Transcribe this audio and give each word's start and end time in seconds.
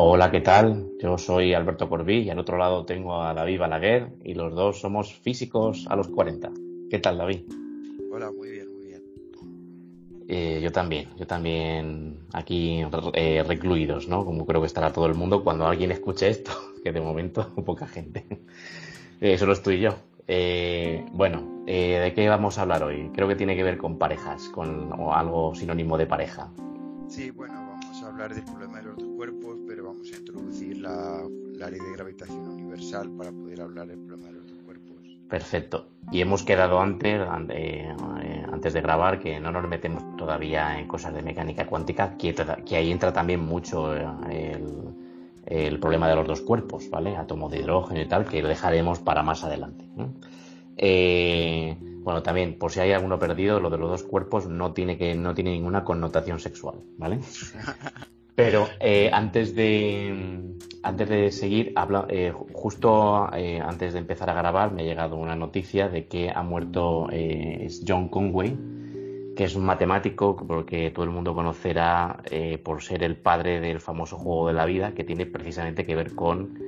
Hola, 0.00 0.30
¿qué 0.30 0.40
tal? 0.40 0.92
Yo 1.00 1.18
soy 1.18 1.54
Alberto 1.54 1.88
Corbí 1.88 2.18
y 2.20 2.30
al 2.30 2.38
otro 2.38 2.56
lado 2.56 2.84
tengo 2.84 3.20
a 3.20 3.34
David 3.34 3.58
Balaguer 3.58 4.12
y 4.22 4.34
los 4.34 4.54
dos 4.54 4.80
somos 4.80 5.12
físicos 5.12 5.88
a 5.90 5.96
los 5.96 6.06
40. 6.06 6.52
¿Qué 6.88 7.00
tal, 7.00 7.18
David? 7.18 7.40
Hola, 8.12 8.30
muy 8.30 8.48
bien, 8.48 8.72
muy 8.72 8.86
bien. 8.86 9.02
Eh, 10.28 10.60
yo 10.62 10.70
también, 10.70 11.08
yo 11.16 11.26
también 11.26 12.20
aquí 12.32 12.80
eh, 13.14 13.42
recluidos, 13.42 14.06
¿no? 14.06 14.24
Como 14.24 14.46
creo 14.46 14.60
que 14.60 14.68
estará 14.68 14.92
todo 14.92 15.06
el 15.06 15.14
mundo 15.14 15.42
cuando 15.42 15.66
alguien 15.66 15.90
escuche 15.90 16.28
esto, 16.28 16.52
que 16.84 16.92
de 16.92 17.00
momento 17.00 17.52
poca 17.66 17.88
gente. 17.88 18.24
Eh, 19.20 19.36
solo 19.36 19.52
estoy 19.52 19.80
yo. 19.80 19.96
bueno, 21.12 21.64
¿de 21.66 22.12
qué 22.14 22.28
vamos 22.28 22.56
a 22.56 22.62
hablar 22.62 22.84
hoy? 22.84 23.10
Creo 23.12 23.26
que 23.26 23.34
tiene 23.34 23.56
que 23.56 23.64
ver 23.64 23.76
con 23.76 23.98
parejas, 23.98 24.48
con 24.50 24.92
o 24.92 25.12
algo 25.12 25.56
sinónimo 25.56 25.98
de 25.98 26.06
pareja. 26.06 26.48
Sí, 27.08 27.32
bueno, 27.32 27.54
vamos 27.54 28.00
a 28.00 28.06
hablar 28.06 28.32
del 28.32 28.44
problema 28.44 28.78
de 28.78 28.84
los 28.84 29.07
la, 30.88 31.70
ley 31.70 31.80
de 31.80 31.92
gravitación 31.92 32.48
universal 32.48 33.10
para 33.16 33.30
poder 33.30 33.60
hablar 33.60 33.88
del 33.88 33.98
problema 33.98 34.28
de 34.28 34.32
los 34.34 34.46
dos 34.46 34.58
cuerpos. 34.64 34.96
Perfecto. 35.28 35.88
Y 36.10 36.20
hemos 36.20 36.42
quedado 36.42 36.80
antes, 36.80 37.20
eh, 37.50 37.94
antes 38.52 38.72
de 38.72 38.80
grabar 38.80 39.18
que 39.18 39.38
no 39.40 39.52
nos 39.52 39.68
metemos 39.68 40.16
todavía 40.16 40.78
en 40.78 40.86
cosas 40.86 41.12
de 41.14 41.22
mecánica 41.22 41.66
cuántica, 41.66 42.16
que, 42.16 42.34
que 42.64 42.76
ahí 42.76 42.90
entra 42.90 43.12
también 43.12 43.40
mucho 43.40 43.94
eh, 43.94 44.58
el, 45.46 45.78
problema 45.80 46.08
de 46.08 46.14
los 46.14 46.26
dos 46.26 46.40
cuerpos, 46.40 46.88
¿vale? 46.90 47.16
Átomos 47.16 47.50
de 47.50 47.58
hidrógeno 47.58 48.00
y 48.00 48.08
tal, 48.08 48.24
que 48.24 48.40
lo 48.40 48.48
dejaremos 48.48 49.00
para 49.00 49.22
más 49.22 49.44
adelante. 49.44 49.84
Eh, 50.76 51.76
bueno, 51.80 52.22
también, 52.22 52.58
por 52.58 52.70
si 52.72 52.80
hay 52.80 52.92
alguno 52.92 53.18
perdido, 53.18 53.60
lo 53.60 53.68
de 53.68 53.76
los 53.76 53.90
dos 53.90 54.02
cuerpos 54.04 54.46
no 54.46 54.72
tiene, 54.72 54.96
que, 54.96 55.14
no 55.14 55.34
tiene 55.34 55.50
ninguna 55.50 55.84
connotación 55.84 56.38
sexual, 56.38 56.76
¿vale? 56.96 57.20
Pero 58.38 58.68
eh, 58.78 59.10
antes, 59.12 59.56
de, 59.56 60.54
antes 60.84 61.08
de 61.08 61.32
seguir, 61.32 61.72
habla, 61.74 62.06
eh, 62.08 62.32
justo 62.52 63.28
eh, 63.34 63.58
antes 63.60 63.94
de 63.94 63.98
empezar 63.98 64.30
a 64.30 64.34
grabar, 64.34 64.70
me 64.70 64.82
ha 64.82 64.84
llegado 64.84 65.16
una 65.16 65.34
noticia 65.34 65.88
de 65.88 66.06
que 66.06 66.30
ha 66.30 66.44
muerto 66.44 67.08
John 67.84 68.08
Conway, 68.08 68.56
que 69.34 69.42
es 69.42 69.56
un 69.56 69.64
matemático 69.64 70.36
porque 70.36 70.92
todo 70.92 71.04
el 71.04 71.10
mundo 71.10 71.34
conocerá 71.34 72.22
por 72.62 72.80
ser 72.80 73.02
el 73.02 73.16
padre 73.16 73.58
del 73.58 73.80
famoso 73.80 74.16
juego 74.18 74.46
de 74.46 74.52
la 74.54 74.66
vida, 74.66 74.94
que 74.94 75.02
tiene 75.02 75.26
precisamente 75.26 75.84
que 75.84 75.96
ver 75.96 76.14
con 76.14 76.60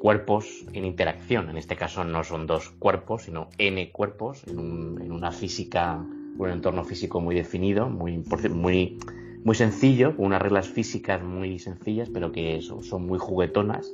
cuerpos 0.00 0.64
en 0.72 0.86
interacción. 0.86 1.50
En 1.50 1.58
este 1.58 1.76
caso 1.76 2.02
no 2.04 2.24
son 2.24 2.46
dos 2.46 2.70
cuerpos, 2.78 3.24
sino 3.24 3.50
n 3.58 3.92
cuerpos 3.92 4.42
en, 4.46 5.12
una 5.12 5.32
física, 5.32 6.02
un 6.38 6.48
entorno 6.48 6.82
físico 6.82 7.20
muy 7.20 7.34
definido, 7.34 7.90
muy, 7.90 8.24
muy, 8.48 8.98
muy 9.44 9.54
sencillo, 9.54 10.16
con 10.16 10.26
unas 10.26 10.40
reglas 10.42 10.68
físicas 10.68 11.22
muy 11.22 11.58
sencillas, 11.58 12.08
pero 12.12 12.32
que 12.32 12.60
son, 12.62 13.06
muy 13.06 13.18
juguetonas. 13.18 13.92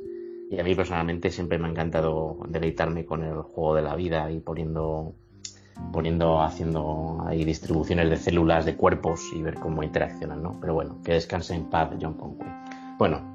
Y 0.50 0.58
a 0.58 0.64
mí 0.64 0.74
personalmente 0.74 1.30
siempre 1.30 1.58
me 1.58 1.66
ha 1.66 1.70
encantado 1.70 2.38
deleitarme 2.48 3.04
con 3.04 3.22
el 3.22 3.42
juego 3.42 3.74
de 3.74 3.82
la 3.82 3.94
vida 3.96 4.30
y 4.30 4.40
poniendo, 4.40 5.14
poniendo, 5.92 6.40
haciendo 6.40 7.24
ahí 7.26 7.44
distribuciones 7.44 8.08
de 8.10 8.16
células, 8.16 8.64
de 8.64 8.76
cuerpos 8.76 9.20
y 9.34 9.42
ver 9.42 9.54
cómo 9.54 9.82
interaccionan, 9.82 10.42
¿no? 10.42 10.58
Pero 10.60 10.74
bueno, 10.74 11.02
que 11.04 11.12
descanse 11.12 11.54
en 11.54 11.68
paz 11.68 11.90
John 12.00 12.14
Conway. 12.14 12.48
Bueno, 12.98 13.34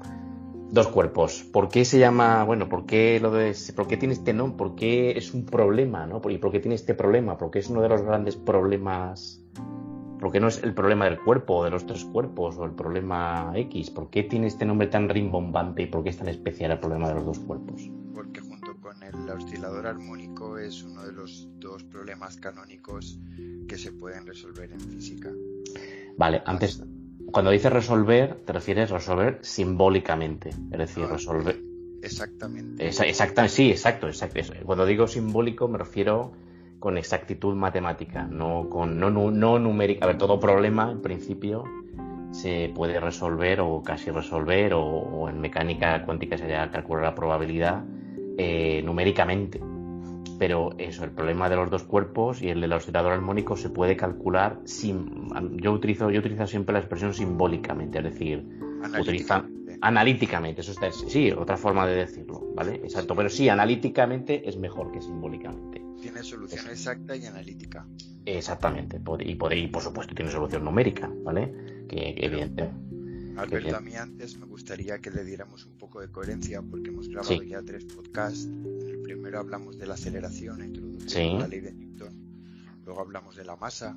Dos 0.68 0.88
cuerpos. 0.88 1.44
¿Por 1.52 1.68
qué 1.68 1.84
se 1.84 1.98
llama, 2.00 2.42
bueno, 2.42 2.68
por 2.68 2.86
qué 2.86 3.20
lo 3.20 3.30
de, 3.30 3.54
por 3.76 3.86
qué 3.86 3.96
tiene 3.96 4.14
este 4.14 4.32
nombre, 4.32 4.58
por 4.58 4.74
qué 4.74 5.12
es 5.12 5.32
un 5.32 5.46
problema, 5.46 6.06
¿no? 6.06 6.20
¿Y 6.28 6.38
por 6.38 6.50
qué 6.50 6.58
tiene 6.58 6.74
este 6.74 6.92
problema? 6.92 7.38
Porque 7.38 7.60
es 7.60 7.70
uno 7.70 7.82
de 7.82 7.88
los 7.88 8.02
grandes 8.02 8.34
problemas, 8.34 9.40
porque 10.26 10.40
no 10.40 10.48
es 10.48 10.60
el 10.64 10.74
problema 10.74 11.04
del 11.04 11.20
cuerpo, 11.20 11.58
o 11.58 11.64
de 11.64 11.70
los 11.70 11.86
tres 11.86 12.04
cuerpos, 12.04 12.56
o 12.58 12.64
el 12.64 12.72
problema 12.72 13.52
X. 13.54 13.90
¿Por 13.90 14.10
qué 14.10 14.24
tiene 14.24 14.48
este 14.48 14.64
nombre 14.64 14.88
tan 14.88 15.08
rimbombante 15.08 15.82
y 15.82 15.86
por 15.86 16.02
qué 16.02 16.10
es 16.10 16.16
tan 16.16 16.26
especial 16.26 16.72
el 16.72 16.80
problema 16.80 17.10
de 17.10 17.14
los 17.14 17.26
dos 17.26 17.38
cuerpos? 17.38 17.88
Porque 18.12 18.40
junto 18.40 18.76
con 18.80 19.00
el 19.04 19.30
oscilador 19.30 19.86
armónico 19.86 20.58
es 20.58 20.82
uno 20.82 21.04
de 21.04 21.12
los 21.12 21.48
dos 21.60 21.84
problemas 21.84 22.38
canónicos 22.38 23.20
que 23.68 23.78
se 23.78 23.92
pueden 23.92 24.26
resolver 24.26 24.72
en 24.72 24.80
física. 24.80 25.30
Vale, 26.18 26.42
antes, 26.44 26.82
cuando 27.30 27.52
dices 27.52 27.72
resolver, 27.72 28.40
te 28.44 28.52
refieres 28.52 28.90
a 28.90 28.94
resolver 28.94 29.38
simbólicamente, 29.42 30.48
es 30.48 30.78
decir, 30.78 31.04
ah, 31.04 31.12
resolver. 31.12 31.56
Exactamente. 32.02 32.84
exactamente, 32.84 33.54
sí, 33.54 33.70
exacto, 33.70 34.08
exacto. 34.08 34.40
Cuando 34.64 34.86
digo 34.86 35.06
simbólico 35.06 35.68
me 35.68 35.78
refiero 35.78 36.32
con 36.78 36.98
exactitud 36.98 37.54
matemática, 37.54 38.24
no 38.24 38.68
con 38.68 38.98
no, 38.98 39.10
no, 39.10 39.58
numérica. 39.58 40.04
A 40.04 40.08
ver, 40.08 40.18
todo 40.18 40.38
problema, 40.38 40.90
en 40.90 41.02
principio, 41.02 41.64
se 42.32 42.70
puede 42.74 43.00
resolver 43.00 43.60
o 43.60 43.82
casi 43.82 44.10
resolver, 44.10 44.74
o, 44.74 45.28
en 45.28 45.40
mecánica 45.40 46.04
cuántica 46.04 46.36
sería 46.36 46.70
calcular 46.70 47.04
la 47.04 47.14
probabilidad 47.14 47.84
eh, 48.38 48.82
numéricamente 48.84 49.60
pero 50.38 50.70
eso, 50.78 51.04
el 51.04 51.10
problema 51.10 51.48
de 51.48 51.56
los 51.56 51.70
dos 51.70 51.84
cuerpos 51.84 52.42
y 52.42 52.48
el 52.48 52.60
del 52.60 52.72
oscilador 52.72 53.12
armónico 53.12 53.56
se 53.56 53.70
puede 53.70 53.96
calcular 53.96 54.60
sin. 54.64 55.30
Yo 55.60 55.72
utilizo, 55.72 56.10
yo 56.10 56.20
utilizo 56.20 56.46
siempre 56.46 56.74
la 56.74 56.80
expresión 56.80 57.14
simbólicamente, 57.14 57.98
es 57.98 58.04
decir, 58.04 58.44
analíticamente. 58.82 59.65
Analíticamente, 59.86 60.60
eso 60.62 60.72
está, 60.72 60.90
sí, 60.90 61.30
otra 61.30 61.56
forma 61.56 61.86
de 61.86 61.96
decirlo, 61.96 62.52
¿vale? 62.54 62.74
Exacto, 62.76 63.14
pero 63.14 63.28
sí, 63.28 63.48
analíticamente 63.48 64.48
es 64.48 64.56
mejor 64.56 64.90
que 64.90 65.00
simbólicamente. 65.00 65.82
Tiene 66.00 66.22
solución 66.22 66.66
exacta 66.68 67.16
y 67.16 67.24
analítica. 67.24 67.86
Exactamente, 68.24 69.00
y 69.20 69.34
por, 69.34 69.52
y 69.52 69.68
por 69.68 69.82
supuesto 69.82 70.14
tiene 70.14 70.30
solución 70.30 70.64
numérica, 70.64 71.10
¿vale? 71.22 71.86
Que, 71.88 72.14
evidente. 72.18 72.68
Alberto, 73.36 73.76
a 73.76 73.80
mí 73.80 73.94
antes 73.94 74.38
me 74.38 74.46
gustaría 74.46 74.98
que 74.98 75.10
le 75.10 75.22
diéramos 75.22 75.66
un 75.66 75.76
poco 75.76 76.00
de 76.00 76.10
coherencia 76.10 76.62
porque 76.62 76.88
hemos 76.88 77.08
grabado 77.08 77.42
ya 77.42 77.62
tres 77.62 77.84
podcasts 77.84 78.48
primero 79.02 79.38
hablamos 79.38 79.78
de 79.78 79.86
la 79.86 79.94
aceleración, 79.94 80.64
introduciendo 80.64 81.40
la 81.40 81.48
ley 81.48 81.60
de 81.60 81.72
Newton, 81.72 82.14
luego 82.84 83.00
hablamos 83.02 83.36
de 83.36 83.44
la 83.44 83.56
masa 83.56 83.96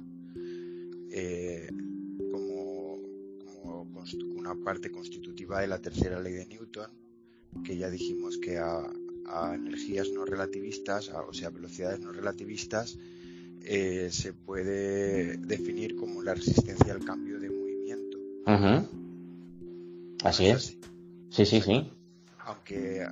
eh, 1.11 1.69
una 4.35 4.55
parte 4.55 4.91
constitutiva 4.91 5.61
de 5.61 5.67
la 5.67 5.79
tercera 5.79 6.19
ley 6.19 6.33
de 6.33 6.45
Newton, 6.45 6.91
que 7.63 7.77
ya 7.77 7.89
dijimos 7.89 8.38
que 8.38 8.57
a, 8.57 8.91
energías 9.53 10.09
no 10.09 10.25
relativistas, 10.25 11.09
o 11.09 11.33
sea, 11.33 11.51
velocidades 11.51 11.99
no 11.99 12.11
relativistas, 12.11 12.97
eh, 13.61 14.09
se 14.11 14.33
puede 14.33 15.38
definir 15.38 15.95
como 15.95 16.23
la 16.23 16.33
resistencia 16.33 16.94
al 16.94 17.05
cambio 17.05 17.39
de 17.39 17.49
movimiento. 17.51 18.17
Así 20.23 20.47
es. 20.47 20.78
Sí, 21.29 21.45
sí, 21.45 21.61
sí. 21.61 21.91
Aunque 22.39 23.05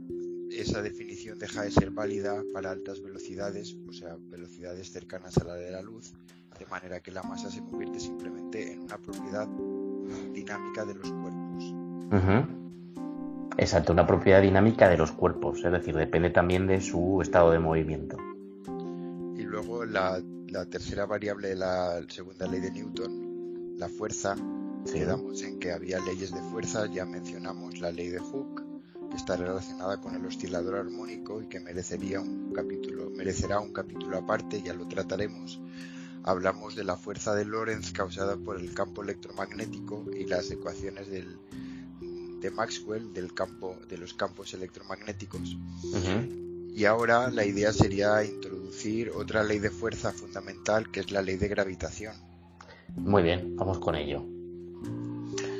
esa 0.52 0.82
definición 0.82 1.38
deja 1.38 1.62
de 1.62 1.72
ser 1.72 1.92
válida 1.92 2.44
para 2.52 2.72
altas 2.72 3.02
velocidades, 3.02 3.78
o 3.88 3.94
sea, 3.94 4.18
velocidades 4.20 4.92
cercanas 4.92 5.38
a 5.38 5.44
la 5.44 5.56
de 5.56 5.72
la 5.72 5.82
luz, 5.82 6.14
de 6.58 6.66
manera 6.66 7.00
que 7.00 7.12
la 7.12 7.22
masa 7.22 7.52
se 7.52 7.60
convierte 7.60 8.00
simplemente 8.00 8.74
en 8.74 8.82
una 8.82 8.98
propiedad 8.98 9.48
dinámica 10.48 10.86
de 10.86 10.96
los 10.96 11.12
cuerpos. 11.12 12.48
Exacto, 13.58 13.92
una 13.92 14.08
propiedad 14.08 14.42
dinámica 14.42 14.88
de 14.88 14.98
los 14.98 15.12
cuerpos, 15.12 15.64
es 15.66 15.72
decir, 15.72 15.96
depende 15.96 16.30
también 16.30 16.68
de 16.68 16.80
su 16.80 17.22
estado 17.22 17.52
de 17.52 17.60
movimiento. 17.60 18.18
Y 19.36 19.42
luego 19.42 19.84
la, 19.86 20.22
tercera 20.70 21.06
variable 21.06 21.50
de 21.50 21.56
la 21.56 22.02
segunda 22.08 22.48
ley 22.48 22.62
de 22.62 22.72
Newton, 22.72 23.76
la 23.78 23.90
fuerza, 23.90 24.36
quedamos 24.92 25.42
en 25.44 25.60
que 25.60 25.72
había 25.72 26.00
leyes 26.00 26.32
de 26.32 26.42
fuerza, 26.42 26.86
ya 26.88 27.06
mencionamos 27.06 27.80
la 27.82 27.92
ley 27.92 28.08
de 28.08 28.20
Hooke, 28.20 28.64
que 29.10 29.18
está 29.18 29.36
relacionada 29.36 30.00
con 30.00 30.16
el 30.16 30.26
oscilador 30.26 30.76
armónico 30.76 31.42
y 31.42 31.48
que 31.48 31.60
merecería 31.60 32.22
un 32.22 32.54
capítulo, 32.54 33.10
merecerá 33.10 33.60
un 33.60 33.74
capítulo 33.74 34.18
aparte, 34.18 34.62
ya 34.62 34.74
lo 34.74 34.88
trataremos. 34.88 35.60
Hablamos 36.28 36.76
de 36.76 36.84
la 36.84 36.98
fuerza 36.98 37.34
de 37.34 37.46
Lorentz 37.46 37.94
causada 37.94 38.36
por 38.36 38.60
el 38.60 38.74
campo 38.74 39.02
electromagnético 39.02 40.04
y 40.14 40.26
las 40.26 40.52
ecuaciones 40.52 41.10
del, 41.10 41.38
de 42.42 42.52
Maxwell 42.52 43.14
del 43.14 43.34
campo 43.34 43.78
de 43.88 43.98
los 43.98 44.14
campos 44.14 44.54
electromagnéticos. 44.54 45.56
Y 46.76 46.84
ahora 46.84 47.30
la 47.30 47.46
idea 47.46 47.72
sería 47.72 48.22
introducir 48.26 49.12
otra 49.16 49.42
ley 49.42 49.60
de 49.60 49.70
fuerza 49.70 50.12
fundamental 50.12 50.92
que 50.92 51.00
es 51.00 51.12
la 51.12 51.22
ley 51.22 51.38
de 51.38 51.48
gravitación. 51.48 52.14
Muy 52.98 53.24
bien, 53.24 53.56
vamos 53.56 53.80
con 53.80 53.96
ello. 53.96 54.26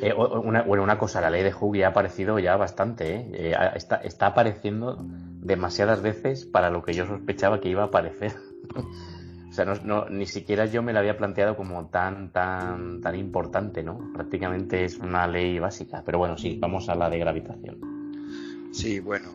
Eh, 0.02 0.14
una, 0.14 0.64
bueno, 0.64 0.84
una 0.84 1.00
cosa, 1.00 1.22
la 1.22 1.30
ley 1.30 1.44
de 1.44 1.54
Hooke 1.54 1.78
ya 1.78 1.88
ha 1.88 1.90
aparecido 1.92 2.40
ya 2.40 2.58
bastante, 2.58 3.16
¿eh? 3.16 3.32
Eh, 3.34 3.56
está, 3.76 3.96
está, 3.96 4.28
apareciendo 4.28 4.98
demasiadas 5.00 6.02
veces 6.02 6.46
para 6.46 6.70
lo 6.70 6.84
que 6.84 6.94
yo 6.94 7.08
sospechaba 7.08 7.62
que 7.62 7.70
iba 7.70 7.84
a 7.84 7.86
aparecer. 7.86 8.36
sea, 9.58 9.66
no, 9.66 10.10
ni 10.10 10.26
siquiera 10.26 10.66
yo 10.66 10.82
me 10.82 10.94
la 10.94 11.00
había 11.00 11.18
planteado 11.18 11.56
como 11.58 11.88
tan, 11.88 12.32
tan, 12.32 13.02
tan 13.02 13.16
importante, 13.16 13.84
¿no? 13.84 14.12
Prácticamente 14.14 14.86
es 14.86 14.98
una 14.98 15.28
ley 15.28 15.60
básica. 15.60 16.04
Pero 16.06 16.20
bueno, 16.20 16.38
sí, 16.38 16.58
vamos 16.60 16.90
a 16.90 16.96
la 16.96 17.10
de 17.10 17.20
gravitación. 17.20 18.70
Sí, 18.72 19.00
bueno, 19.00 19.30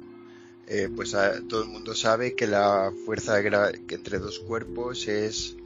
pues 0.94 1.16
todo 1.48 1.64
el 1.64 1.68
mundo 1.68 1.94
sabe 1.94 2.34
que 2.34 2.46
la 2.46 2.92
fuerza 3.04 3.42
que 3.42 3.94
entre 3.94 4.18
dos 4.18 4.38
cuerpos 4.38 5.08
es 5.08 5.56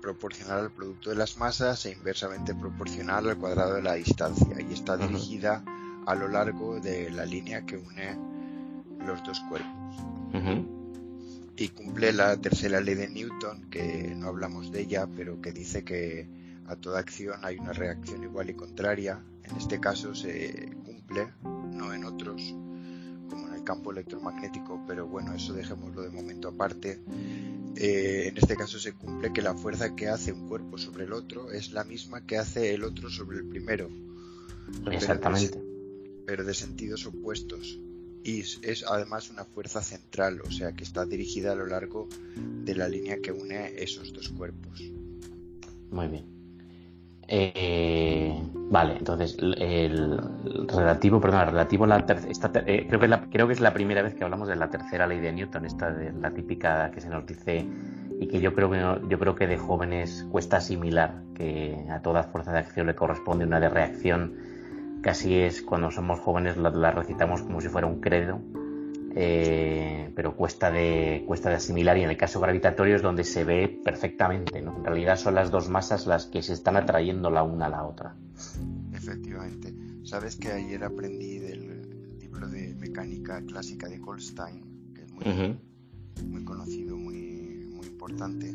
proporcional 0.00 0.60
al 0.60 0.70
producto 0.70 1.10
de 1.10 1.16
las 1.16 1.36
masas 1.36 1.84
e 1.86 1.92
inversamente 1.92 2.54
proporcional 2.54 3.28
al 3.28 3.38
cuadrado 3.38 3.74
de 3.74 3.82
la 3.82 3.94
distancia 3.94 4.56
y 4.60 4.72
está 4.72 4.96
dirigida 4.96 5.62
a 6.06 6.14
lo 6.14 6.28
largo 6.28 6.80
de 6.80 7.10
la 7.10 7.24
línea 7.24 7.64
que 7.66 7.76
une 7.76 8.18
los 9.06 9.22
dos 9.22 9.40
cuerpos. 9.48 10.79
Y 11.60 11.68
cumple 11.68 12.14
la 12.14 12.38
tercera 12.38 12.80
ley 12.80 12.94
de 12.94 13.06
Newton, 13.06 13.68
que 13.68 14.14
no 14.16 14.28
hablamos 14.28 14.72
de 14.72 14.80
ella, 14.80 15.06
pero 15.14 15.42
que 15.42 15.52
dice 15.52 15.84
que 15.84 16.26
a 16.64 16.74
toda 16.74 17.00
acción 17.00 17.38
hay 17.42 17.58
una 17.58 17.74
reacción 17.74 18.22
igual 18.22 18.48
y 18.48 18.54
contraria. 18.54 19.22
En 19.44 19.56
este 19.58 19.78
caso 19.78 20.14
se 20.14 20.72
cumple, 20.86 21.28
no 21.42 21.92
en 21.92 22.04
otros, 22.04 22.54
como 23.28 23.46
en 23.48 23.56
el 23.56 23.62
campo 23.62 23.92
electromagnético, 23.92 24.82
pero 24.86 25.06
bueno, 25.06 25.34
eso 25.34 25.52
dejémoslo 25.52 26.00
de 26.00 26.08
momento 26.08 26.48
aparte. 26.48 26.98
Eh, 27.76 28.28
en 28.28 28.38
este 28.38 28.56
caso 28.56 28.78
se 28.78 28.94
cumple 28.94 29.30
que 29.30 29.42
la 29.42 29.52
fuerza 29.52 29.94
que 29.94 30.08
hace 30.08 30.32
un 30.32 30.48
cuerpo 30.48 30.78
sobre 30.78 31.04
el 31.04 31.12
otro 31.12 31.52
es 31.52 31.72
la 31.72 31.84
misma 31.84 32.24
que 32.24 32.38
hace 32.38 32.72
el 32.72 32.84
otro 32.84 33.10
sobre 33.10 33.36
el 33.36 33.44
primero. 33.44 33.90
Exactamente. 34.90 35.62
Pero 36.24 36.42
de, 36.42 36.54
sentidos 36.54 37.04
opuestos. 37.04 37.78
Y 38.22 38.40
es 38.40 38.84
además 38.86 39.30
una 39.30 39.44
fuerza 39.44 39.82
central, 39.82 40.40
o 40.42 40.50
sea 40.50 40.72
que 40.72 40.84
está 40.84 41.06
dirigida 41.06 41.52
a 41.52 41.54
lo 41.54 41.66
largo 41.66 42.08
de 42.36 42.74
la 42.74 42.88
línea 42.88 43.18
que 43.22 43.32
une 43.32 43.74
esos 43.82 44.12
dos 44.12 44.28
cuerpos. 44.28 44.82
Muy 45.90 46.08
bien. 46.08 46.40
Eh, 47.32 48.34
vale, 48.70 48.96
entonces 48.98 49.36
el 49.38 50.18
relativo, 50.66 51.20
perdón, 51.20 51.46
relativo 51.46 51.84
a 51.84 51.86
la 51.86 51.98
esta, 52.28 52.50
eh, 52.66 52.86
creo, 52.88 52.98
que 52.98 53.06
la, 53.06 53.30
creo 53.30 53.46
que 53.46 53.52
es 53.52 53.60
la 53.60 53.72
primera 53.72 54.02
vez 54.02 54.14
que 54.14 54.24
hablamos 54.24 54.48
de 54.48 54.56
la 54.56 54.68
tercera 54.68 55.06
ley 55.06 55.20
de 55.20 55.32
Newton, 55.32 55.64
esta 55.64 55.92
de 55.92 56.12
la 56.12 56.32
típica 56.32 56.90
que 56.90 57.00
se 57.00 57.08
nos 57.08 57.24
dice 57.24 57.64
y 58.18 58.26
que 58.26 58.40
yo 58.40 58.52
creo 58.52 58.68
que 58.68 59.08
yo 59.08 59.18
creo 59.20 59.36
que 59.36 59.46
de 59.46 59.56
jóvenes 59.56 60.26
cuesta 60.32 60.56
asimilar 60.56 61.22
que 61.36 61.86
a 61.88 62.02
toda 62.02 62.24
fuerza 62.24 62.50
de 62.52 62.58
acción 62.58 62.88
le 62.88 62.96
corresponde 62.96 63.44
una 63.44 63.60
de 63.60 63.68
reacción. 63.68 64.34
Casi 65.02 65.34
es 65.34 65.62
cuando 65.62 65.90
somos 65.90 66.20
jóvenes 66.20 66.56
la 66.56 66.90
recitamos 66.90 67.42
como 67.42 67.60
si 67.60 67.68
fuera 67.68 67.86
un 67.86 68.00
credo 68.00 68.40
eh, 69.14 70.12
pero 70.14 70.36
cuesta 70.36 70.70
de, 70.70 71.24
cuesta 71.26 71.48
de 71.50 71.56
asimilar 71.56 71.98
y 71.98 72.02
en 72.02 72.10
el 72.10 72.16
caso 72.16 72.40
gravitatorio 72.40 72.94
es 72.94 73.02
donde 73.02 73.24
se 73.24 73.44
ve 73.44 73.80
perfectamente. 73.84 74.62
¿no? 74.62 74.76
En 74.76 74.84
realidad 74.84 75.16
son 75.16 75.34
las 75.34 75.50
dos 75.50 75.68
masas 75.68 76.06
las 76.06 76.26
que 76.26 76.42
se 76.42 76.52
están 76.52 76.76
atrayendo 76.76 77.30
la 77.30 77.42
una 77.42 77.66
a 77.66 77.70
la 77.70 77.84
otra. 77.84 78.14
Efectivamente. 78.92 79.74
Sabes 80.04 80.36
que 80.36 80.52
ayer 80.52 80.82
aprendí 80.84 81.38
del 81.38 82.18
libro 82.18 82.48
de 82.48 82.74
mecánica 82.74 83.42
clásica 83.42 83.88
de 83.88 83.98
Goldstein, 83.98 84.92
que 84.94 85.02
es 85.02 85.12
muy, 85.12 86.44
conocido, 86.44 86.96
muy, 86.96 87.68
muy 87.72 87.86
importante, 87.86 88.54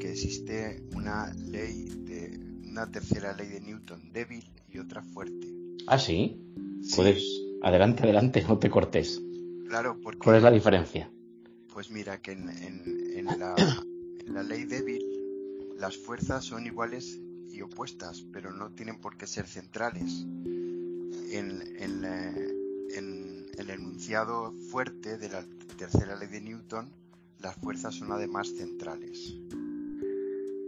que 0.00 0.12
existe 0.12 0.82
una 0.94 1.32
ley 1.34 1.84
de 1.84 2.40
una 2.64 2.90
tercera 2.90 3.34
ley 3.34 3.48
de 3.48 3.60
Newton 3.60 4.12
débil 4.12 4.44
y 4.68 4.78
otra 4.78 5.02
fuerte. 5.02 5.65
Ah, 5.86 5.98
sí. 5.98 6.40
Puedes, 6.94 7.24
adelante, 7.62 8.02
adelante, 8.02 8.44
no 8.46 8.58
te 8.58 8.70
cortes. 8.70 9.22
Claro, 9.68 9.98
porque... 10.02 10.18
¿Cuál 10.18 10.36
es 10.36 10.42
la 10.42 10.50
diferencia? 10.50 11.10
Pues 11.72 11.90
mira, 11.90 12.20
que 12.20 12.32
en, 12.32 13.24
la, 13.24 14.42
ley 14.42 14.64
débil 14.64 15.04
las 15.78 15.96
fuerzas 15.96 16.44
son 16.44 16.66
iguales 16.66 17.20
y 17.50 17.60
opuestas, 17.60 18.24
pero 18.32 18.52
no 18.52 18.70
tienen 18.70 18.98
por 19.00 19.16
qué 19.16 19.26
ser 19.26 19.46
centrales. 19.46 20.26
En, 21.30 21.62
el 23.58 23.70
enunciado 23.70 24.52
fuerte 24.70 25.18
de 25.18 25.28
la 25.28 25.44
tercera 25.78 26.16
ley 26.16 26.28
de 26.28 26.40
Newton, 26.40 26.90
las 27.40 27.56
fuerzas 27.56 27.94
son 27.94 28.12
además 28.12 28.48
centrales. 28.56 29.34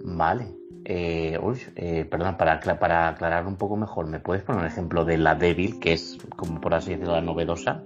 Vale. 0.05 0.55
Eh, 0.85 1.39
uy, 1.43 1.59
eh, 1.77 2.07
perdón, 2.11 2.37
para, 2.39 2.61
para 2.61 3.09
aclarar 3.09 3.47
un 3.47 3.57
poco 3.57 3.77
mejor, 3.77 4.07
¿me 4.07 4.21
puedes 4.21 4.43
poner 4.43 4.63
un 4.63 4.67
ejemplo 4.67 5.05
de 5.05 5.19
la 5.19 5.35
débil, 5.35 5.79
que 5.81 5.93
es, 5.93 6.17
como 6.37 6.61
por 6.61 6.75
así 6.75 6.93
decirlo, 6.93 7.13
la 7.13 7.21
novedosa? 7.21 7.83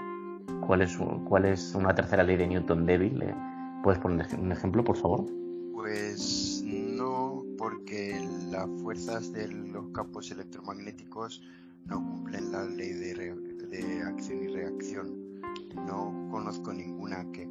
¿Cuál 0.67 0.83
es, 0.83 0.97
cuál 1.29 1.47
es 1.47 1.75
una 1.75 1.95
tercera 1.95 2.23
ley 2.23 2.37
de 2.37 2.47
Newton 2.47 2.87
débil? 2.87 3.21
¿eh? 3.23 3.35
¿Puedes 3.83 4.01
poner 4.01 4.27
un 4.39 4.53
ejemplo, 4.53 4.85
por 4.85 4.97
favor? 4.97 5.27
Pues 5.75 6.63
no, 6.65 7.43
porque 7.59 8.25
las 8.51 8.69
fuerzas 8.81 9.33
de 9.33 9.49
los 9.49 9.89
campos 9.89 10.31
electromagnéticos 10.31 11.43
no 11.87 11.97
cumplen 11.97 12.53
la 12.53 12.65
ley 12.65 12.93
de, 12.93 14.03
acción 14.07 14.45
y 14.45 14.49
reacción. 14.49 15.41
No 15.75 16.29
conozco 16.31 16.73
ninguna 16.73 17.25
que, 17.33 17.49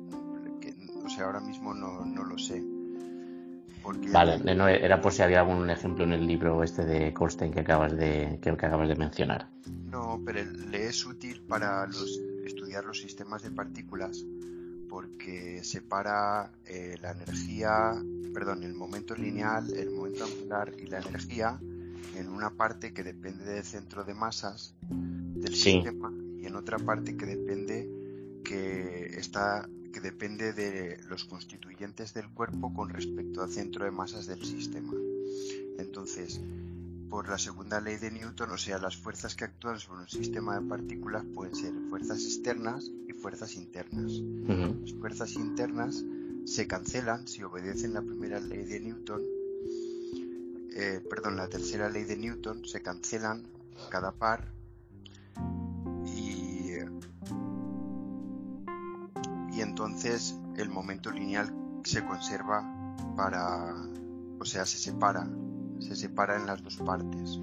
que 0.62 0.74
o 1.04 1.10
sea, 1.10 1.26
ahora 1.26 1.42
mismo 1.42 1.74
no, 1.74 2.06
no 2.06 2.24
lo 2.24 2.38
sé. 2.38 2.64
Vale, 4.12 4.56
no, 4.56 4.68
era 4.68 5.02
por 5.02 5.12
si 5.12 5.22
había 5.22 5.42
algún 5.42 5.70
ejemplo 5.70 6.04
en 6.04 6.14
el 6.14 6.26
libro 6.26 6.64
este 6.64 6.86
de 6.86 7.14
Colstein 7.14 7.52
que 7.52 7.62
acabas 7.62 7.96
de, 7.96 8.40
que, 8.42 8.56
que 8.56 8.66
acabas 8.66 8.88
de 8.88 8.96
mencionar. 8.96 9.50
No, 9.86 10.22
pero 10.26 10.44
le 10.44 10.88
es 10.88 11.06
útil 11.06 11.42
para 11.48 11.86
los 11.88 12.20
estudiar 12.46 12.86
los 12.86 13.00
sistemas 13.00 13.44
de 13.44 13.52
partículas 13.52 14.26
porque 14.90 15.64
separa 15.64 16.52
eh, 16.66 16.98
la 17.02 17.12
energía, 17.12 17.94
perdón, 18.34 18.64
el 18.64 18.74
momento 18.74 19.16
lineal, 19.16 19.72
el 19.74 19.90
momento 19.90 20.26
angular 20.26 20.74
y 20.78 20.88
la 20.88 21.00
energía 21.00 21.58
en 22.16 22.28
una 22.28 22.50
parte 22.50 22.94
que 22.94 23.02
depende 23.02 23.46
del 23.46 23.64
centro 23.64 24.04
de 24.04 24.14
masas 24.14 24.76
del 24.90 25.56
sistema 25.56 26.12
y 26.38 26.46
en 26.46 26.56
otra 26.56 26.78
parte 26.78 27.16
que 27.16 27.26
depende 27.26 27.90
que 28.44 29.06
está 29.18 29.70
que 30.02 30.10
depende 30.10 30.54
de 30.54 30.98
los 31.08 31.26
constituyentes 31.26 32.14
del 32.14 32.30
cuerpo 32.30 32.74
con 32.74 32.90
respecto 32.90 33.42
al 33.42 33.52
centro 33.52 33.86
de 33.86 33.92
masas 33.92 34.26
del 34.26 34.44
sistema. 34.44 34.94
Entonces, 35.78 36.42
por 37.10 37.30
la 37.30 37.38
segunda 37.38 37.82
ley 37.82 37.98
de 37.98 38.12
Newton, 38.12 38.52
o 38.52 38.58
sea, 38.58 38.78
las 38.78 38.98
fuerzas 38.98 39.36
que 39.36 39.46
actúan 39.46 39.80
sobre 39.80 40.02
un 40.02 40.10
sistema 40.10 40.60
de 40.60 40.68
partículas 40.68 41.26
pueden 41.36 41.56
ser 41.56 41.74
fuerzas 41.90 42.24
externas 42.24 42.90
y 43.08 43.14
fuerzas 43.14 43.56
internas. 43.56 44.12
Las 44.12 44.94
fuerzas 44.94 45.34
internas 45.36 46.04
se 46.46 46.68
cancelan 46.68 47.28
si 47.28 47.44
obedecen 47.44 47.94
la 47.94 48.02
primera 48.02 48.40
ley 48.40 48.64
de 48.64 48.80
Newton, 48.80 49.22
eh, 50.74 51.02
perdón, 51.10 51.36
la 51.36 51.48
tercera 51.48 51.90
ley 51.90 52.06
de 52.06 52.18
Newton, 52.18 52.66
se 52.66 52.82
cancelan 52.82 53.46
cada 53.90 54.14
par 54.14 54.52
y 59.52 59.62
entonces 59.62 60.38
el 60.58 60.70
momento 60.70 61.12
lineal 61.12 61.54
se 61.84 62.04
conserva 62.06 62.96
para, 63.16 63.76
o 64.40 64.46
sea, 64.46 64.66
se 64.66 64.78
separa 64.78 65.28
se 65.82 65.96
separa 65.96 66.38
en 66.38 66.46
las 66.46 66.64
dos 66.64 66.78
partes, 66.78 67.40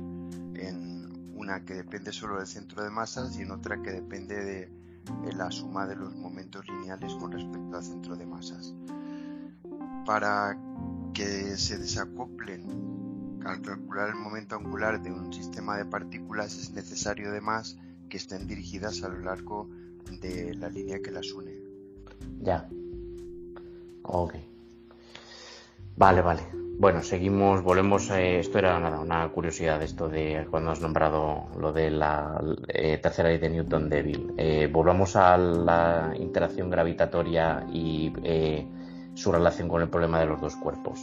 en 0.55 1.33
una 1.35 1.65
que 1.65 1.75
depende 1.75 2.13
solo 2.13 2.39
del 2.39 2.47
centro 2.47 2.83
de 2.83 2.91
masas 2.91 3.37
y 3.37 3.43
en 3.43 3.51
otra 3.51 3.83
que 3.83 3.91
depende 3.91 4.45
de, 4.45 4.79
la 5.35 5.51
suma 5.51 5.87
de 5.87 5.97
los 5.97 6.15
momentos 6.15 6.67
lineales 6.69 7.15
con 7.15 7.33
respecto 7.33 7.77
al 7.77 7.83
centro 7.83 8.17
de 8.17 8.27
masas. 8.27 8.75
Para 10.05 10.59
que 11.15 11.57
se 11.57 11.79
desacoplen 11.79 13.41
al 13.45 13.63
calcular 13.63 14.11
el 14.11 14.17
momento 14.17 14.57
angular 14.57 15.03
de 15.03 15.11
un 15.11 15.33
sistema 15.33 15.77
de 15.79 15.87
partículas 15.87 16.59
es 16.59 16.73
necesario 16.73 17.31
además 17.31 17.79
que 18.11 18.19
estén 18.19 18.47
dirigidas 18.47 19.03
a 19.03 19.09
lo 19.09 19.21
largo 19.21 19.71
de 20.21 20.55
la 20.55 20.69
línea 20.69 21.01
que 21.01 21.11
las 21.11 21.33
une. 21.33 21.68
Ya. 22.41 22.69
Ok. 24.03 24.35
Vale, 25.97 26.23
vale. 26.23 26.43
Bueno, 26.79 27.03
seguimos, 27.03 27.63
volvemos. 27.63 28.09
Eh, 28.11 28.39
esto 28.39 28.59
era 28.59 28.79
nada, 28.79 29.01
una 29.01 29.29
curiosidad, 29.31 29.83
esto 29.83 30.09
de 30.09 30.47
cuando 30.49 30.71
has 30.71 30.81
nombrado 30.81 31.49
lo 31.59 31.73
de 31.73 31.91
la 31.91 32.41
eh, 32.69 32.99
tercera 33.03 33.31
ley 33.31 33.39
de 33.39 33.51
Newton 33.51 33.89
débil. 33.89 34.33
Eh, 34.37 34.69
volvamos 34.73 35.17
a 35.17 35.37
la 35.37 36.15
interacción 36.17 36.71
gravitatoria 36.71 37.67
y 37.73 38.13
su 39.15 39.33
relación 39.33 39.69
con 39.69 39.83
el 39.83 39.89
problema 39.89 40.21
de 40.21 40.27
los 40.27 40.41
dos 40.41 40.55
cuerpos. 40.55 41.01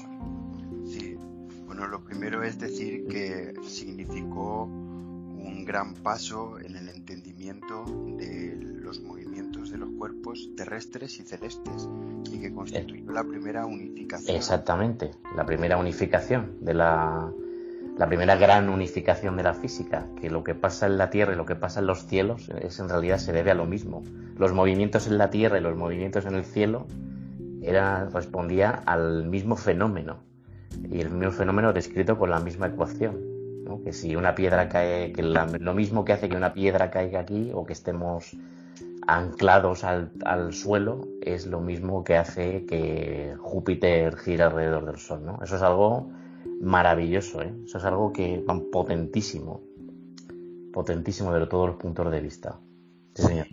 Sí, 0.85 1.17
bueno, 1.65 1.87
lo 1.87 2.01
primero 2.05 2.41
es 2.41 2.57
decir 2.57 3.05
que 3.07 3.53
significó 3.67 4.63
un 4.63 5.65
gran 5.65 5.93
paso 5.95 6.57
en 6.57 6.77
el 6.77 6.87
entendimiento 6.87 7.83
de 8.17 8.57
los 8.61 9.01
movimientos 9.01 9.24
de 9.75 9.79
los 9.79 9.89
cuerpos 9.97 10.49
terrestres 10.55 11.19
y 11.19 11.23
celestes 11.23 11.89
y 12.31 12.39
que 12.39 12.53
constituyó 12.53 13.11
la 13.11 13.25
primera 13.25 13.65
unificación. 13.65 14.35
Exactamente, 14.35 15.11
la 15.35 15.45
primera 15.45 15.77
unificación 15.77 16.57
de 16.61 16.73
la, 16.73 17.29
la 17.97 18.07
primera 18.07 18.37
gran 18.37 18.69
unificación 18.69 19.35
de 19.35 19.43
la 19.43 19.53
física, 19.53 20.07
que 20.21 20.29
lo 20.29 20.45
que 20.45 20.55
pasa 20.55 20.85
en 20.85 20.97
la 20.97 21.09
Tierra 21.09 21.33
y 21.33 21.35
lo 21.35 21.45
que 21.45 21.55
pasa 21.55 21.81
en 21.81 21.87
los 21.87 22.05
cielos 22.05 22.49
es 22.61 22.79
en 22.79 22.87
realidad 22.87 23.17
se 23.17 23.33
debe 23.33 23.51
a 23.51 23.55
lo 23.55 23.65
mismo. 23.65 24.01
Los 24.37 24.53
movimientos 24.53 25.07
en 25.07 25.17
la 25.17 25.29
Tierra 25.29 25.57
y 25.57 25.61
los 25.61 25.75
movimientos 25.75 26.25
en 26.25 26.35
el 26.35 26.45
cielo 26.45 26.87
era, 27.61 28.05
respondía 28.05 28.69
al 28.85 29.25
mismo 29.25 29.57
fenómeno 29.57 30.19
y 30.89 31.01
el 31.01 31.09
mismo 31.09 31.31
fenómeno 31.31 31.73
descrito 31.73 32.17
con 32.17 32.29
la 32.29 32.39
misma 32.39 32.67
ecuación. 32.67 33.35
Que 33.83 33.93
si 33.93 34.15
una 34.15 34.33
piedra 34.33 34.69
cae, 34.69 35.11
que 35.11 35.21
lo 35.21 35.73
mismo 35.73 36.05
que 36.05 36.13
hace 36.13 36.29
que 36.29 36.35
una 36.35 36.53
piedra 36.53 36.89
caiga 36.89 37.19
aquí 37.19 37.51
o 37.53 37.65
que 37.65 37.73
estemos 37.73 38.35
anclados 39.07 39.83
al, 39.83 40.53
suelo 40.53 41.07
es 41.21 41.45
lo 41.45 41.61
mismo 41.61 42.03
que 42.03 42.17
hace 42.17 42.65
que 42.65 43.35
Júpiter 43.39 44.17
gire 44.17 44.43
alrededor 44.43 44.85
del 44.85 44.97
Sol, 44.97 45.25
¿no? 45.25 45.39
Eso 45.43 45.55
es 45.55 45.61
algo 45.61 46.11
maravilloso, 46.61 47.41
¿eh? 47.41 47.53
Eso 47.65 47.77
es 47.77 47.83
algo 47.83 48.11
que 48.11 48.43
potentísimo. 48.71 49.63
potentísimo 50.73 51.33
de 51.33 51.45
todos 51.47 51.69
los 51.69 51.77
puntos 51.77 52.11
de 52.11 52.19
vista. 52.19 52.59
Sí, 53.15 53.23
señor. 53.23 53.47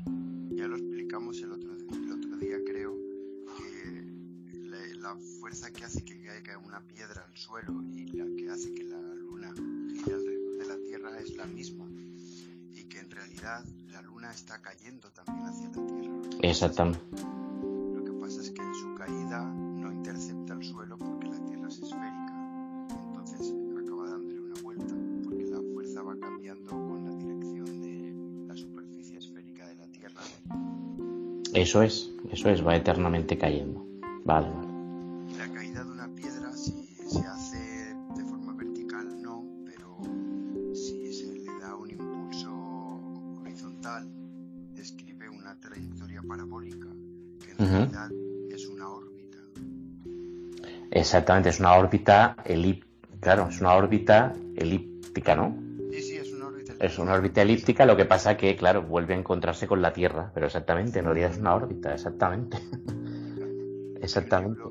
Ya 0.51 0.67
lo 0.67 0.77
explicamos 0.77 1.41
el 1.41 1.53
otro, 1.53 1.71
el 1.73 2.13
otro 2.13 2.37
día, 2.39 2.57
creo, 2.67 2.95
que 3.57 4.95
la, 4.99 5.17
fuerza 5.41 5.71
que 5.71 5.85
hace 5.85 6.05
que 6.05 6.21
caiga 6.23 6.59
una 6.59 6.81
piedra 6.81 7.25
al 7.25 7.37
suelo 7.37 7.83
y 7.95 8.07
la 8.17 8.25
que 8.37 8.51
hace 8.51 8.75
que 8.75 8.85
la 8.85 8.99
luna 8.99 9.53
gire 9.55 10.15
alrededor 10.15 10.59
de 10.59 10.67
la 10.67 10.77
Tierra 10.87 11.19
es 11.21 11.37
la 11.37 11.47
misma. 11.47 11.87
Y 12.75 12.85
que 12.89 12.99
en 12.99 13.11
realidad 13.11 13.65
la 13.65 13.82
luna 14.23 14.33
está 14.33 14.61
cayendo 14.63 15.09
también 15.11 15.47
hacia 15.47 15.69
la 15.69 15.87
Tierra. 15.87 16.21
Exactamente. 16.43 17.01
Lo 17.95 18.05
que 18.05 18.13
pasa 18.21 18.41
es 18.41 18.51
que 18.51 18.63
en 18.63 18.75
su 18.75 18.95
caída 18.95 19.45
no 19.45 19.93
intercepta 19.93 20.55
el 20.55 20.63
suelo 20.63 20.97
porque 20.97 21.27
la 21.27 21.45
Tierra 21.45 21.69
es 21.69 21.79
esférica. 21.79 22.87
Entonces 23.09 23.53
acaba 23.81 24.11
dándole 24.11 24.41
una 24.41 24.63
vuelta 24.63 24.95
porque 25.25 25.45
la 25.45 25.61
fuerza 25.75 26.03
va 26.03 26.17
cambiando 26.21 26.71
con 26.71 27.05
la 27.05 27.17
dirección 27.17 27.81
de 27.81 28.47
la 28.47 28.57
superficie 28.57 29.19
esférica 29.19 29.67
de 29.67 29.75
la 29.75 29.87
Tierra. 29.89 30.21
Eso 31.55 31.83
es, 31.83 32.11
eso 32.31 32.49
es, 32.49 32.65
va 32.65 32.77
eternamente 32.77 33.37
cayendo. 33.37 33.85
Vale, 34.25 34.49
vale. 34.51 34.72
Exactamente, 51.13 51.51
es 51.51 51.61
una 51.61 51.75
órbita 51.75 52.37
elíptica. 52.43 52.89
Claro, 53.21 53.49
es 53.51 53.61
una 53.61 53.75
órbita 53.75 54.33
elíptica, 54.57 55.37
¿no? 55.37 55.55
Sí, 55.91 56.01
sí, 56.01 56.17
es 56.17 56.33
una 56.33 56.47
órbita 56.47 56.73
elíptica. 56.73 56.87
Es 56.87 56.99
una 56.99 57.13
órbita 57.13 57.43
elíptica, 57.43 57.85
lo 57.85 57.97
que 57.99 58.07
pasa 58.07 58.39
que, 58.39 58.57
claro, 58.57 58.81
vuelve 58.81 59.13
a 59.13 59.19
encontrarse 59.19 59.67
con 59.67 59.83
la 59.83 59.93
Tierra, 59.93 60.31
pero 60.33 60.47
exactamente, 60.47 61.01
en 61.01 61.05
realidad 61.05 61.33
es 61.33 61.37
una 61.37 61.55
órbita, 61.55 61.93
exactamente. 61.93 62.57
exactamente. 64.01 64.63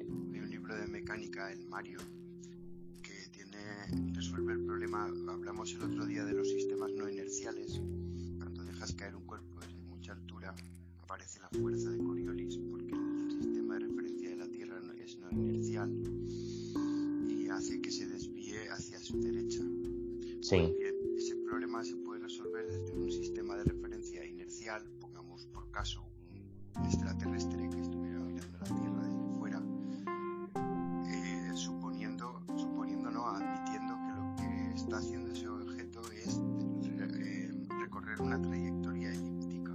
Una 38.22 38.42
trayectoria 38.42 39.12
elíptica 39.12 39.72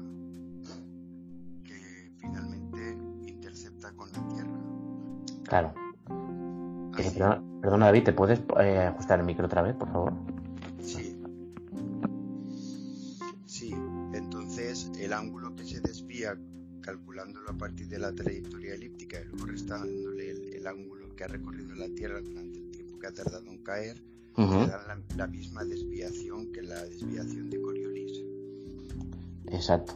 que 1.64 2.12
finalmente 2.18 2.98
intercepta 3.26 3.92
con 3.92 4.10
la 4.12 4.28
Tierra. 4.28 4.60
Claro. 5.44 5.74
Eh, 6.98 7.10
perdona, 7.12 7.42
perdona, 7.60 7.86
David, 7.86 8.04
¿te 8.04 8.12
puedes 8.12 8.40
eh, 8.60 8.78
ajustar 8.78 9.20
el 9.20 9.26
micro 9.26 9.46
otra 9.46 9.62
vez, 9.62 9.74
por 9.76 9.90
favor? 9.90 10.14
Sí. 10.82 11.20
Sí, 13.44 13.74
entonces 14.12 14.90
el 14.98 15.12
ángulo 15.12 15.54
que 15.56 15.64
se 15.64 15.80
desvía 15.80 16.38
calculándolo 16.80 17.50
a 17.50 17.54
partir 17.54 17.88
de 17.88 17.98
la 17.98 18.12
trayectoria 18.12 18.74
elíptica 18.74 19.20
y 19.20 19.24
luego 19.24 19.46
restándole 19.46 20.30
el, 20.30 20.54
el 20.54 20.66
ángulo 20.66 21.14
que 21.16 21.24
ha 21.24 21.28
recorrido 21.28 21.74
la 21.74 21.88
Tierra 21.88 22.20
durante 22.20 22.58
el 22.58 22.70
tiempo 22.70 22.98
que 22.98 23.06
ha 23.06 23.12
tardado 23.12 23.46
en 23.46 23.58
caer, 23.62 24.02
dan 24.36 24.68
la, 24.68 25.02
la 25.16 25.26
misma 25.26 25.64
desviación 25.64 26.35
Exacto. 29.56 29.94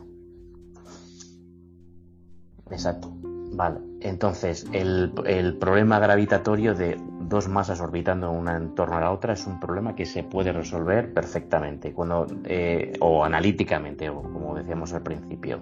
Exacto. 2.71 3.13
Vale. 3.53 3.81
Entonces, 4.01 4.67
el, 4.73 5.13
el 5.27 5.57
problema 5.59 5.99
gravitatorio 5.99 6.75
de 6.75 6.97
dos 7.29 7.47
masas 7.49 7.81
orbitando 7.81 8.31
una 8.31 8.57
en 8.57 8.75
torno 8.75 8.97
a 8.97 9.01
la 9.01 9.11
otra 9.13 9.35
es 9.35 9.47
un 9.47 9.61
problema 9.61 9.95
que 9.95 10.07
se 10.07 10.23
puede 10.23 10.53
resolver 10.53 11.13
perfectamente, 11.13 11.93
cuando, 11.93 12.27
eh, 12.45 12.93
o 13.01 13.25
analíticamente, 13.25 14.09
o 14.09 14.23
como 14.23 14.55
decíamos 14.55 14.95
al 14.95 15.03
principio. 15.03 15.61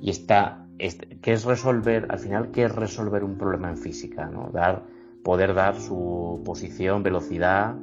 Y 0.00 0.10
está, 0.10 0.66
este- 0.78 1.18
¿qué 1.20 1.32
es 1.32 1.44
resolver? 1.44 2.06
Al 2.10 2.18
final, 2.20 2.50
¿qué 2.52 2.64
es 2.64 2.74
resolver 2.74 3.24
un 3.24 3.36
problema 3.36 3.70
en 3.70 3.76
física? 3.78 4.26
¿no? 4.26 4.50
Dar, 4.52 4.84
poder 5.24 5.54
dar 5.54 5.80
su 5.80 6.40
posición, 6.44 7.02
velocidad 7.02 7.74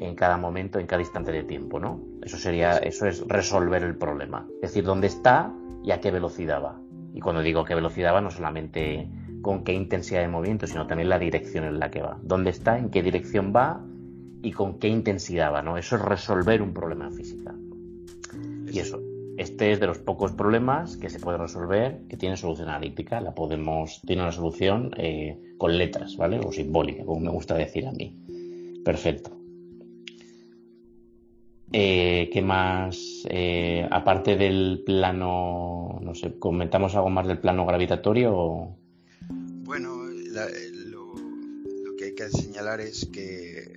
en 0.00 0.14
cada 0.14 0.36
momento, 0.36 0.78
en 0.78 0.86
cada 0.86 1.02
instante 1.02 1.32
de 1.32 1.44
tiempo, 1.44 1.78
¿no? 1.78 2.00
Eso 2.22 2.36
sería, 2.36 2.78
eso 2.78 3.06
es 3.06 3.26
resolver 3.26 3.82
el 3.82 3.96
problema. 3.96 4.46
Es 4.62 4.70
decir, 4.70 4.84
dónde 4.84 5.06
está 5.06 5.52
y 5.84 5.90
a 5.90 6.00
qué 6.00 6.10
velocidad 6.10 6.62
va. 6.62 6.80
Y 7.14 7.20
cuando 7.20 7.42
digo 7.42 7.64
qué 7.64 7.74
velocidad 7.74 8.14
va, 8.14 8.20
no 8.20 8.30
solamente 8.30 9.08
con 9.42 9.64
qué 9.64 9.72
intensidad 9.72 10.20
de 10.20 10.28
movimiento, 10.28 10.66
sino 10.66 10.86
también 10.86 11.08
la 11.08 11.18
dirección 11.18 11.64
en 11.64 11.78
la 11.78 11.90
que 11.90 12.02
va. 12.02 12.18
¿Dónde 12.22 12.50
está? 12.50 12.78
¿En 12.78 12.90
qué 12.90 13.02
dirección 13.02 13.52
va? 13.54 13.84
Y 14.42 14.52
con 14.52 14.78
qué 14.78 14.88
intensidad 14.88 15.52
va, 15.52 15.62
¿no? 15.62 15.78
Eso 15.78 15.96
es 15.96 16.02
resolver 16.02 16.62
un 16.62 16.74
problema 16.74 17.06
en 17.06 17.12
física. 17.12 17.54
Y 18.70 18.78
eso, 18.78 19.00
este 19.36 19.72
es 19.72 19.80
de 19.80 19.86
los 19.86 19.98
pocos 19.98 20.32
problemas 20.32 20.96
que 20.96 21.10
se 21.10 21.20
puede 21.20 21.38
resolver 21.38 22.00
que 22.08 22.16
tiene 22.16 22.36
solución 22.36 22.68
analítica. 22.68 23.20
La 23.20 23.34
podemos, 23.34 24.00
tiene 24.06 24.22
una 24.22 24.32
solución 24.32 24.90
eh, 24.96 25.38
con 25.58 25.76
letras, 25.76 26.16
¿vale? 26.16 26.40
O 26.40 26.52
simbólica, 26.52 27.04
como 27.04 27.20
me 27.20 27.30
gusta 27.30 27.54
decir 27.54 27.86
a 27.86 27.92
mí. 27.92 28.16
Perfecto. 28.84 29.35
Eh, 31.72 32.30
¿Qué 32.32 32.42
más? 32.42 33.26
Eh, 33.28 33.86
aparte 33.90 34.36
del 34.36 34.82
plano, 34.86 35.98
no 36.00 36.14
sé, 36.14 36.38
¿comentamos 36.38 36.94
algo 36.94 37.10
más 37.10 37.26
del 37.26 37.38
plano 37.38 37.66
gravitatorio? 37.66 38.32
o- 38.36 38.78
Bueno, 39.64 40.04
la- 40.30 40.48
lo, 40.90 41.14
lo 41.14 41.96
que 41.98 42.04
hay 42.06 42.14
que 42.14 42.28
señalar 42.30 42.80
es 42.80 43.06
que 43.12 43.74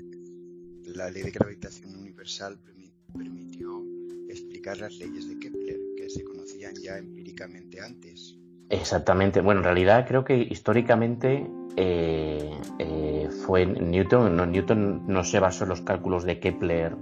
la 0.96 1.10
ley 1.10 1.24
de 1.24 1.32
gravitación 1.32 1.96
universal 1.96 2.58
permi- 2.64 2.92
permitió 3.18 3.84
explicar 4.30 4.78
las 4.80 4.96
leyes 4.98 5.28
de 5.28 5.40
Kepler, 5.40 5.78
que 5.98 6.10
se 6.10 6.24
conocían 6.24 6.76
ya 6.76 6.98
empíricamente 6.98 7.82
antes. 7.82 8.38
Exactamente. 8.70 9.42
Bueno, 9.42 9.62
en 9.62 9.66
realidad 9.66 10.06
creo 10.08 10.24
que 10.24 10.38
históricamente 10.38 11.48
eh, 11.76 12.52
eh, 12.78 13.30
fue 13.48 13.66
Newton. 13.66 14.36
No, 14.36 14.46
Newton 14.46 15.06
no 15.08 15.24
se 15.24 15.40
basó 15.40 15.64
en 15.64 15.70
los 15.72 15.82
cálculos 15.82 16.24
de 16.24 16.40
Kepler 16.40 16.96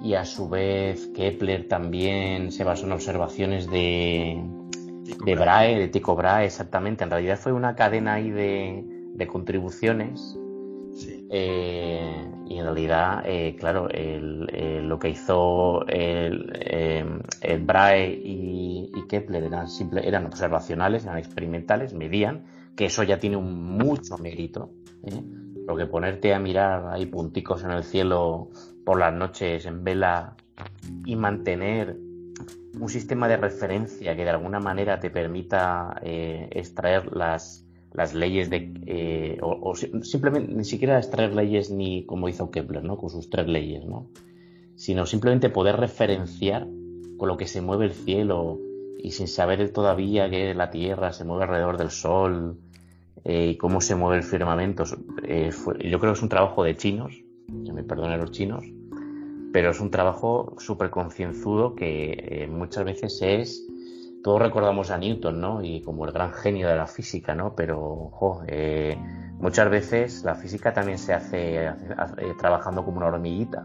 y 0.00 0.14
a 0.14 0.24
su 0.24 0.48
vez 0.48 1.10
Kepler 1.14 1.68
también 1.68 2.52
se 2.52 2.64
basó 2.64 2.86
en 2.86 2.92
observaciones 2.92 3.68
de, 3.70 4.42
de 5.24 5.34
Brahe. 5.34 5.78
De 5.78 5.88
Tycho 5.88 6.14
Brahe, 6.14 6.46
exactamente. 6.46 7.04
En 7.04 7.10
realidad 7.10 7.38
fue 7.38 7.52
una 7.52 7.74
cadena 7.74 8.14
ahí 8.14 8.30
de, 8.30 8.84
de 9.14 9.26
contribuciones 9.26 10.38
Sí, 10.98 11.28
eh, 11.30 12.28
y 12.48 12.58
en 12.58 12.64
realidad, 12.64 13.22
eh, 13.24 13.54
claro, 13.56 13.88
el- 13.88 14.48
eh, 14.52 14.80
lo 14.82 14.98
que 14.98 15.10
hizo 15.10 15.86
el, 15.86 16.50
eh, 16.54 17.04
el 17.42 17.60
Brahe 17.64 18.08
y, 18.24 18.90
y 18.92 19.06
Kepler 19.06 19.44
eran, 19.44 19.68
simple, 19.68 20.06
eran 20.08 20.26
observacionales, 20.26 21.04
eran 21.04 21.18
experimentales, 21.18 21.94
medían, 21.94 22.46
que 22.74 22.86
eso 22.86 23.04
ya 23.04 23.18
tiene 23.18 23.36
un 23.36 23.76
mucho 23.78 24.18
mérito. 24.18 24.70
¿eh? 25.04 25.22
Porque 25.68 25.86
ponerte 25.86 26.34
a 26.34 26.40
mirar 26.40 26.88
ahí 26.88 27.06
punticos 27.06 27.62
en 27.62 27.70
el 27.70 27.84
cielo 27.84 28.48
por 28.88 28.98
las 28.98 29.12
noches 29.12 29.66
en 29.66 29.84
vela 29.84 30.34
y 31.04 31.14
mantener 31.14 31.94
un 32.80 32.88
sistema 32.88 33.28
de 33.28 33.36
referencia 33.36 34.16
que 34.16 34.24
de 34.24 34.30
alguna 34.30 34.60
manera 34.60 34.98
te 34.98 35.10
permita 35.10 36.00
eh, 36.02 36.48
extraer 36.52 37.14
las, 37.14 37.66
las 37.92 38.14
leyes 38.14 38.48
de 38.48 38.72
eh, 38.86 39.38
o, 39.42 39.58
o 39.60 39.74
si- 39.74 39.92
simplemente 40.04 40.54
ni 40.54 40.64
siquiera 40.64 40.96
extraer 40.96 41.34
leyes 41.34 41.70
ni 41.70 42.06
como 42.06 42.30
hizo 42.30 42.50
Kepler, 42.50 42.82
¿no? 42.82 42.96
Con 42.96 43.10
sus 43.10 43.28
tres 43.28 43.46
leyes, 43.46 43.84
¿no? 43.84 44.08
Sino 44.74 45.04
simplemente 45.04 45.50
poder 45.50 45.76
referenciar 45.76 46.66
con 47.18 47.28
lo 47.28 47.36
que 47.36 47.46
se 47.46 47.60
mueve 47.60 47.84
el 47.84 47.92
cielo 47.92 48.58
y 49.02 49.10
sin 49.10 49.28
saber 49.28 49.70
todavía 49.70 50.30
que 50.30 50.54
la 50.54 50.70
Tierra 50.70 51.12
se 51.12 51.26
mueve 51.26 51.44
alrededor 51.44 51.76
del 51.76 51.90
Sol 51.90 52.56
eh, 53.22 53.48
y 53.50 53.56
cómo 53.58 53.82
se 53.82 53.96
mueve 53.96 54.16
el 54.16 54.22
firmamento. 54.22 54.84
Yo 54.86 54.96
creo 55.98 55.98
que 56.00 56.10
es 56.12 56.22
un 56.22 56.30
trabajo 56.30 56.64
de 56.64 56.74
chinos, 56.74 57.22
que 57.64 57.72
me 57.72 57.82
perdonen 57.82 58.20
los 58.20 58.30
chinos, 58.30 58.64
pero 59.52 59.70
es 59.70 59.80
un 59.80 59.90
trabajo 59.90 60.54
súper 60.58 60.90
concienzudo 60.90 61.74
que 61.74 62.12
eh, 62.12 62.46
muchas 62.48 62.84
veces 62.84 63.18
es... 63.22 63.66
Todos 64.22 64.42
recordamos 64.42 64.90
a 64.90 64.98
Newton, 64.98 65.40
¿no? 65.40 65.62
Y 65.62 65.80
como 65.80 66.04
el 66.04 66.12
gran 66.12 66.32
genio 66.32 66.68
de 66.68 66.76
la 66.76 66.86
física, 66.86 67.34
¿no? 67.34 67.54
Pero, 67.54 67.80
ojo, 67.80 68.42
eh, 68.48 68.98
muchas 69.38 69.70
veces 69.70 70.24
la 70.24 70.34
física 70.34 70.74
también 70.74 70.98
se 70.98 71.14
hace, 71.14 71.68
hace, 71.68 71.92
hace 71.96 72.26
eh, 72.26 72.34
trabajando 72.36 72.84
como 72.84 72.98
una 72.98 73.06
hormiguita. 73.06 73.64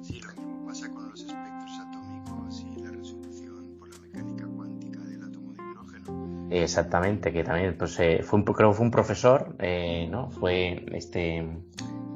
Sí, 0.00 0.20
lo 0.20 0.42
mismo 0.42 0.66
pasa 0.66 0.90
con 0.94 1.10
los 1.10 1.20
espectros 1.20 1.80
atómicos 1.80 2.64
y 2.64 2.80
la 2.80 2.90
resolución 2.92 3.76
por 3.78 3.88
la 3.90 3.98
mecánica 3.98 4.46
cuántica 4.46 5.00
del 5.00 5.22
átomo 5.24 5.52
de 5.52 5.62
hidrógeno. 5.62 6.48
Exactamente, 6.50 7.32
que 7.32 7.44
también, 7.44 7.76
pues, 7.76 7.98
eh, 7.98 8.20
fue 8.22 8.38
un, 8.38 8.44
creo 8.44 8.70
que 8.70 8.76
fue 8.76 8.86
un 8.86 8.92
profesor, 8.92 9.56
eh, 9.58 10.08
¿no? 10.08 10.30
Fue 10.30 10.86
este 10.92 11.46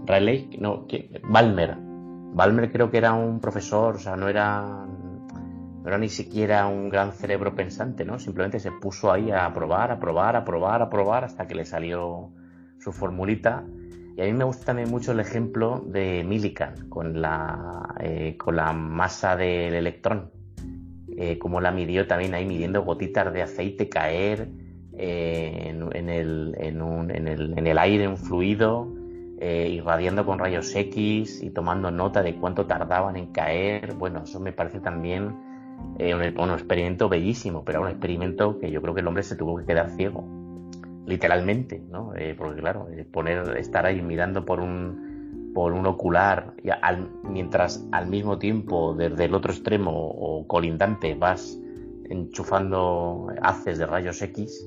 Raleigh, 0.07 0.59
no, 0.59 0.87
Balmer. 1.29 1.77
Balmer 1.79 2.71
creo 2.73 2.91
que 2.91 2.99
era 2.99 3.13
un 3.13 3.41
profesor, 3.41 3.97
o 3.97 3.99
sea, 3.99 4.17
no 4.17 4.29
era, 4.29 4.63
no 4.63 5.87
era 5.87 5.99
ni 5.99 6.09
siquiera 6.09 6.67
un 6.67 6.89
gran 6.89 7.13
cerebro 7.13 7.55
pensante, 7.55 8.05
¿no? 8.05 8.19
Simplemente 8.19 8.59
se 8.59 8.73
puso 8.73 9.13
ahí 9.13 9.31
a 9.31 9.53
probar, 9.53 9.91
a 9.93 10.01
probar, 10.01 10.37
a 10.37 10.45
probar, 10.45 10.83
a 10.83 10.91
probar 10.91 11.25
hasta 11.25 11.47
que 11.47 11.55
le 11.55 11.65
salió 11.65 12.31
su 12.79 12.93
formulita. 12.93 13.65
Y 14.17 14.23
a 14.23 14.25
mí 14.25 14.33
me 14.33 14.45
gusta 14.45 14.67
también 14.67 14.91
mucho 14.91 15.13
el 15.13 15.21
ejemplo 15.21 15.83
de 15.87 16.25
Millikan 16.25 16.89
con 16.89 17.21
la, 17.21 17.95
eh, 18.01 18.37
con 18.37 18.57
la 18.57 18.73
masa 18.73 19.37
del 19.37 19.75
electrón 19.75 20.31
eh, 21.17 21.39
como 21.39 21.61
la 21.61 21.71
midió 21.71 22.09
también 22.09 22.35
ahí 22.35 22.45
midiendo 22.45 22.83
gotitas 22.83 23.33
de 23.33 23.43
aceite 23.43 23.89
caer 23.89 24.49
eh, 24.99 25.73
en, 25.93 26.09
el, 26.09 26.57
en, 26.59 26.83
un, 26.83 27.11
en, 27.13 27.29
el, 27.29 27.57
en, 27.57 27.67
el, 27.69 27.79
aire, 27.79 28.09
un 28.09 28.17
fluido, 28.17 28.93
eh, 29.47 29.69
irradiando 29.69 30.25
con 30.25 30.39
rayos 30.39 30.75
X 30.75 31.43
y 31.43 31.51
tomando 31.51 31.91
nota 31.91 32.23
de 32.23 32.35
cuánto 32.37 32.65
tardaban 32.65 33.15
en 33.17 33.27
caer. 33.27 33.93
Bueno, 33.93 34.23
eso 34.25 34.41
me 34.41 34.55
parece 34.55 34.81
también 34.81 35.37
eh, 35.99 36.15
un, 36.15 36.51
experimento 36.51 37.11
bellísimo, 37.11 37.63
pero 37.63 37.83
un 37.83 37.89
experimento 37.89 38.59
que 38.59 38.71
yo 38.71 38.81
creo 38.81 38.95
que 38.95 39.03
el 39.03 39.07
hombre 39.07 39.23
se 39.23 39.37
tuvo 39.37 39.59
que 39.59 39.67
quedar 39.67 39.91
ciego, 39.91 40.25
literalmente, 41.05 41.83
¿no? 41.91 42.15
porque 42.39 42.63
claro, 42.63 42.89
poner, 43.13 43.59
estar 43.59 43.85
ahí 43.85 44.01
mirando 44.01 44.47
por 44.47 44.61
un 44.61 45.53
por 45.55 45.75
un 45.75 45.85
ocular, 45.87 46.55
mientras 47.23 47.87
al 47.93 48.07
mismo 48.09 48.39
tiempo 48.39 48.95
desde 48.95 49.27
el 49.27 49.35
otro 49.35 49.53
extremo 49.53 49.93
o 49.95 50.47
colindante 50.49 51.15
vas 51.15 51.61
enchufando 52.09 53.29
haces 53.43 53.77
de 53.77 53.85
rayos 53.85 54.23
X, 54.23 54.67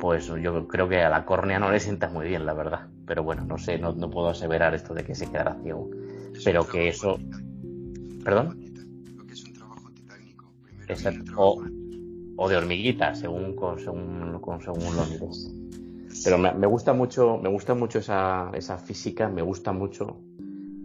pues 0.00 0.26
yo 0.26 0.66
creo 0.66 0.88
que 0.88 1.02
a 1.02 1.10
la 1.10 1.24
córnea 1.24 1.58
no 1.58 1.70
le 1.70 1.78
sientas 1.78 2.12
muy 2.12 2.26
bien, 2.26 2.46
la 2.46 2.54
verdad. 2.54 2.88
Pero 3.06 3.22
bueno, 3.22 3.44
no 3.44 3.58
sé, 3.58 3.78
no, 3.78 3.94
puedo 4.10 4.30
aseverar 4.30 4.74
esto 4.74 4.94
de 4.94 5.04
que 5.04 5.14
se 5.14 5.30
quedará 5.30 5.56
ciego. 5.62 5.90
Pero 6.44 6.66
que 6.66 6.88
eso... 6.88 7.18
¿Perdón? 8.24 8.58
O, 11.36 11.62
o, 12.36 12.48
de 12.48 12.56
hormiguita, 12.56 13.14
según, 13.14 13.54
según, 13.78 14.40
según 14.64 14.96
lo 14.96 15.06
mires. 15.06 15.54
Pero 16.24 16.38
me, 16.38 16.66
gusta 16.66 16.92
mucho, 16.92 17.38
me 17.38 17.48
gusta 17.48 17.74
mucho 17.74 18.00
esa, 18.00 18.50
esa 18.54 18.76
física, 18.78 19.28
me 19.28 19.42
gusta 19.42 19.72
mucho 19.72 20.18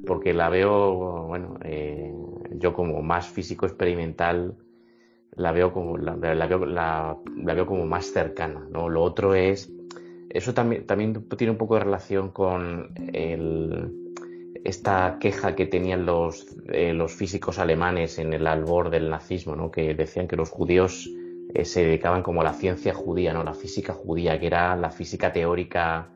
porque 0.06 0.34
la 0.34 0.50
veo, 0.50 1.26
bueno, 1.26 1.58
eh, 1.64 2.14
yo 2.52 2.74
como 2.74 3.02
más 3.02 3.28
físico 3.28 3.66
experimental 3.66 4.56
la 5.36 5.52
veo 5.52 5.74
como 5.74 5.98
la, 5.98 6.16
veo, 6.16 6.34
la, 6.66 7.18
veo 7.26 7.66
como 7.66 7.86
más 7.86 8.06
cercana, 8.12 8.66
¿no? 8.70 8.90
Lo 8.90 9.04
otro 9.04 9.36
es 9.36 9.72
eso 10.30 10.54
también, 10.54 10.86
también 10.86 11.28
tiene 11.38 11.52
un 11.52 11.58
poco 11.58 11.76
de 11.76 11.82
relación 11.82 12.30
con 12.32 12.94
esta 14.66 15.18
queja 15.20 15.56
que 15.56 15.66
tenían 15.68 16.06
los, 16.06 16.48
eh, 16.68 16.94
los 16.94 17.14
físicos 17.14 17.60
alemanes 17.60 18.20
en 18.20 18.34
el 18.34 18.48
albor 18.48 18.90
del 18.90 19.10
nazismo, 19.10 19.56
¿no? 19.56 19.72
que 19.72 19.94
decían 19.94 20.28
que 20.28 20.36
los 20.36 20.50
judíos 20.50 21.10
eh, 21.54 21.64
se 21.64 21.86
dedicaban 21.86 22.24
como 22.24 22.42
a 22.42 22.44
la 22.44 22.54
ciencia 22.54 22.94
judía, 22.94 23.32
¿no? 23.32 23.44
La 23.44 23.54
física 23.54 23.94
judía, 23.94 24.40
que 24.40 24.48
era 24.48 24.76
la 24.76 24.90
física 24.90 25.32
teórica 25.32 26.10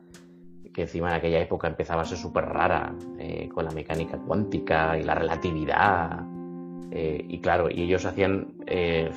que 0.74 0.82
encima 0.82 1.08
en 1.08 1.14
aquella 1.14 1.40
época 1.40 1.68
empezaba 1.68 2.02
a 2.02 2.04
ser 2.04 2.18
súper 2.18 2.44
rara, 2.44 2.94
eh, 3.18 3.48
con 3.52 3.64
la 3.64 3.70
mecánica 3.70 4.18
cuántica 4.18 4.98
y 4.98 5.02
la 5.02 5.14
relatividad. 5.14 6.20
Eh, 6.92 7.24
y 7.28 7.38
claro, 7.40 7.70
y 7.70 7.82
ellos 7.82 8.04
hacían 8.04 8.54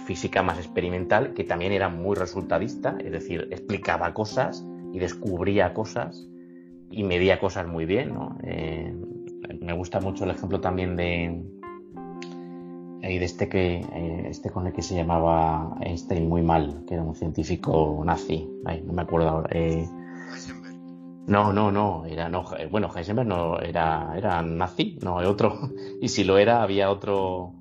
física 0.05 0.41
más 0.41 0.57
experimental, 0.57 1.33
que 1.33 1.43
también 1.43 1.71
era 1.71 1.89
muy 1.89 2.15
resultadista, 2.15 2.97
es 3.03 3.11
decir, 3.11 3.47
explicaba 3.51 4.13
cosas 4.13 4.65
y 4.91 4.99
descubría 4.99 5.73
cosas 5.73 6.27
y 6.89 7.03
medía 7.03 7.39
cosas 7.39 7.67
muy 7.67 7.85
bien, 7.85 8.13
¿no? 8.13 8.37
me 9.61 9.73
gusta 9.73 9.99
mucho 9.99 10.23
el 10.23 10.31
ejemplo 10.31 10.59
también 10.59 10.95
de, 10.95 11.43
de 13.03 13.25
este 13.25 13.49
que 13.49 13.75
eh, 13.75 14.27
este 14.29 14.49
con 14.49 14.67
el 14.67 14.73
que 14.73 14.81
se 14.81 14.95
llamaba 14.95 15.75
Einstein 15.81 16.27
muy 16.27 16.41
mal, 16.41 16.83
que 16.87 16.95
era 16.95 17.03
un 17.03 17.15
científico 17.15 18.01
nazi, 18.05 18.49
no 18.85 18.93
me 18.93 19.01
acuerdo 19.01 19.29
ahora. 19.29 19.49
Eh, 21.25 21.31
no, 21.31 21.53
no, 21.53 21.71
no, 21.71 22.05
era 22.05 22.29
no, 22.29 22.45
eh, 22.57 22.67
bueno, 22.69 22.91
Heisenberg 22.93 23.27
no 23.27 23.59
era 23.59 24.13
era 24.17 24.41
nazi, 24.41 24.97
no, 25.01 25.15
otro 25.15 25.69
y 26.01 26.09
si 26.09 26.23
lo 26.23 26.37
era 26.37 26.63
había 26.63 26.89
otro 26.89 27.53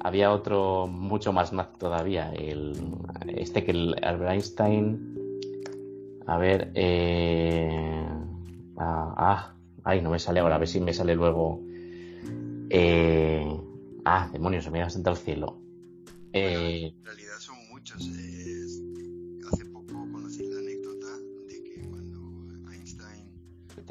había 0.00 0.32
otro 0.32 0.86
mucho 0.86 1.32
más 1.32 1.52
nazi 1.52 1.76
todavía, 1.78 2.32
el 2.32 2.72
este 3.28 3.64
que 3.64 3.72
el 3.72 3.96
Albert 4.02 4.32
Einstein 4.32 5.16
a 6.26 6.38
ver 6.38 6.70
eh, 6.74 8.06
ah, 8.78 9.14
ah, 9.16 9.54
ay, 9.84 10.00
no 10.02 10.10
me 10.10 10.18
sale 10.18 10.40
ahora, 10.40 10.56
a 10.56 10.58
ver 10.58 10.68
si 10.68 10.80
me 10.80 10.92
sale 10.92 11.14
luego 11.14 11.60
eh, 12.70 13.60
Ah, 14.04 14.28
demonios, 14.32 14.64
se 14.64 14.70
me 14.70 14.82
ha 14.82 14.90
sentado 14.90 15.16
el 15.16 15.22
cielo. 15.22 15.60
Eh... 16.32 16.92
En 16.96 17.04
realidad 17.04 17.38
son 17.38 17.56
muchos. 17.68 18.00
hace 18.00 18.39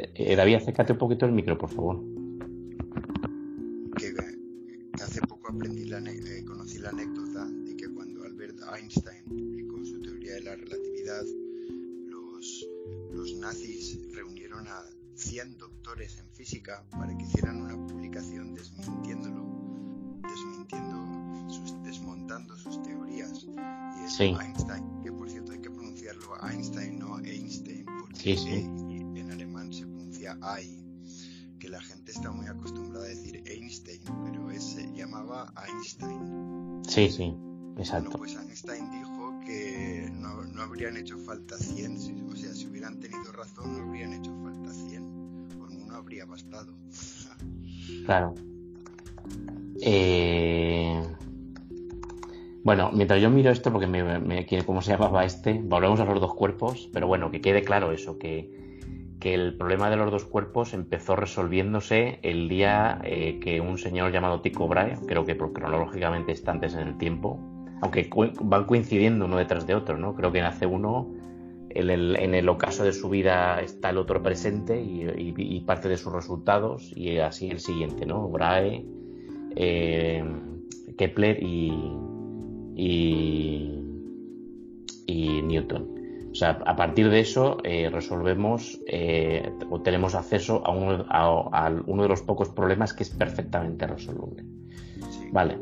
Eh, 0.02 0.36
David, 0.36 0.56
acércate 0.56 0.94
un 0.94 1.00
poquito 1.00 1.26
el 1.26 1.32
micro, 1.34 1.58
por 1.58 1.70
favor. 1.70 2.00
Que, 3.98 4.14
hace 5.02 5.22
poco 5.22 5.50
aprendí 5.52 5.86
la, 5.86 6.00
eh, 6.00 6.44
conocí 6.46 6.78
la 6.78 6.90
anécdota 6.90 7.46
de 7.46 7.76
que 7.76 7.90
cuando 7.90 8.24
Albert 8.24 8.60
Einstein 8.76 9.26
publicó 9.26 9.84
su 9.84 10.02
teoría 10.02 10.36
de 10.36 10.42
la 10.42 10.56
relatividad, 10.56 11.24
los, 12.08 12.68
los 13.12 13.36
nazis 13.36 14.00
reunieron 14.14 14.68
a 14.68 14.84
100 15.16 15.58
doctores 15.58 16.18
en 16.20 16.30
física 16.30 16.86
para 16.92 17.16
que 17.18 17.24
hicieran 17.24 17.62
una 17.62 17.76
publicación 17.88 18.54
desmintiéndolo 18.54 19.50
desmintiendo, 20.30 21.50
sus, 21.50 21.84
desmontando 21.84 22.56
sus 22.58 22.82
teorías. 22.84 23.44
Y 23.44 24.06
es 24.06 24.20
Einstein, 24.20 25.02
que 25.02 25.12
por 25.12 25.30
cierto 25.30 25.52
hay 25.52 25.60
que 25.60 25.70
pronunciarlo 25.70 26.38
Einstein, 26.48 27.00
no 27.00 27.20
Einstein, 27.20 27.86
porque 27.86 28.34
en 28.34 28.38
alemán 28.38 28.79
Ei, 30.44 30.84
que 31.60 31.70
la 31.70 31.82
gente 31.82 32.12
está 32.12 32.32
muy 32.32 32.48
acostumbrada 32.48 33.06
a 33.06 33.10
decir 33.10 33.44
Einstein, 33.46 34.02
pero 34.24 34.40
se 34.60 34.92
llamaba 34.94 35.54
Einstein. 35.68 36.82
Sí, 36.88 37.10
sí, 37.10 37.34
exacto. 37.78 38.18
Bueno, 38.18 38.34
pues 38.36 38.36
Einstein 38.36 38.92
dijo 38.92 39.40
que 39.46 40.10
no, 40.14 40.44
no 40.44 40.62
habrían 40.62 40.98
hecho 40.98 41.18
falta 41.18 41.58
100, 41.58 42.30
o 42.32 42.36
sea, 42.36 42.54
si 42.54 42.68
hubieran 42.68 43.00
tenido 43.00 43.32
razón 43.32 43.78
no 43.78 43.84
habrían 43.88 44.14
hecho 44.14 44.36
falta 44.44 44.74
100, 44.74 45.50
con 45.60 45.82
uno 45.82 45.96
habría 45.96 46.26
bastado. 46.26 46.74
claro. 48.06 48.36
Eh... 49.82 51.16
Bueno, 52.62 52.92
mientras 52.94 53.22
yo 53.22 53.30
miro 53.30 53.52
esto, 53.52 53.72
porque 53.72 53.88
me, 53.88 54.20
me, 54.20 54.46
¿cómo 54.66 54.82
se 54.82 54.92
llamaba 54.92 55.24
este? 55.24 55.54
Volvemos 55.54 56.00
a 56.02 56.06
los 56.06 56.20
dos 56.20 56.36
cuerpos, 56.36 56.90
pero 56.92 57.08
bueno, 57.08 57.32
que 57.32 57.40
quede 57.42 57.64
claro 57.64 57.94
eso, 57.94 58.20
que, 58.20 58.69
que 59.20 59.34
el 59.34 59.56
problema 59.58 59.90
de 59.90 59.98
los 59.98 60.12
dos 60.12 60.26
cuerpos 60.26 60.74
empezó 60.74 61.16
resolviéndose 61.16 62.20
el 62.22 62.48
día 62.48 63.02
eh, 63.04 63.40
que 63.40 63.60
un 63.60 63.78
señor 63.78 64.12
llamado 64.12 64.42
Tycho 64.42 64.68
Brahe, 64.68 64.98
creo 65.08 65.26
que 65.26 65.38
cronológicamente 65.38 66.32
está 66.32 66.52
antes 66.52 66.74
en 66.74 66.88
el 66.88 66.98
tiempo, 66.98 67.40
aunque 67.82 68.10
van 68.42 68.66
coincidiendo 68.66 69.26
uno 69.26 69.38
detrás 69.38 69.68
de 69.68 69.76
otro, 69.76 69.98
¿no? 69.98 70.16
Creo 70.16 70.32
que 70.32 70.42
nace 70.42 70.66
uno, 70.66 71.14
en 71.70 72.34
el, 72.34 72.50
ocaso 72.50 72.84
de 72.84 72.94
su 72.94 73.10
vida 73.10 73.62
está 73.62 73.92
el 73.92 73.98
otro 73.98 74.24
presente 74.24 74.82
y 74.82 75.60
parte 75.68 75.88
de 75.88 75.98
sus 75.98 76.12
resultados, 76.12 76.92
y 76.96 77.20
así 77.20 77.50
el 77.50 77.60
siguiente, 77.60 78.06
¿no? 78.06 78.28
Brahe 78.30 78.86
eh, 79.56 80.24
Kepler 80.98 81.42
y, 81.42 81.74
y, 82.76 83.76
Newton. 85.44 85.99
O 86.32 86.36
sea, 86.36 86.52
a 86.66 86.76
partir 86.76 87.10
de 87.10 87.20
eso 87.20 87.58
eh, 87.64 87.90
resolvemos 87.90 88.80
eh, 88.88 89.52
o 89.70 89.82
tenemos 89.82 90.16
acceso 90.16 90.66
a 90.66 90.72
uno, 90.72 91.06
a, 91.10 91.70
uno, 91.86 92.04
de 92.04 92.10
los 92.10 92.22
pocos 92.22 92.50
problemas 92.50 92.94
que 92.94 93.04
es 93.04 93.10
perfectamente 93.10 93.88
resoluble. 93.88 94.44
Vale. 95.32 95.58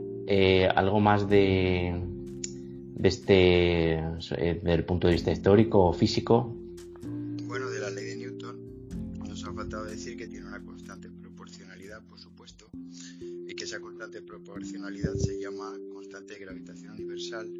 algo 0.75 0.99
más 0.99 1.27
de, 1.29 1.95
de 2.95 3.07
este, 3.07 4.03
del 4.63 4.85
punto 4.85 5.07
de 5.07 5.13
vista 5.13 5.31
histórico 5.31 5.85
o 5.85 5.93
físico. 5.93 6.53
Bueno, 7.47 7.69
de 7.69 7.79
la 7.79 7.89
ley 7.89 8.05
de 8.05 8.15
Newton 8.17 9.19
nos 9.27 9.43
ha 9.45 9.53
faltado 9.53 9.85
decir 9.85 10.17
que 10.17 10.27
tiene 10.27 10.47
una 10.47 10.61
constante 10.63 11.09
proporcionalidad, 11.09 12.01
por 12.07 12.19
supuesto, 12.19 12.69
esa 13.67 13.81
constante 13.81 14.21
proporcionalidad 14.21 15.13
se 15.15 15.41
llama 15.41 15.73
constante 15.91 16.35
de 16.35 16.39
gravitación 16.39 16.93
universal 16.93 17.51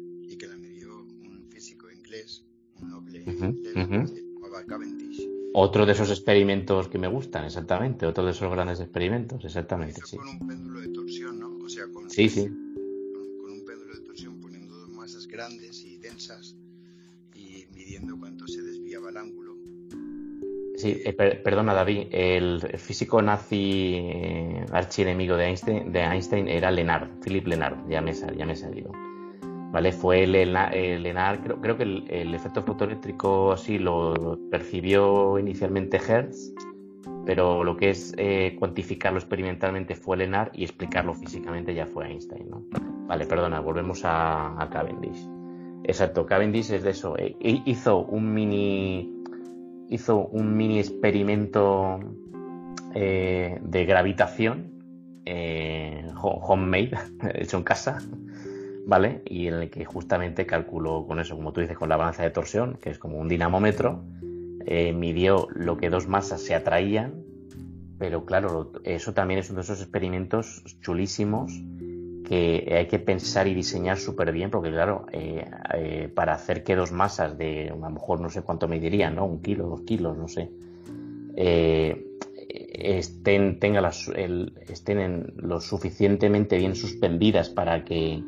Otro 5.54 5.86
de 5.86 5.92
esos 5.92 6.10
experimentos 6.10 6.88
que 6.88 6.98
me 6.98 7.08
gustan, 7.08 7.44
exactamente, 7.44 8.06
otro 8.06 8.24
de 8.24 8.32
esos 8.32 8.50
grandes 8.50 8.80
experimentos, 8.80 9.44
exactamente. 9.44 10.00
Sí. 10.04 10.16
Con 10.16 10.28
un 10.28 10.46
péndulo 10.46 10.80
de 10.80 10.88
torsión, 10.88 11.40
¿no? 11.40 11.56
O 11.64 11.68
sea, 11.68 11.84
con, 11.92 12.08
sí, 12.10 12.28
sí. 12.28 12.46
Con, 12.46 13.50
un 13.50 13.64
péndulo 13.64 13.94
de 13.94 14.00
torsión 14.02 14.40
poniendo 14.40 14.76
dos 14.76 14.90
masas 14.90 15.26
grandes 15.26 15.84
y 15.84 15.96
densas 15.98 16.56
y 17.34 17.66
midiendo 17.74 18.16
cuánto 18.18 18.46
se 18.46 18.62
desviaba 18.62 19.10
el 19.10 19.16
ángulo. 19.16 19.56
Sí, 20.76 21.02
eh, 21.04 21.12
perdona 21.12 21.74
David, 21.74 22.06
el 22.12 22.60
físico 22.78 23.20
nazi 23.20 23.94
eh, 23.96 24.64
archienemigo 24.70 25.36
de 25.36 25.46
Einstein, 25.46 25.92
de 25.92 26.00
Einstein 26.02 26.46
era 26.46 26.70
Lenard, 26.70 27.08
Philip 27.20 27.48
Lenard, 27.48 27.88
ya 27.88 28.00
me, 28.00 28.14
ya 28.14 28.46
me 28.46 28.52
he 28.52 28.56
salido. 28.56 28.92
¿Vale? 29.70 29.92
Fue 29.92 30.24
el, 30.24 30.32
Lenard, 30.32 31.40
creo, 31.42 31.60
creo 31.60 31.76
que 31.76 31.82
el, 31.82 32.34
efecto 32.34 32.62
fotoeléctrico 32.62 33.52
así 33.52 33.78
lo 33.78 34.38
percibió 34.50 35.38
inicialmente 35.38 35.98
Hertz, 35.98 36.54
pero 37.26 37.62
lo 37.62 37.76
que 37.76 37.90
es 37.90 38.14
eh, 38.16 38.56
cuantificarlo 38.58 39.18
experimentalmente 39.18 39.94
fue 39.94 40.16
Lenard 40.16 40.50
y 40.54 40.64
explicarlo 40.64 41.12
físicamente 41.12 41.74
ya 41.74 41.86
fue 41.86 42.06
Einstein, 42.06 42.48
¿no? 42.48 42.64
Vale, 43.06 43.26
perdona, 43.26 43.60
volvemos 43.60 44.02
a, 44.04 44.68
Cavendish. 44.72 45.28
Exacto, 45.84 46.24
Cavendish 46.24 46.70
es 46.70 46.82
de 46.82 46.90
eso. 46.90 47.14
hizo 47.40 47.98
un 47.98 48.32
mini 48.32 49.14
hizo 49.90 50.26
un 50.28 50.56
mini 50.56 50.78
experimento 50.78 51.98
eh, 52.94 53.58
de 53.62 53.84
gravitación 53.86 54.78
eh, 55.24 56.06
homemade, 56.22 56.90
hecho 57.34 57.58
en 57.58 57.62
casa, 57.62 57.98
¿vale? 58.88 59.20
Y 59.26 59.48
en 59.48 59.54
el 59.54 59.70
que 59.70 59.84
justamente 59.84 60.46
calculó 60.46 61.06
con 61.06 61.20
eso, 61.20 61.36
como 61.36 61.52
tú 61.52 61.60
dices, 61.60 61.76
con 61.76 61.90
la 61.90 61.98
balanza 61.98 62.22
de 62.22 62.30
torsión, 62.30 62.78
que 62.80 62.88
es 62.88 62.98
como 62.98 63.18
un 63.18 63.28
dinamómetro, 63.28 64.02
eh, 64.64 64.94
midió 64.94 65.46
lo 65.52 65.76
que 65.76 65.90
dos 65.90 66.08
masas 66.08 66.40
se 66.40 66.54
atraían, 66.54 67.22
pero 67.98 68.24
claro, 68.24 68.72
eso 68.84 69.12
también 69.12 69.40
es 69.40 69.50
uno 69.50 69.58
de 69.58 69.64
esos 69.64 69.82
experimentos 69.82 70.64
chulísimos 70.80 71.52
que 72.24 72.74
hay 72.74 72.86
que 72.86 72.98
pensar 72.98 73.46
y 73.46 73.52
diseñar 73.52 73.98
súper 73.98 74.32
bien, 74.32 74.50
porque 74.50 74.70
claro, 74.70 75.04
eh, 75.12 75.44
eh, 75.74 76.10
para 76.14 76.32
hacer 76.32 76.64
que 76.64 76.74
dos 76.74 76.90
masas 76.90 77.36
de 77.36 77.68
a 77.68 77.76
lo 77.76 77.90
mejor 77.90 78.20
no 78.22 78.30
sé 78.30 78.40
cuánto 78.40 78.68
me 78.68 78.80
dirían, 78.80 79.16
¿no? 79.16 79.26
Un 79.26 79.42
kilo, 79.42 79.68
dos 79.68 79.82
kilos, 79.82 80.16
no 80.16 80.28
sé, 80.28 80.50
eh, 81.36 82.06
estén, 82.48 83.58
tenga 83.58 83.82
las, 83.82 84.10
estén 84.66 84.98
en 84.98 85.32
lo 85.36 85.60
suficientemente 85.60 86.56
bien 86.56 86.74
suspendidas 86.74 87.50
para 87.50 87.84
que 87.84 88.22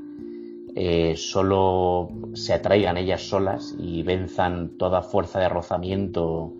solo 1.17 2.09
se 2.35 2.55
atraigan 2.55 2.97
ellas 2.97 3.23
solas 3.23 3.75
y 3.79 4.03
venzan 4.03 4.79
toda 4.79 5.03
fuerza 5.03 5.41
de 5.41 5.49
rozamiento 5.49 6.53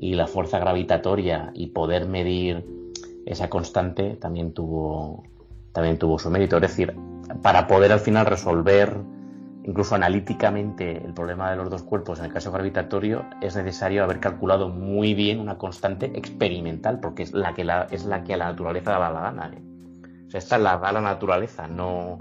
y 0.00 0.14
la 0.14 0.26
fuerza 0.26 0.58
gravitatoria 0.58 1.50
y 1.54 1.68
poder 1.68 2.06
medir 2.06 2.64
esa 3.26 3.48
constante 3.48 4.16
también 4.16 4.52
tuvo 4.52 5.24
también 5.72 5.98
tuvo 5.98 6.18
su 6.18 6.30
mérito. 6.30 6.56
Es 6.56 6.62
decir, 6.62 6.94
para 7.42 7.66
poder 7.66 7.92
al 7.92 8.00
final 8.00 8.26
resolver 8.26 8.96
incluso 9.64 9.94
analíticamente 9.94 11.02
el 11.04 11.14
problema 11.14 11.50
de 11.50 11.56
los 11.56 11.70
dos 11.70 11.82
cuerpos 11.82 12.18
en 12.18 12.26
el 12.26 12.32
caso 12.32 12.52
gravitatorio, 12.52 13.24
es 13.40 13.56
necesario 13.56 14.04
haber 14.04 14.20
calculado 14.20 14.68
muy 14.68 15.14
bien 15.14 15.40
una 15.40 15.56
constante 15.56 16.12
experimental, 16.14 17.00
porque 17.00 17.22
es 17.22 17.32
la 17.32 17.54
que, 17.54 17.64
la, 17.64 17.86
es 17.90 18.04
la 18.04 18.22
que 18.24 18.34
a 18.34 18.36
la 18.36 18.44
naturaleza 18.46 18.92
da 18.92 19.10
la 19.10 19.20
gana. 19.20 19.50
¿eh? 19.54 19.62
O 20.26 20.30
sea, 20.30 20.38
esta 20.38 20.58
la 20.58 20.76
da 20.76 20.92
la 20.92 21.00
naturaleza, 21.00 21.66
no, 21.66 22.18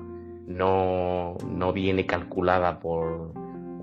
no, 0.48 1.38
no 1.48 1.74
viene 1.74 2.06
calculada 2.06 2.80
por 2.80 3.32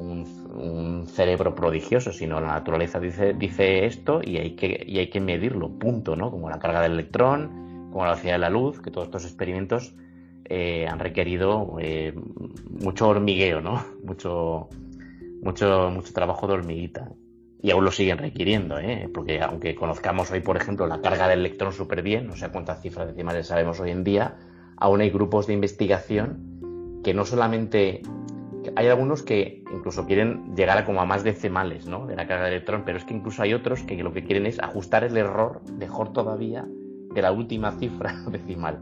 un, 0.01 1.07
cerebro 1.07 1.55
prodigioso, 1.55 2.13
sino 2.13 2.41
la 2.41 2.49
naturaleza 2.49 3.01
dice, 3.01 3.33
dice 3.35 3.87
esto 3.87 4.21
y 4.23 4.37
hay, 4.37 4.55
que, 4.55 4.85
y 4.87 4.99
hay 4.99 5.09
que 5.09 5.21
medirlo, 5.21 5.71
punto, 5.71 6.17
¿no? 6.17 6.31
Como 6.31 6.49
la 6.49 6.59
carga 6.59 6.83
del 6.83 6.93
electrón, 6.93 7.89
como 7.91 8.05
la 8.05 8.11
velocidad 8.11 8.35
de 8.35 8.39
la 8.39 8.51
luz, 8.51 8.81
que 8.81 8.91
todos 8.91 9.07
estos 9.07 9.25
experimentos 9.25 9.95
eh, 10.45 10.87
han 10.87 10.99
requerido 10.99 11.77
eh, 11.81 12.15
mucho 12.69 13.09
hormigueo, 13.09 13.61
¿no? 13.61 13.85
Mucho, 14.05 14.69
mucho, 15.43 15.91
mucho 15.91 16.13
trabajo 16.13 16.47
de 16.47 16.55
hormiguita. 16.55 17.11
Y 17.63 17.71
aún 17.71 17.85
lo 17.85 17.93
siguen 17.93 18.19
requiriendo, 18.19 18.79
¿eh? 18.79 19.09
porque 19.13 19.41
aunque 19.41 19.75
conozcamos 19.75 20.31
hoy, 20.31 20.41
por 20.41 20.57
ejemplo, 20.57 20.87
la 20.87 21.01
carga 21.01 21.29
del 21.29 21.41
electrón 21.41 21.73
súper 21.73 22.03
bien, 22.03 22.27
no 22.27 22.37
sé 22.37 22.49
cuántas 22.49 22.81
cifras 22.81 23.09
decimales 23.09 23.49
sabemos 23.49 23.81
hoy 23.81 23.91
en 23.91 24.03
día, 24.03 24.37
aún 24.77 25.03
hay 25.03 25.11
grupos 25.11 25.47
de 25.47 25.53
investigación 25.53 26.50
que 27.03 27.15
no 27.15 27.25
solamente 27.25 28.03
hay 28.77 28.89
algunos 28.89 29.23
que 29.23 29.65
incluso 29.73 30.07
quieren 30.07 30.55
llegar 30.55 30.79
a 30.79 30.85
como 30.85 31.01
a 31.01 31.07
más 31.07 31.25
decimales 31.25 31.87
¿no? 31.87 32.07
de 32.07 32.17
la 32.17 32.27
carga 32.27 32.45
del 32.45 32.55
electrón, 32.55 32.83
pero 32.85 32.99
es 32.99 33.05
que 33.05 33.15
incluso 33.15 33.43
hay 33.43 33.55
otros 33.55 33.83
que 33.83 33.97
lo 34.03 34.13
que 34.13 34.25
quieren 34.25 34.47
es 34.47 34.59
ajustar 34.61 35.05
el 35.05 35.17
error 35.17 35.63
mejor 35.79 36.13
todavía 36.13 36.67
de 37.15 37.23
la 37.23 37.33
última 37.33 37.73
cifra 37.73 38.15
decimal. 38.31 38.81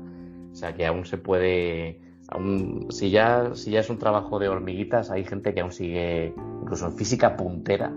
O 0.52 0.54
sea 0.54 0.74
que 0.74 0.86
aún 0.86 1.04
se 1.04 1.18
puede, 1.18 2.00
aún, 2.28 2.88
si 2.90 3.10
ya, 3.10 3.54
si 3.54 3.70
ya 3.70 3.80
es 3.80 3.90
un 3.90 3.98
trabajo 3.98 4.38
de 4.38 4.48
hormiguitas, 4.48 5.10
hay 5.10 5.24
gente 5.24 5.54
que 5.54 5.60
aún 5.60 5.72
sigue, 5.72 6.34
incluso 6.62 6.86
en 6.86 6.94
física 6.94 7.36
puntera, 7.36 7.92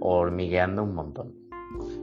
hormigueando 0.00 0.84
un 0.84 0.94
montón. 0.94 1.32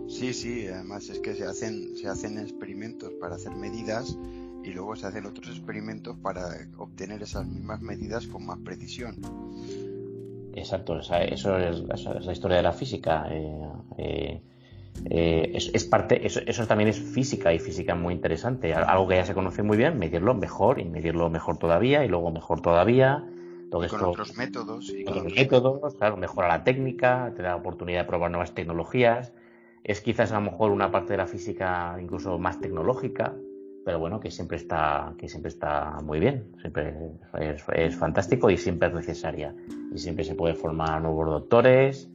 Sí, 0.07 0.33
sí, 0.33 0.67
además 0.67 1.09
es 1.09 1.19
que 1.19 1.33
se 1.33 1.45
hacen, 1.45 1.95
se 1.95 2.07
hacen 2.07 2.37
experimentos 2.37 3.13
para 3.21 3.35
hacer 3.35 3.55
medidas 3.55 4.17
y 4.63 4.71
luego 4.71 4.95
se 4.95 5.07
hacen 5.07 5.25
otros 5.25 5.49
experimentos 5.49 6.17
para 6.17 6.41
obtener 6.77 7.21
esas 7.23 7.47
mismas 7.47 7.81
medidas 7.81 8.27
con 8.27 8.45
más 8.45 8.59
precisión. 8.59 9.15
Exacto, 10.53 10.99
eso 10.99 11.57
es, 11.57 11.83
la 12.25 12.31
historia 12.31 12.57
de 12.57 12.63
la 12.63 12.73
física. 12.73 13.27
Eh, 13.29 13.67
eh, 13.97 14.41
eh, 15.05 15.51
es, 15.53 15.85
parte, 15.85 16.25
eso, 16.25 16.67
también 16.67 16.89
es 16.89 16.99
física 16.99 17.53
y 17.53 17.59
física 17.59 17.95
muy 17.95 18.13
interesante, 18.13 18.73
algo 18.73 19.07
que 19.07 19.15
ya 19.15 19.25
se 19.25 19.33
conoce 19.33 19.63
muy 19.63 19.77
bien, 19.77 19.97
medirlo 19.97 20.33
mejor 20.33 20.79
y 20.79 20.85
medirlo 20.85 21.29
mejor 21.29 21.57
todavía 21.57 22.03
y 22.03 22.09
luego 22.09 22.31
mejor 22.31 22.61
todavía. 22.61 23.25
Todo 23.71 23.87
con 23.87 24.03
otros 24.03 24.35
métodos. 24.35 24.89
Y 24.89 25.05
con 25.05 25.19
otros 25.19 25.33
métodos, 25.33 25.95
claro, 25.95 26.17
mejora 26.17 26.49
la 26.49 26.63
técnica, 26.65 27.31
te 27.35 27.41
da 27.41 27.49
la 27.49 27.55
oportunidad 27.55 28.01
de 28.01 28.07
probar 28.07 28.29
nuevas 28.29 28.53
tecnologías. 28.53 29.31
Es 29.85 30.01
quizás 30.01 30.31
a 30.33 30.35
lo 30.35 30.51
mejor 30.51 30.71
una 30.71 30.91
parte 30.91 31.13
de 31.13 31.17
la 31.17 31.27
física 31.27 31.97
incluso 31.99 32.37
más 32.37 32.59
tecnológica, 32.59 33.33
pero 33.85 33.99
bueno, 33.99 34.19
que 34.19 34.31
siempre 34.31 34.57
está, 34.57 35.13
que 35.17 35.27
siempre 35.27 35.49
está 35.49 35.99
muy 36.03 36.19
bien, 36.19 36.51
siempre 36.61 36.93
es, 37.39 37.63
es 37.73 37.95
fantástico 37.95 38.49
y 38.49 38.57
siempre 38.57 38.89
es 38.89 38.93
necesaria. 38.93 39.55
Y 39.93 39.97
siempre 39.97 40.23
se 40.23 40.35
puede 40.35 40.53
formar 40.53 41.01
nuevos 41.01 41.27
doctores, 41.27 42.09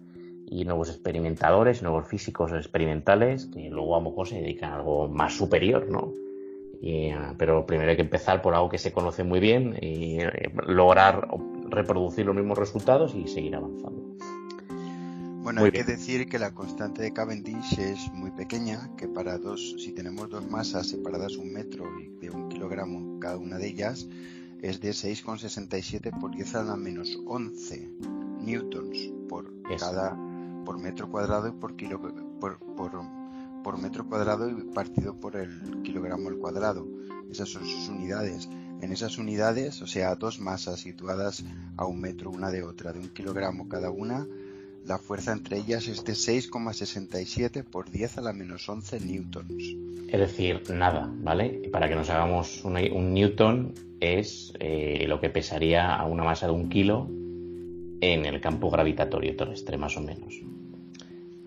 y 0.49 0.65
nuevos 0.65 0.91
experimentadores, 0.91 1.83
nuevos 1.83 2.07
físicos 2.07 2.53
experimentales 2.53 3.47
que 3.47 3.69
luego 3.69 3.97
a 3.97 4.01
lo 4.01 4.11
mejor 4.11 4.29
se 4.29 4.41
dedican 4.41 4.73
a 4.73 4.77
algo 4.77 5.09
más 5.09 5.35
superior, 5.35 5.89
¿no? 5.91 6.13
Eh, 6.83 7.17
pero 7.37 7.67
primero 7.67 7.91
hay 7.91 7.97
que 7.97 8.03
empezar 8.03 8.43
por 8.43 8.55
algo 8.55 8.69
que 8.69 8.79
se 8.79 8.93
conoce 8.93 9.25
muy 9.25 9.41
bien 9.41 9.77
y 9.81 10.21
eh, 10.21 10.53
lograr 10.67 11.27
reproducir 11.69 12.27
los 12.27 12.37
mismos 12.37 12.59
resultados 12.59 13.15
y 13.15 13.27
seguir 13.27 13.57
avanzando. 13.57 14.03
Bueno, 15.47 15.63
hay 15.63 15.71
que 15.71 15.85
decir 15.85 16.29
que 16.29 16.41
la 16.41 16.53
constante 16.53 17.03
de 17.03 17.13
Cavendish 17.13 17.79
es 17.79 18.13
muy 18.13 18.33
pequeña, 18.33 18.91
que 18.97 19.07
para 19.07 19.39
dos, 19.39 19.77
si 19.79 19.93
tenemos 19.93 20.29
dos 20.29 20.45
masas 20.51 20.89
separadas 20.89 21.37
un 21.37 21.53
metro 21.53 21.87
y 22.01 22.09
de 22.19 22.31
un 22.31 22.49
kilogramo 22.49 23.21
cada 23.21 23.37
una 23.37 23.57
de 23.57 23.69
ellas, 23.69 24.09
es 24.61 24.81
de 24.81 24.91
6,67 24.91 26.19
por 26.19 26.33
10 26.33 26.57
a 26.57 26.65
la 26.65 26.75
menos 26.75 27.17
11 27.25 27.91
newtons 28.41 29.13
por 29.29 29.53
cada 29.79 30.19
por 30.65 30.81
metro 30.81 31.09
cuadrado 31.09 31.47
y 31.47 31.53
por, 31.53 31.77
kilo, 31.77 32.01
por, 32.41 32.59
por, 33.63 33.79
metro 33.79 34.05
cuadrado 34.09 34.51
y 34.51 34.55
partido 34.75 35.15
por 35.15 35.37
el 35.37 35.81
kilogramo 35.85 36.29
al 36.29 36.39
cuadrado. 36.39 36.89
Esas 37.31 37.51
son 37.51 37.65
sus 37.65 37.89
unidades. 37.89 38.49
En 38.81 38.91
esas 38.91 39.17
unidades, 39.17 39.81
o 39.81 39.87
sea, 39.87 40.17
dos 40.17 40.41
masas 40.41 40.81
situadas 40.81 41.45
a 41.77 41.87
un 41.87 42.01
metro 42.01 42.33
una 42.33 42.51
de 42.51 42.65
otra, 42.65 42.93
de 42.93 42.99
un 42.99 43.11
kilogramo 43.11 43.69
cada 43.69 43.91
una, 43.93 44.27
la 44.87 44.99
fuerza 44.99 45.33
entre 45.33 45.59
ellas 45.59 45.89
es 45.89 46.05
de 46.05 46.13
6,67 46.13 47.65
por 47.65 47.91
10 47.91 48.19
a 48.19 48.21
la 48.21 48.33
menos 48.33 48.69
11 48.69 49.01
newtons. 49.01 49.77
Es 50.09 50.21
decir, 50.21 50.63
nada, 50.71 51.11
¿vale? 51.23 51.69
Para 51.73 51.89
que 51.89 51.97
nos 51.97 52.09
hagamos 52.11 52.65
un, 52.65 52.77
un 52.77 53.15
newton 53.15 53.75
es 54.01 54.53
eh, 54.61 55.05
lo 55.09 55.21
que 55.21 55.31
pesaría 55.31 55.95
a 55.95 56.07
una 56.07 56.25
masa 56.25 56.47
de 56.47 56.53
un 56.53 56.69
kilo 56.69 57.09
en 58.01 58.27
el 58.27 58.41
campo 58.41 58.71
gravitatorio 58.71 59.35
terrestre, 59.37 59.77
más 59.77 59.97
o 59.97 60.01
menos. 60.01 60.35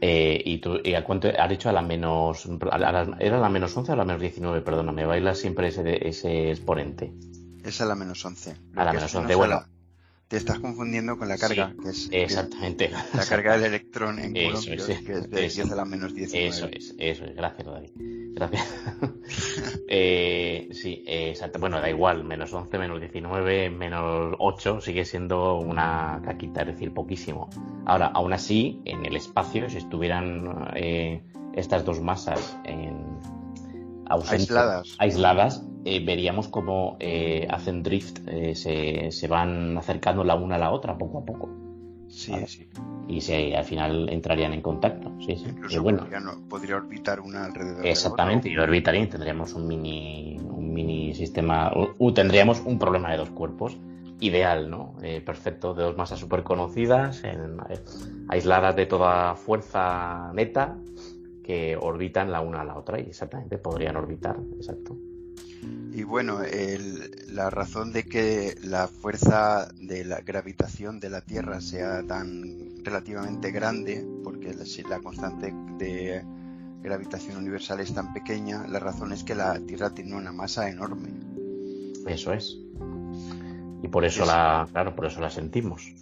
Eh, 0.02 0.42
y 0.46 0.60
tú, 0.60 0.80
y 0.84 0.94
a 0.94 1.04
cuánto 1.04 1.28
has 1.28 1.50
dicho 1.50 1.70
a 1.70 1.74
la 1.74 1.82
menos. 1.82 2.48
¿Era 3.20 3.40
la 3.40 3.50
menos 3.50 3.76
11 3.76 3.92
o 3.92 3.94
a 3.94 3.98
la 3.98 4.06
menos 4.06 4.22
19? 4.22 4.62
Perdona, 4.62 4.92
me 4.92 5.06
baila 5.06 5.36
siempre 5.36 5.68
ese, 5.68 6.08
ese 6.08 6.52
exponente. 6.52 7.14
Es 7.64 7.82
a 7.82 7.86
la 7.86 7.96
menos 7.96 8.24
11. 8.24 8.56
A 8.76 8.86
la 8.86 8.94
menos 8.94 9.14
11, 9.14 9.36
bueno. 9.36 9.62
Te 10.30 10.38
estás 10.38 10.60
confundiendo 10.60 11.18
con 11.18 11.28
la 11.28 11.40
carga, 11.40 11.74
que 11.82 11.90
es 11.90 12.08
exactamente. 12.12 12.92
la 13.16 13.26
carga 13.26 13.54
del 13.54 13.66
electrón 13.66 14.20
en 14.20 14.34
Coulomb, 14.34 14.64
que 14.64 14.74
es 14.76 15.30
de 15.32 15.42
10 15.42 15.72
a 15.72 15.76
la 15.76 15.86
menos 15.86 16.14
19. 16.14 16.48
Eso 16.48 16.68
es, 16.72 16.94
eso 17.00 17.26
es. 17.26 17.36
Gracias, 17.36 17.66
David. 17.66 17.90
Gracias. 18.36 18.68
eh, 19.88 20.70
sí, 20.72 21.04
exacto. 21.08 21.58
Bueno, 21.58 21.82
da 21.82 21.90
igual. 21.90 22.24
Menos 22.26 22.54
11, 22.54 22.78
menos 22.78 23.00
19, 23.00 23.72
menos 23.72 24.36
8 24.38 24.82
sigue 24.82 25.04
siendo 25.04 25.56
una 25.58 26.22
caquita, 26.24 26.62
es 26.62 26.68
decir, 26.68 26.94
poquísimo. 26.94 27.50
Ahora, 27.88 28.12
aún 28.14 28.32
así, 28.32 28.84
en 28.86 29.08
el 29.08 29.16
espacio, 29.16 29.68
si 29.68 29.78
estuvieran 29.78 30.70
eh, 30.76 31.24
estas 31.56 31.84
dos 31.84 32.02
masas 32.02 32.56
en 32.66 33.18
aisladas, 34.10 34.96
aisladas 34.98 35.64
eh, 35.86 36.04
veríamos 36.04 36.48
cómo 36.48 36.98
eh, 37.00 37.48
hacen 37.50 37.84
drift, 37.84 38.20
eh, 38.28 38.56
se, 38.56 39.12
se, 39.12 39.28
van 39.28 39.78
acercando 39.78 40.24
la 40.24 40.36
una 40.36 40.56
a 40.56 40.60
la 40.60 40.72
otra 40.72 40.98
poco 40.98 41.20
a 41.20 41.26
poco. 41.26 41.50
Sí, 42.10 42.34
sí. 42.48 42.68
y 43.08 43.22
se, 43.22 43.56
al 43.56 43.64
final 43.64 44.10
entrarían 44.10 44.54
en 44.54 44.62
contacto. 44.62 45.12
Sí, 45.20 45.36
sí. 45.36 45.46
Incluso 45.48 45.82
bueno, 45.84 46.08
podría, 46.50 46.76
orbitar 46.76 47.20
una 47.20 47.46
alrededor. 47.46 47.86
Exactamente, 47.86 48.50
de 48.50 48.56
y 48.56 48.58
orbitaría 48.58 49.02
y 49.02 49.08
tendríamos 49.08 49.54
un 49.54 49.68
mini, 49.68 50.38
un 50.40 50.74
mini 50.74 51.14
sistema, 51.14 51.72
o, 51.74 52.14
tendríamos 52.14 52.62
un 52.66 52.80
problema 52.80 53.12
de 53.12 53.18
dos 53.18 53.30
cuerpos 53.30 53.78
ideal, 54.20 54.70
¿no? 54.70 54.96
Eh, 55.02 55.22
perfecto, 55.22 55.74
de 55.74 55.84
dos 55.84 55.96
masas 55.96 56.20
súper 56.20 56.44
conocidas, 56.44 57.22
eh, 57.24 57.38
aisladas 58.28 58.76
de 58.76 58.86
toda 58.86 59.36
fuerza 59.36 60.32
neta, 60.34 60.76
que 61.50 61.76
orbitan 61.76 62.32
la 62.32 62.42
una 62.42 62.62
a 62.62 62.64
la 62.64 62.78
otra 62.78 63.00
y 63.00 63.06
exactamente 63.06 63.58
podrían 63.58 63.96
orbitar, 63.96 64.38
exacto. 64.58 64.96
Y 65.92 66.04
bueno, 66.04 66.42
la 67.30 67.50
razón 67.50 67.92
de 67.92 68.04
que 68.04 68.54
la 68.62 68.88
fuerza 68.88 69.68
de 69.82 70.06
la 70.06 70.22
gravitación 70.22 71.00
de 71.00 71.10
la 71.10 71.22
Tierra 71.22 71.60
sea 71.60 72.04
tan 72.04 72.84
relativamente 72.84 73.50
grande, 73.50 74.08
porque 74.24 74.54
la, 74.88 75.00
constante 75.00 75.52
de 75.80 76.24
gravitación 76.84 77.38
universal 77.38 77.80
es 77.80 77.96
tan 77.96 78.14
pequeña, 78.14 78.68
la 78.68 78.78
razón 78.78 79.12
es 79.12 79.24
que 79.24 79.34
la 79.34 79.60
Tierra 79.60 79.90
tiene 79.90 80.16
una 80.16 80.32
masa 80.32 80.70
enorme. 80.70 81.10
Eso 82.06 82.32
es. 82.32 82.60
Y 83.82 83.88
por 83.88 84.06
eso 84.06 84.24
la, 84.24 84.68
claro, 84.72 84.96
por 84.96 85.08
eso 85.08 85.20
la 85.20 85.32
sentimos. 85.32 85.96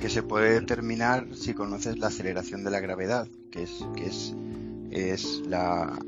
Que 0.00 0.10
se 0.10 0.22
puede 0.22 0.60
determinar 0.60 1.34
si 1.34 1.54
conoces 1.54 1.96
la 1.96 2.08
aceleración 2.08 2.62
de 2.62 2.70
la 2.70 2.80
gravedad, 2.80 3.26
que 3.50 3.62
es, 3.62 3.86
que 3.96 4.06
es, 4.06 4.34
es 4.92 5.42
la 5.48 5.98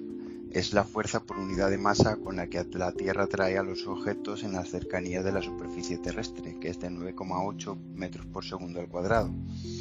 es 0.54 0.72
la 0.72 0.84
fuerza 0.84 1.20
por 1.20 1.36
unidad 1.36 1.68
de 1.68 1.78
masa 1.78 2.16
con 2.16 2.36
la 2.36 2.46
que 2.46 2.64
la 2.74 2.92
Tierra 2.92 3.24
atrae 3.24 3.58
a 3.58 3.64
los 3.64 3.88
objetos 3.88 4.44
en 4.44 4.52
las 4.52 4.68
cercanías 4.68 5.24
de 5.24 5.32
la 5.32 5.42
superficie 5.42 5.98
terrestre, 5.98 6.56
que 6.60 6.68
es 6.68 6.78
de 6.78 6.90
9,8 6.90 7.76
metros 7.94 8.24
por 8.26 8.44
segundo 8.44 8.78
al 8.78 8.86
cuadrado. 8.86 9.30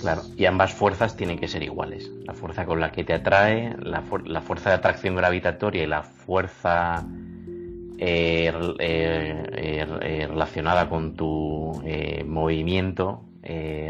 Claro, 0.01 0.23
y 0.35 0.45
ambas 0.45 0.73
fuerzas 0.73 1.15
tienen 1.15 1.37
que 1.37 1.47
ser 1.47 1.61
iguales. 1.61 2.11
La 2.25 2.33
fuerza 2.33 2.65
con 2.65 2.79
la 2.79 2.91
que 2.91 3.03
te 3.03 3.13
atrae, 3.13 3.75
la, 3.79 4.01
fuerza 4.01 4.71
de 4.71 4.75
atracción 4.75 5.15
gravitatoria 5.15 5.83
y 5.83 5.87
la 5.87 6.01
fuerza 6.01 7.05
eh, 7.99 8.51
eh, 8.79 9.45
eh, 9.59 10.27
relacionada 10.27 10.89
con 10.89 11.15
tu 11.15 11.83
movimiento 12.25 13.25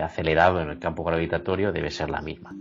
acelerado 0.03 0.59
en 0.61 0.69
el 0.69 0.79
campo 0.79 1.03
gravitatorio 1.05 1.71
debe 1.71 1.91
ser 1.91 2.09
la 2.09 2.21
misma. 2.21 2.53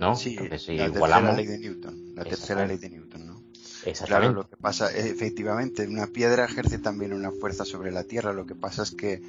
¿No? 0.00 0.16
Sí, 0.16 0.36
la 0.68 0.86
igualamos... 0.86 1.36
ley 1.36 1.46
de 1.46 1.58
Newton 1.58 2.10
la 2.14 2.24
tercera 2.24 2.66
ley 2.66 2.76
de 2.76 2.90
Newton, 2.90 3.26
¿no? 3.26 3.42
Exactamente. 3.84 4.06
Claro, 4.06 4.32
lo 4.32 4.48
que 4.48 4.56
pasa, 4.56 4.90
efectivamente, 4.94 5.86
una 5.86 6.06
piedra 6.06 6.44
ejerce 6.44 6.78
también 6.78 7.14
una 7.14 7.30
fuerza 7.30 7.64
sobre 7.64 7.90
la 7.92 8.04
Tierra. 8.04 8.32
Lo 8.34 8.44
que 8.44 8.54
pasa 8.54 8.82
es 8.82 8.90
que 8.90 9.22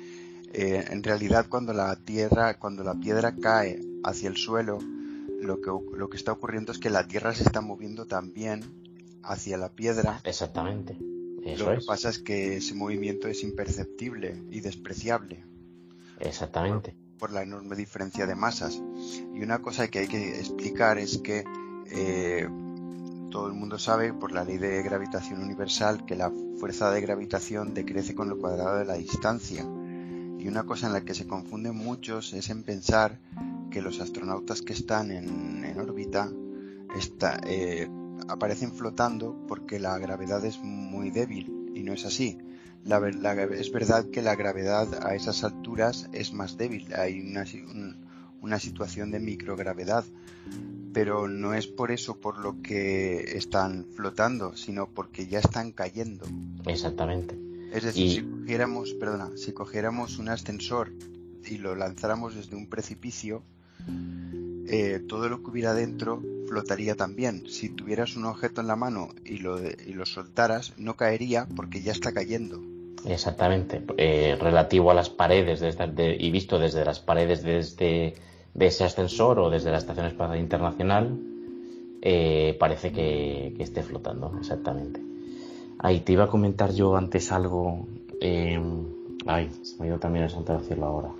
eh, 0.53 0.85
en 0.89 1.03
realidad 1.03 1.45
cuando 1.47 1.73
la 1.73 1.95
Tierra, 1.95 2.59
cuando 2.59 2.83
la 2.83 2.95
piedra 2.95 3.33
cae 3.35 3.79
hacia 4.03 4.27
el 4.27 4.35
suelo, 4.35 4.79
lo 5.41 5.61
que, 5.61 5.71
lo 5.97 6.09
que 6.09 6.17
está 6.17 6.33
ocurriendo 6.33 6.73
es 6.73 6.79
que 6.79 6.89
la 6.89 7.07
Tierra 7.07 7.33
se 7.33 7.43
está 7.43 7.61
moviendo 7.61 8.05
también 8.07 8.61
hacia 9.23 9.57
la 9.57 9.69
piedra. 9.69 10.19
Exactamente. 10.25 10.97
lo 10.99 11.77
que 11.77 11.85
pasa 11.85 12.09
es 12.09 12.19
que 12.19 12.57
ese 12.57 12.73
movimiento 12.75 13.29
es 13.29 13.43
imperceptible 13.43 14.43
y 14.49 14.59
despreciable. 14.59 15.45
Exactamente. 16.19 16.95
Por, 17.21 17.31
la 17.31 17.43
enorme 17.43 17.75
diferencia 17.75 18.25
de 18.25 18.33
masas. 18.33 18.81
Y 19.35 19.43
una 19.43 19.59
cosa 19.59 19.87
que 19.89 19.99
hay 19.99 20.07
que 20.07 20.39
explicar 20.39 20.97
es 20.97 21.19
que 21.19 21.43
eh, 21.85 22.49
todo 23.29 23.45
el 23.45 23.53
mundo 23.53 23.77
sabe 23.77 24.11
por 24.11 24.31
la 24.31 24.43
ley 24.43 24.57
de 24.57 24.81
gravitación 24.81 25.43
universal 25.43 26.03
que 26.05 26.15
la 26.15 26.31
fuerza 26.59 26.89
de 26.89 26.99
gravitación 26.99 27.75
decrece 27.75 28.15
con 28.15 28.29
el 28.29 28.37
cuadrado 28.37 28.79
de 28.79 28.85
la 28.85 28.95
distancia. 28.95 29.63
Y 30.39 30.47
una 30.47 30.63
cosa 30.63 30.87
en 30.87 30.93
la 30.93 31.01
que 31.01 31.13
se 31.13 31.27
confunden 31.27 31.75
muchos 31.75 32.33
es 32.33 32.49
en 32.49 32.63
pensar 32.63 33.19
que 33.69 33.83
los 33.83 34.01
astronautas 34.01 34.63
que 34.63 34.73
están 34.73 35.11
en, 35.11 35.79
órbita 35.79 36.27
eh, 37.45 37.87
aparecen 38.27 38.73
flotando 38.73 39.45
porque 39.47 39.79
la 39.79 39.97
gravedad 39.99 40.43
es 40.43 40.57
muy 40.57 41.11
débil 41.11 41.71
y 41.75 41.83
no 41.83 41.93
es 41.93 42.03
así. 42.05 42.39
La, 42.83 42.97
es 43.43 43.71
verdad 43.71 44.09
que 44.09 44.21
la 44.21 44.35
gravedad 44.35 45.05
a 45.05 45.15
esas 45.15 45.43
alturas 45.43 46.09
es 46.13 46.33
más 46.33 46.57
débil, 46.57 46.93
hay 46.95 47.21
una, 47.21 47.45
una 48.41 48.59
situación 48.59 49.11
de 49.11 49.19
microgravedad, 49.19 50.03
pero 50.93 51.27
no 51.27 51.53
es 51.53 51.67
por 51.67 51.91
eso 51.91 52.19
por 52.19 52.39
lo 52.39 52.61
que 52.61 53.37
están 53.37 53.85
flotando, 53.95 54.55
sino 54.57 54.87
porque 54.89 55.27
ya 55.27 55.39
están 55.39 55.71
cayendo. 55.71 56.25
Exactamente. 56.65 57.37
Es 57.71 57.83
decir, 57.83 58.11
si 58.11 58.21
cogiéramos, 58.23 58.93
perdona, 58.93 59.29
si 59.37 59.53
cogiéramos 59.53 60.17
un 60.17 60.29
ascensor 60.29 60.91
y 61.45 61.57
lo 61.57 61.75
lanzáramos 61.75 62.35
desde 62.35 62.55
un 62.55 62.67
precipicio, 62.67 63.43
eh, 64.67 65.03
todo 65.07 65.29
lo 65.29 65.41
que 65.41 65.51
hubiera 65.51 65.73
dentro 65.73 66.21
flotaría 66.51 66.95
también. 66.95 67.47
Si 67.47 67.69
tuvieras 67.69 68.17
un 68.17 68.25
objeto 68.25 68.59
en 68.59 68.67
la 68.67 68.75
mano 68.75 69.07
y 69.23 69.37
lo, 69.37 69.57
y 69.61 69.93
lo 69.93 70.05
soltaras, 70.05 70.73
no 70.77 70.97
caería 70.97 71.47
porque 71.55 71.81
ya 71.81 71.93
está 71.93 72.11
cayendo. 72.11 72.59
Exactamente. 73.05 73.81
Eh, 73.95 74.37
relativo 74.37 74.91
a 74.91 74.93
las 74.93 75.09
paredes 75.09 75.63
y 76.19 76.29
visto 76.29 76.59
desde 76.59 76.83
las 76.83 76.99
paredes 76.99 77.41
desde 77.41 78.15
de 78.53 78.65
ese 78.65 78.83
ascensor 78.83 79.39
o 79.39 79.49
desde 79.49 79.71
la 79.71 79.77
Estación 79.77 80.07
Espacial 80.07 80.39
Internacional, 80.39 81.17
eh, 82.01 82.57
parece 82.59 82.91
que, 82.91 83.55
esté 83.59 83.81
flotando, 83.81 84.33
exactamente. 84.37 85.01
Ahí 85.79 86.01
te 86.01 86.11
iba 86.11 86.25
a 86.25 86.27
comentar 86.27 86.73
yo 86.73 86.97
antes 86.97 87.31
algo. 87.31 87.87
Eh, 88.19 88.59
ay, 89.25 89.49
se 89.63 89.77
me 89.77 89.85
ha 89.85 89.87
ido 89.87 89.99
también 89.99 90.25
el 90.25 90.31
santo 90.31 90.57
decirlo 90.57 90.85
ahora. 90.85 91.11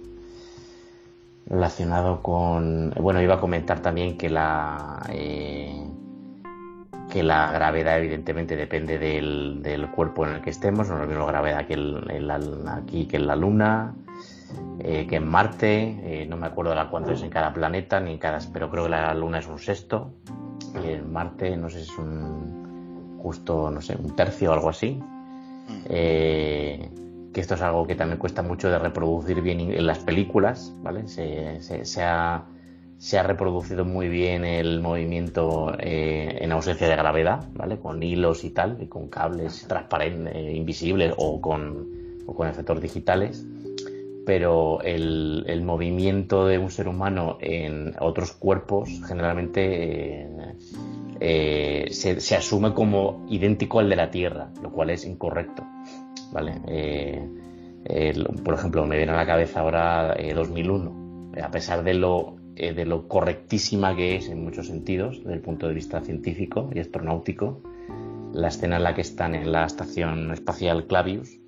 Relacionado 1.51 2.23
con. 2.23 2.91
Bueno, 2.91 3.21
iba 3.21 3.35
a 3.35 3.39
comentar 3.39 3.81
también 3.81 4.17
que 4.17 4.29
la. 4.29 5.05
Eh, 5.09 5.87
que 7.09 7.23
la 7.23 7.51
gravedad, 7.51 7.99
evidentemente, 7.99 8.55
depende 8.55 8.97
del, 8.97 9.91
cuerpo 9.93 10.25
en 10.25 10.35
el 10.35 10.41
que 10.41 10.49
estemos. 10.49 10.87
No 10.87 10.95
es 10.95 11.01
lo 11.01 11.07
mismo 11.07 11.25
la 11.25 11.31
gravedad 11.31 11.67
que 11.67 11.73
aquí 12.67 13.05
que 13.05 13.17
en 13.17 13.27
la 13.27 13.35
Luna 13.35 13.93
eh, 14.79 15.05
que 15.07 15.17
en 15.17 15.27
Marte, 15.27 15.99
eh, 16.03 16.25
no 16.27 16.37
me 16.37 16.47
acuerdo 16.47 16.71
de 16.71 16.77
la 16.77 16.89
cuánto 16.89 17.11
es 17.11 17.21
en 17.21 17.29
cada 17.29 17.53
planeta, 17.53 17.99
ni 17.99 18.13
en 18.13 18.17
cada, 18.17 18.39
pero 18.51 18.69
creo 18.69 18.85
que 18.85 18.89
la 18.89 19.13
Luna 19.13 19.39
es 19.39 19.47
un 19.47 19.59
sexto, 19.59 20.11
y 20.83 20.89
en 20.89 21.11
Marte 21.11 21.55
no 21.55 21.69
sé 21.69 21.83
si 21.83 21.91
es 21.91 21.97
un 21.99 23.19
justo, 23.21 23.69
no 23.69 23.81
sé, 23.81 23.95
un 23.95 24.15
tercio 24.15 24.49
o 24.49 24.53
algo 24.53 24.69
así. 24.69 24.99
Mm. 25.67 25.83
Eh, 25.89 26.89
que 27.33 27.41
esto 27.41 27.55
es 27.55 27.61
algo 27.61 27.87
que 27.87 27.95
también 27.95 28.19
cuesta 28.19 28.41
mucho 28.41 28.69
de 28.69 28.79
reproducir 28.79 29.41
bien 29.41 29.59
en 29.59 29.85
las 29.85 29.99
películas, 29.99 30.73
¿vale? 30.81 31.07
Se, 31.07 31.61
se, 31.61 32.03
ha, 32.03 32.43
se 32.97 33.19
ha, 33.19 33.23
reproducido 33.23 33.85
muy 33.85 34.09
bien 34.09 34.43
el 34.43 34.81
movimiento 34.81 35.73
en 35.79 36.51
ausencia 36.51 36.89
de 36.89 36.95
gravedad, 36.95 37.47
¿vale? 37.53 37.79
Con 37.79 38.03
hilos 38.03 38.43
y 38.43 38.49
tal, 38.49 38.77
y 38.81 38.87
con 38.87 39.07
cables 39.07 39.65
transparentes, 39.67 40.55
invisibles 40.55 41.13
o 41.17 41.39
con, 41.39 41.87
o 42.25 42.35
con 42.35 42.47
efectos 42.47 42.81
digitales 42.81 43.45
pero 44.25 44.81
el, 44.81 45.61
movimiento 45.63 46.45
de 46.45 46.57
un 46.57 46.71
ser 46.71 46.87
humano 46.87 47.37
en 47.41 47.95
otros 47.99 48.33
cuerpos 48.33 48.89
generalmente 49.07 50.21
eh, 50.21 50.27
eh, 51.19 51.87
se, 51.91 52.35
asume 52.35 52.73
como 52.73 53.25
idéntico 53.29 53.79
al 53.79 53.89
de 53.89 53.95
la 53.95 54.11
Tierra, 54.11 54.49
lo 54.61 54.71
cual 54.71 54.89
es 54.89 55.05
incorrecto. 55.05 55.63
¿Vale? 56.31 56.61
Eh, 56.67 57.27
por 58.43 58.53
ejemplo, 58.53 58.85
me 58.85 58.97
viene 58.97 59.11
a 59.11 59.15
la 59.15 59.25
cabeza 59.25 59.61
ahora 59.61 60.15
2001, 60.35 61.31
a 61.43 61.51
pesar 61.51 61.83
de 61.83 61.95
lo, 61.95 62.35
de 62.55 62.85
lo 62.85 63.07
correctísima 63.07 63.95
que 63.95 64.17
es 64.17 64.29
en 64.29 64.43
muchos 64.43 64.67
sentidos, 64.67 65.17
desde 65.19 65.33
el 65.33 65.41
punto 65.41 65.67
de 65.67 65.73
vista 65.73 65.99
científico 66.01 66.69
y 66.73 66.79
astronáutico, 66.79 67.61
la 68.33 68.49
escena 68.49 68.77
en 68.77 68.83
la 68.83 68.93
que 68.93 69.01
están 69.01 69.35
en 69.35 69.51
la 69.51 69.65
estación 69.65 70.31
espacial 70.31 70.85
Clavius 70.85 71.39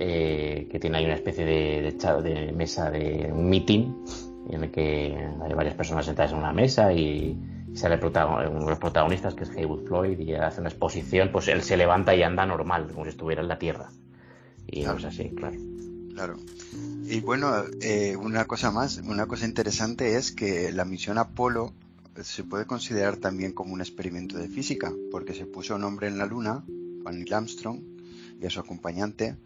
eh, 0.00 0.68
que 0.70 0.78
tiene 0.78 0.98
ahí 0.98 1.04
una 1.06 1.14
especie 1.14 1.44
de, 1.44 1.92
de, 2.22 2.52
mesa 2.52 2.88
de 2.88 3.30
un 3.32 3.48
meeting 3.48 3.92
en 4.48 4.62
el 4.62 4.70
que 4.70 5.16
hay 5.42 5.52
varias 5.54 5.74
personas 5.74 6.06
sentadas 6.06 6.30
en 6.30 6.38
una 6.38 6.52
mesa 6.52 6.92
y 6.92 7.36
sale 7.78 7.98
uno 8.02 8.64
de 8.64 8.70
los 8.70 8.78
protagonistas 8.78 9.34
que 9.34 9.44
es 9.44 9.50
Haywood 9.50 9.86
Floyd 9.86 10.18
y 10.18 10.34
hace 10.34 10.60
una 10.60 10.70
exposición, 10.70 11.30
pues 11.32 11.48
él 11.48 11.62
se 11.62 11.76
levanta 11.76 12.14
y 12.14 12.22
anda 12.22 12.44
normal, 12.44 12.88
como 12.92 13.04
si 13.04 13.10
estuviera 13.10 13.42
en 13.42 13.48
la 13.48 13.58
Tierra. 13.58 13.90
Y 14.66 14.82
no 14.82 14.96
es 14.96 15.04
así, 15.04 15.30
claro. 15.30 15.56
Claro. 16.14 16.36
Y 17.04 17.20
bueno, 17.20 17.52
eh, 17.80 18.16
una 18.16 18.44
cosa 18.46 18.70
más, 18.70 18.98
una 18.98 19.26
cosa 19.26 19.46
interesante 19.46 20.16
es 20.16 20.32
que 20.32 20.72
la 20.72 20.84
misión 20.84 21.16
Apolo 21.16 21.72
se 22.22 22.44
puede 22.44 22.66
considerar 22.66 23.16
también 23.16 23.52
como 23.52 23.72
un 23.72 23.80
experimento 23.80 24.36
de 24.36 24.48
física, 24.48 24.92
porque 25.10 25.34
se 25.34 25.46
puso 25.46 25.78
nombre 25.78 26.08
en 26.08 26.18
la 26.18 26.26
Luna, 26.26 26.64
Juan 27.02 27.18
Neil 27.20 27.32
Armstrong 27.32 27.80
y 28.40 28.46
a 28.46 28.50
su 28.50 28.60
acompañante, 28.60 29.36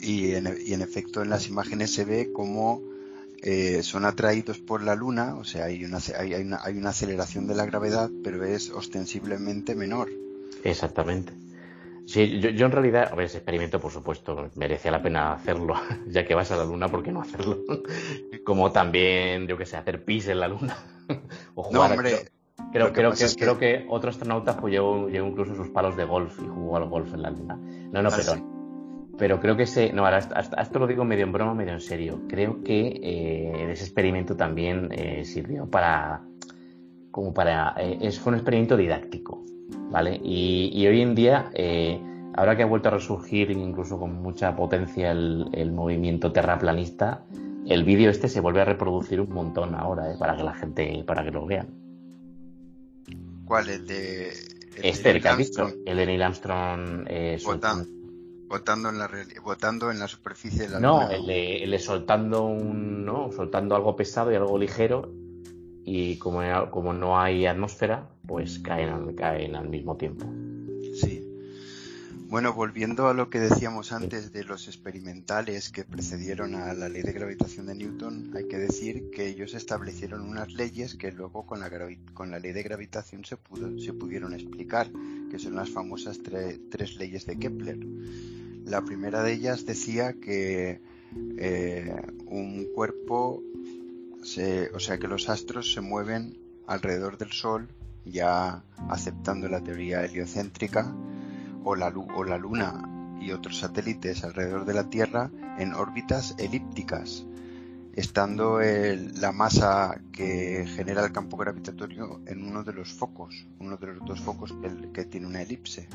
y 0.00 0.32
en, 0.32 0.46
efecto 0.82 1.22
en 1.22 1.30
las 1.30 1.48
imágenes 1.48 1.92
se 1.92 2.04
ve 2.04 2.32
como 2.32 2.82
eh, 3.42 3.82
son 3.82 4.04
atraídos 4.04 4.58
por 4.58 4.82
la 4.82 4.94
luna, 4.94 5.36
o 5.36 5.44
sea, 5.44 5.66
hay 5.66 5.84
una, 5.84 5.98
hay, 6.18 6.34
una, 6.34 6.58
hay 6.62 6.76
una 6.76 6.90
aceleración 6.90 7.46
de 7.46 7.54
la 7.54 7.66
gravedad, 7.66 8.10
pero 8.22 8.44
es 8.44 8.70
ostensiblemente 8.70 9.74
menor. 9.74 10.10
Exactamente. 10.64 11.32
Sí, 12.06 12.38
yo, 12.38 12.66
en 12.66 12.72
realidad, 12.72 13.08
a 13.10 13.16
ver, 13.16 13.26
ese 13.26 13.38
experimento, 13.38 13.80
por 13.80 13.90
supuesto, 13.90 14.50
merecía 14.54 14.92
la 14.92 15.02
pena 15.02 15.32
hacerlo, 15.32 15.74
ya 16.06 16.24
que 16.24 16.36
vas 16.36 16.50
a 16.52 16.56
la 16.56 16.64
Luna, 16.64 16.88
¿por 16.88 17.02
qué 17.02 17.10
no 17.10 17.20
hacerlo? 17.20 17.58
Como 18.44 18.70
también, 18.70 19.48
yo 19.48 19.58
que 19.58 19.66
sé, 19.66 19.76
hacer 19.76 20.04
pis 20.04 20.28
en 20.28 20.38
la 20.38 20.48
Luna. 20.48 20.76
o 21.56 21.64
jugar. 21.64 21.90
No, 21.90 21.96
hombre, 21.96 22.28
creo, 22.72 22.92
creo, 22.92 23.12
que, 23.12 23.26
creo 23.36 23.58
que 23.58 23.86
otro 23.88 24.10
astronauta 24.10 24.56
pues, 24.56 24.72
llevó, 24.72 25.08
incluso 25.08 25.56
sus 25.56 25.68
palos 25.70 25.96
de 25.96 26.04
golf 26.04 26.38
y 26.40 26.46
jugó 26.46 26.76
al 26.76 26.88
golf 26.88 27.12
en 27.12 27.22
la 27.22 27.30
Luna. 27.30 27.56
No, 27.56 28.02
no, 28.02 28.08
ah, 28.08 28.16
perdón. 28.16 28.55
Pero 29.18 29.40
creo 29.40 29.56
que 29.56 29.66
se. 29.66 29.92
No, 29.92 30.04
ahora 30.04 30.18
esto 30.18 30.78
lo 30.78 30.86
digo 30.86 31.04
medio 31.04 31.24
en 31.24 31.32
broma, 31.32 31.54
medio 31.54 31.72
en 31.72 31.80
serio. 31.80 32.20
Creo 32.28 32.62
que 32.62 33.00
eh, 33.02 33.72
ese 33.72 33.84
experimento 33.84 34.36
también 34.36 34.88
eh, 34.92 35.24
sirvió 35.24 35.66
para. 35.66 36.22
Como 37.10 37.32
para. 37.32 37.74
Eh, 37.78 38.10
fue 38.12 38.32
un 38.32 38.38
experimento 38.38 38.76
didáctico, 38.76 39.42
¿vale? 39.90 40.20
Y, 40.22 40.86
hoy 40.86 41.00
en 41.00 41.14
día, 41.14 41.50
ahora 42.34 42.56
que 42.56 42.62
ha 42.62 42.66
vuelto 42.66 42.88
a 42.88 42.92
resurgir 42.92 43.50
incluso 43.50 43.98
con 43.98 44.20
mucha 44.22 44.54
potencia 44.54 45.12
el, 45.12 45.72
movimiento 45.72 46.32
terraplanista, 46.32 47.24
el 47.66 47.84
vídeo 47.84 48.10
este 48.10 48.28
se 48.28 48.40
vuelve 48.40 48.60
a 48.60 48.66
reproducir 48.66 49.20
un 49.22 49.32
montón 49.32 49.74
ahora, 49.74 50.14
para 50.18 50.36
que 50.36 50.42
la 50.42 50.52
gente. 50.52 51.04
para 51.06 51.24
que 51.24 51.30
lo 51.30 51.46
vean. 51.46 51.68
¿Cuál? 53.46 53.70
El 53.70 53.86
de. 53.86 54.28
este, 54.82 55.10
el 55.10 55.22
que 55.22 55.28
has 55.28 55.38
visto. 55.38 55.70
El 55.86 55.96
de 55.96 56.04
Neil 56.04 56.20
Armstrong. 56.20 57.06
Botando 58.48 58.88
en 58.88 58.98
la, 58.98 59.10
botando 59.42 59.90
en 59.90 59.98
la 59.98 60.08
superficie 60.08 60.62
de 60.62 60.68
la 60.68 60.80
No, 60.80 61.08
el 61.10 61.78
soltando, 61.80 62.44
un, 62.44 63.04
¿no? 63.04 63.30
soltando 63.32 63.74
algo 63.74 63.96
pesado 63.96 64.30
y 64.32 64.36
algo 64.36 64.56
ligero 64.58 65.12
y 65.84 66.18
como, 66.18 66.40
como 66.70 66.92
no 66.92 67.18
hay 67.18 67.46
atmósfera, 67.46 68.08
pues 68.26 68.58
caen, 68.58 69.14
caen 69.14 69.54
al 69.54 69.68
mismo 69.68 69.96
tiempo. 69.96 70.26
Bueno, 72.28 72.52
volviendo 72.52 73.06
a 73.06 73.14
lo 73.14 73.30
que 73.30 73.38
decíamos 73.38 73.92
antes 73.92 74.32
de 74.32 74.42
los 74.42 74.66
experimentales 74.66 75.70
que 75.70 75.84
precedieron 75.84 76.56
a 76.56 76.74
la 76.74 76.88
ley 76.88 77.02
de 77.02 77.12
gravitación 77.12 77.66
de 77.66 77.76
Newton, 77.76 78.32
hay 78.34 78.48
que 78.48 78.58
decir 78.58 79.10
que 79.10 79.28
ellos 79.28 79.54
establecieron 79.54 80.22
unas 80.22 80.52
leyes 80.52 80.96
que 80.96 81.12
luego 81.12 81.46
con 81.46 81.60
la, 81.60 81.70
con 82.14 82.32
la 82.32 82.40
ley 82.40 82.50
de 82.50 82.64
gravitación 82.64 83.24
se, 83.24 83.36
pudo, 83.36 83.78
se 83.78 83.92
pudieron 83.92 84.34
explicar, 84.34 84.90
que 85.30 85.38
son 85.38 85.54
las 85.54 85.70
famosas 85.70 86.18
tres 86.20 86.96
leyes 86.96 87.26
de 87.26 87.38
Kepler. 87.38 87.78
La 88.64 88.82
primera 88.82 89.22
de 89.22 89.32
ellas 89.32 89.64
decía 89.64 90.14
que 90.14 90.80
eh, 91.38 91.94
un 92.26 92.66
cuerpo, 92.74 93.40
o 94.20 94.80
sea, 94.80 94.98
que 94.98 95.06
los 95.06 95.28
astros 95.28 95.72
se 95.72 95.80
mueven 95.80 96.36
alrededor 96.66 97.18
del 97.18 97.30
Sol, 97.30 97.68
ya 98.04 98.64
aceptando 98.88 99.48
la 99.48 99.62
teoría 99.62 100.04
heliocéntrica, 100.04 100.92
o 101.66 101.74
la, 101.74 101.88
o 101.88 102.22
la 102.22 102.38
Luna 102.38 102.80
y 103.20 103.32
otros 103.32 103.58
satélites 103.58 104.22
alrededor 104.22 104.64
de 104.64 104.74
la 104.74 104.88
Tierra 104.88 105.30
en 105.58 105.74
órbitas 105.74 106.36
elípticas, 106.38 107.26
estando 107.92 108.60
la 108.60 109.32
masa 109.32 110.00
que 110.12 110.64
genera 110.76 111.04
el 111.04 111.10
campo 111.10 111.36
gravitatorio 111.36 112.20
en 112.26 112.46
uno 112.46 112.62
de 112.62 112.72
los 112.72 112.92
focos, 112.92 113.48
uno 113.58 113.76
de 113.78 113.88
los 113.88 114.04
dos 114.06 114.20
focos 114.20 114.54
que 114.92 115.06
tiene 115.06 115.26
una 115.26 115.42
elipse. 115.42 115.88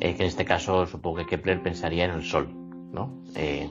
Eh, 0.00 0.14
que 0.16 0.22
en 0.22 0.28
este 0.28 0.46
caso 0.46 0.86
supongo 0.86 1.18
que 1.18 1.26
Kepler 1.26 1.62
pensaría 1.62 2.06
en 2.06 2.12
el 2.12 2.24
Sol, 2.24 2.48
¿no? 2.90 3.22
Eh, 3.34 3.68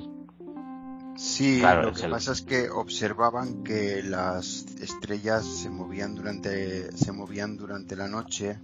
sí, 1.15 1.59
lo 1.59 1.91
que 1.91 2.07
pasa 2.07 2.33
es 2.33 2.43
que 2.43 2.69
observaban 2.69 3.63
que 3.63 4.03
las 4.03 4.67
estrellas 4.79 5.43
se 5.43 5.71
movían 5.71 6.13
durante 6.13 6.95
se 6.95 7.11
movían 7.11 7.57
durante 7.57 7.95
la 7.95 8.07
noche 8.07 8.59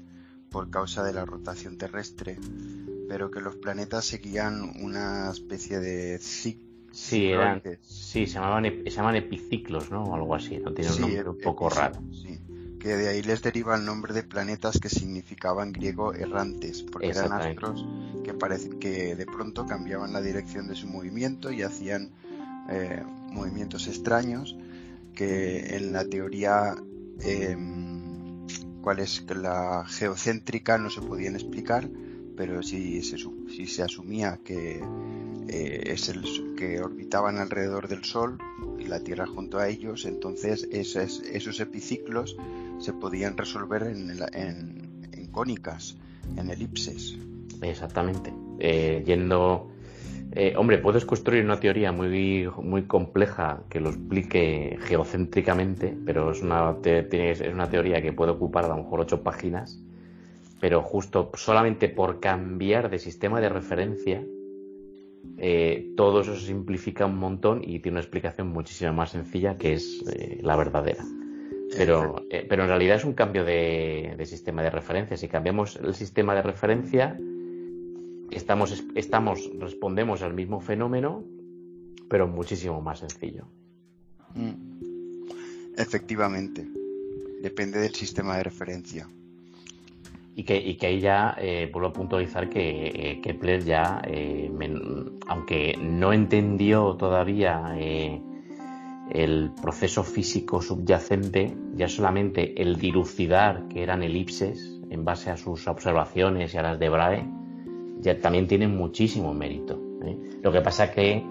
por 0.54 0.70
causa 0.70 1.04
de 1.04 1.12
la 1.12 1.26
rotación 1.26 1.78
terrestre, 1.78 2.38
pero 3.10 3.30
que 3.30 3.42
los 3.42 3.58
planetas 3.58 4.06
seguían 4.06 4.72
una 4.82 5.30
especie 5.32 5.80
de 5.80 6.18
ciclo 6.20 6.72
Sí, 6.94 7.26
eran, 7.26 7.60
sí, 7.82 8.28
se 8.28 8.34
llamaban, 8.36 8.66
se 8.66 8.90
llaman 8.92 9.16
epiciclos, 9.16 9.90
¿no? 9.90 10.04
O 10.04 10.14
algo 10.14 10.36
así, 10.36 10.60
no 10.60 10.76
tiene 10.76 10.92
un 10.92 11.02
nombre 11.02 11.30
un 11.30 11.40
poco 11.40 11.68
raro. 11.68 12.00
Sí 12.12 12.40
que 12.84 12.98
de 12.98 13.08
ahí 13.08 13.22
les 13.22 13.42
deriva 13.42 13.78
el 13.78 13.86
nombre 13.86 14.14
de 14.14 14.24
planetas 14.24 14.78
que 14.78 14.90
significaban 14.90 15.72
griego 15.72 16.14
errantes, 16.14 16.84
porque 16.84 17.08
eran 17.08 17.32
astros 17.32 17.88
que, 18.26 18.34
parece, 18.34 18.78
que 18.78 19.16
de 19.16 19.26
pronto 19.26 19.66
cambiaban 19.66 20.12
la 20.12 20.22
dirección 20.22 20.68
de 20.68 20.76
su 20.76 20.88
movimiento 20.88 21.50
y 21.50 21.62
hacían 21.62 22.12
eh, 22.70 23.02
movimientos 23.32 23.88
extraños 23.88 24.58
que 25.16 25.78
en 25.78 25.94
la 25.94 26.04
teoría 26.04 26.76
em, 27.22 27.93
cuál 28.84 29.00
es 29.00 29.26
la 29.34 29.86
geocéntrica 29.88 30.78
no 30.78 30.90
se 30.90 31.02
podían 31.02 31.36
explicar, 31.36 31.90
pero 32.36 32.62
si 32.62 33.02
se, 33.02 33.18
si 33.18 33.66
se 33.66 33.82
asumía 33.82 34.40
que 34.44 34.84
eh, 35.48 35.84
es 35.86 36.10
el 36.10 36.56
que 36.56 36.82
orbitaban 36.82 37.38
alrededor 37.38 37.88
del 37.88 38.04
Sol 38.04 38.38
y 38.78 38.86
la 38.86 39.00
Tierra 39.00 39.26
junto 39.26 39.58
a 39.58 39.70
ellos, 39.70 40.06
entonces 40.06 40.68
esos, 40.72 41.22
esos 41.22 41.60
epiciclos 41.60 42.36
se 42.80 42.94
podían 42.94 43.38
resolver 43.38 43.84
en, 43.84 45.30
cónicas, 45.32 45.96
en 46.38 46.50
elipses. 46.52 47.18
Exactamente. 47.62 48.34
Eh, 48.60 49.04
yendo. 49.06 49.73
Eh, 50.36 50.56
hombre, 50.58 50.80
puedes 50.80 51.06
construir 51.06 51.46
una 51.46 51.60
teoría 51.60 51.92
muy, 51.92 52.50
muy 52.62 52.84
compleja 52.84 53.64
que 53.70 53.80
lo 53.80 53.90
explique 53.90 54.80
geocéntricamente, 54.82 55.96
pero 56.06 56.32
es 56.32 56.42
una, 56.42 56.76
es 56.84 57.42
una 57.54 57.70
teoría 57.70 58.02
que 58.02 58.14
puede 58.14 58.32
ocupar 58.32 58.66
a 58.66 58.70
lo 58.70 58.78
mejor 58.78 59.02
ocho 59.02 59.22
páginas. 59.22 59.80
Pero 60.60 60.82
justo 60.82 61.30
solamente 61.36 61.90
por 61.90 62.20
cambiar 62.20 62.90
de 62.90 62.98
sistema 62.98 63.42
de 63.42 63.50
referencia, 63.50 64.24
eh, 65.38 65.94
todo 65.96 66.22
eso 66.22 66.36
se 66.36 66.48
simplifica 66.48 67.06
un 67.06 67.18
montón 67.18 67.62
y 67.64 67.80
tiene 67.80 67.96
una 67.96 68.02
explicación 68.02 68.48
muchísimo 68.48 68.94
más 68.94 69.12
sencilla 69.12 69.58
que 69.58 69.74
es 69.74 70.04
la 70.42 70.56
verdadera. 70.56 71.04
Pero, 71.76 72.24
eh, 72.30 72.46
pero 72.48 72.64
en 72.64 72.70
realidad 72.70 72.98
es 72.98 73.06
un 73.06 73.14
cambio 73.14 73.44
de, 73.44 74.16
sistema 74.26 74.62
de 74.62 74.70
referencia. 74.70 75.18
Si 75.18 75.28
cambiamos 75.28 75.76
el 75.78 75.94
sistema 75.94 76.36
de 76.36 76.42
referencia, 76.42 77.18
estamos, 78.36 78.84
estamos, 78.96 79.50
respondemos 79.60 80.22
al 80.22 80.34
mismo 80.34 80.60
fenómeno, 80.60 81.24
pero 82.10 82.28
muchísimo 82.28 82.82
más 82.82 83.00
sencillo. 83.00 83.46
Mm. 84.36 84.74
Efectivamente. 85.78 86.68
Depende 87.42 87.80
del 87.80 87.94
sistema 87.94 88.38
de 88.38 88.44
referencia. 88.44 89.10
Y 90.36 90.44
que, 90.44 90.58
y 90.58 90.76
que 90.76 90.88
ahí 90.88 91.00
ya 91.00 91.36
eh, 91.40 91.70
vuelvo 91.72 91.90
a 91.90 91.94
puntualizar 91.94 92.50
que 92.50 92.88
eh, 92.88 93.22
Kepler 93.22 93.64
ya, 93.64 94.02
aunque 95.28 95.78
no 95.80 96.14
entendió 96.14 96.96
todavía 96.96 97.76
el 99.12 99.52
proceso 99.62 100.04
físico 100.04 100.62
subyacente, 100.62 101.56
ya 101.76 101.88
solamente 101.88 102.60
el 102.62 102.78
dilucidar 102.78 103.68
que 103.68 103.84
eran 103.84 104.02
elipses 104.02 104.80
en 104.90 105.06
base 105.06 105.30
a 105.30 105.38
sus 105.38 105.68
observaciones 105.68 106.54
y 106.54 106.58
a 106.58 106.64
las 106.64 106.80
de 106.80 106.90
Brahe, 106.90 107.26
ya 108.04 108.20
también 108.20 108.48
tiene 108.48 108.68
muchísimo 108.68 109.34
mérito. 109.34 109.82
¿eh? 110.04 110.18
Lo 110.42 110.52
que 110.52 110.62
pasa 110.62 110.92
que, 110.92 111.26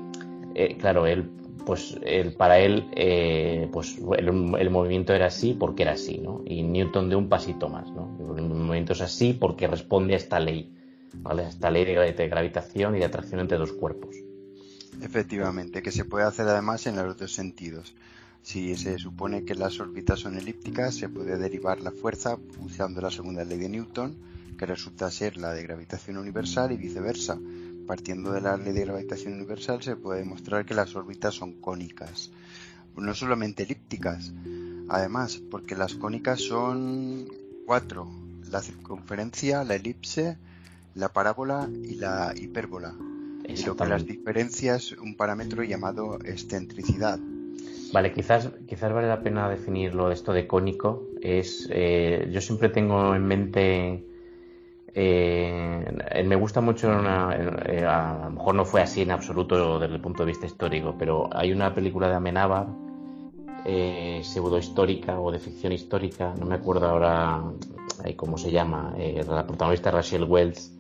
eh, 0.55 0.77
claro, 0.79 1.07
él, 1.07 1.31
pues, 1.65 2.01
para 2.37 2.59
él, 2.59 2.89
eh, 2.97 3.69
pues 3.71 3.99
el, 4.19 4.71
movimiento 4.71 5.13
era 5.13 5.27
así 5.27 5.55
porque 5.55 5.83
era 5.83 5.93
así, 5.93 6.19
¿no? 6.19 6.43
Y 6.45 6.63
Newton 6.63 7.09
de 7.09 7.17
un 7.17 7.29
pasito 7.29 7.69
más, 7.69 7.91
¿no? 7.93 8.17
El 8.37 8.45
movimiento 8.49 8.95
es 8.95 9.01
así 9.03 9.35
porque 9.35 9.69
responde 9.69 10.15
a 10.15 10.17
esta 10.17 10.41
ley, 10.41 10.75
¿vale? 11.15 11.45
A 11.45 11.49
esta 11.49 11.71
ley 11.71 11.85
de 11.85 12.29
gravitación 12.29 12.97
y 12.97 12.99
de 12.99 13.05
atracción 13.05 13.41
entre 13.41 13.59
dos 13.59 13.73
cuerpos. 13.73 14.17
Efectivamente, 15.01 15.83
que 15.83 15.91
se 15.91 16.05
puede 16.05 16.25
hacer 16.25 16.47
además 16.49 16.87
en 16.87 16.97
los 16.97 17.17
dos 17.17 17.33
sentidos. 17.33 17.95
Si 18.43 18.77
se 18.77 18.99
supone 18.99 19.45
que 19.45 19.55
las 19.55 19.79
órbitas 19.79 20.19
son 20.21 20.37
elípticas, 20.37 20.97
se 20.97 21.09
puede 21.09 21.39
derivar 21.39 21.81
la 21.81 21.93
fuerza 21.93 22.37
usando 22.61 23.01
la 23.01 23.11
segunda 23.11 23.45
ley 23.45 23.59
de 23.59 23.69
Newton, 23.69 24.17
que 24.59 24.67
resulta 24.67 25.11
ser 25.11 25.37
la 25.37 25.55
de 25.55 25.63
gravitación 25.63 26.17
universal 26.17 26.73
y 26.73 26.77
viceversa. 26.77 27.39
Partiendo 27.87 28.33
de 28.33 28.41
la 28.41 28.57
ley 28.57 28.73
de 28.73 28.85
gravitación 28.85 29.35
universal 29.35 29.83
se 29.83 29.97
puede 29.97 30.21
demostrar 30.21 30.65
que 30.65 30.75
las 30.75 30.95
órbitas 30.97 31.35
son 31.35 31.53
cónicas. 31.55 32.31
No 32.97 33.15
solamente 33.15 33.63
elípticas, 33.63 34.33
además, 34.89 35.41
porque 35.51 35.77
las 35.77 35.95
cónicas 35.95 36.41
son 36.41 37.29
cuatro. 37.65 38.09
La 38.51 38.61
circunferencia, 38.61 39.65
la 39.65 39.77
elipse, 39.77 40.37
la 40.95 41.13
parábola 41.13 41.71
y 41.83 41.95
la 41.95 42.35
hipérbola 42.37 42.95
y 43.49 43.63
lo 43.65 43.77
que 43.77 43.87
las 43.87 44.05
diferencias 44.05 44.93
un 44.93 45.17
parámetro 45.17 45.63
llamado 45.63 46.19
excentricidad. 46.25 47.19
Vale, 47.93 48.13
quizás, 48.13 48.51
quizás 48.67 48.91
vale 48.91 49.07
la 49.07 49.23
pena 49.23 49.51
definirlo 49.51 50.11
esto 50.11 50.33
de 50.33 50.47
cónico. 50.47 51.09
Es, 51.21 51.69
eh, 51.71 52.27
yo 52.33 52.41
siempre 52.41 52.71
tengo 52.71 53.15
en 53.15 53.27
mente, 53.27 54.05
eh, 54.95 56.25
me 56.25 56.37
gusta 56.37 56.63
mucho, 56.63 56.91
eh, 56.91 57.85
a 57.85 58.21
lo 58.25 58.31
mejor 58.31 58.55
no 58.55 58.65
fue 58.65 58.81
así 58.81 59.03
en 59.03 59.11
absoluto 59.11 59.79
desde 59.79 59.95
el 59.95 60.01
punto 60.01 60.23
de 60.23 60.29
vista 60.29 60.47
histórico, 60.47 60.95
pero 60.99 61.29
hay 61.33 61.53
una 61.53 61.75
película 61.75 62.09
de 62.09 62.15
Amenábar, 62.15 62.69
pseudo 64.23 64.59
histórica 64.59 65.21
o 65.21 65.31
de 65.31 65.39
ficción 65.39 65.73
histórica, 65.73 66.35
no 66.39 66.47
me 66.47 66.57
acuerdo 66.57 66.89
ahora 66.89 67.43
cómo 68.17 68.39
se 68.39 68.51
llama, 68.51 68.95
la 68.97 69.47
protagonista 69.47 69.91
Rachel 69.91 70.25
Wells, 70.25 70.73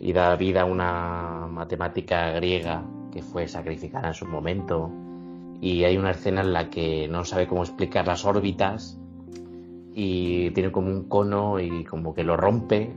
y 0.00 0.12
da 0.12 0.36
vida 0.36 0.62
a 0.62 0.64
una 0.64 1.46
matemática 1.48 2.32
griega 2.32 2.82
que 3.12 3.22
fue 3.22 3.48
sacrificada 3.48 4.08
en 4.08 4.14
su 4.14 4.26
momento. 4.26 5.07
Y 5.60 5.84
hay 5.84 5.96
una 5.96 6.12
escena 6.12 6.40
en 6.42 6.52
la 6.52 6.70
que 6.70 7.08
no 7.08 7.24
sabe 7.24 7.46
cómo 7.46 7.62
explicar 7.62 8.06
las 8.06 8.24
órbitas 8.24 8.98
y 9.94 10.50
tiene 10.52 10.70
como 10.70 10.88
un 10.88 11.08
cono 11.08 11.58
y 11.58 11.84
como 11.84 12.14
que 12.14 12.22
lo 12.22 12.36
rompe 12.36 12.94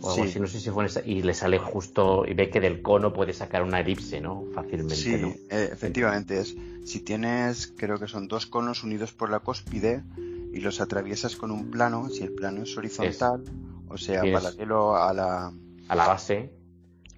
o 0.00 0.10
algo 0.10 0.24
así, 0.24 0.40
no 0.40 0.46
sé 0.46 0.60
si 0.60 0.70
fue 0.70 0.86
y 1.04 1.22
le 1.22 1.34
sale 1.34 1.58
justo 1.58 2.24
y 2.26 2.34
ve 2.34 2.50
que 2.50 2.60
del 2.60 2.82
cono 2.82 3.12
puede 3.12 3.32
sacar 3.32 3.62
una 3.62 3.80
elipse, 3.80 4.20
¿no? 4.20 4.44
Fácilmente. 4.54 4.94
Sí, 4.96 5.14
eh, 5.50 5.70
efectivamente 5.72 6.38
es. 6.40 6.54
Si 6.84 7.00
tienes, 7.00 7.72
creo 7.76 7.98
que 7.98 8.06
son 8.06 8.28
dos 8.28 8.46
conos 8.46 8.84
unidos 8.84 9.12
por 9.12 9.30
la 9.30 9.40
cúspide 9.40 10.04
y 10.52 10.60
los 10.60 10.80
atraviesas 10.80 11.36
con 11.36 11.50
un 11.50 11.70
plano, 11.70 12.08
si 12.08 12.22
el 12.22 12.32
plano 12.32 12.62
es 12.62 12.76
horizontal, 12.76 13.42
o 13.88 13.96
sea, 13.96 14.20
paralelo 14.20 14.96
a 14.96 15.12
la 15.12 15.52
a 15.88 15.96
la 15.96 16.06
base, 16.06 16.52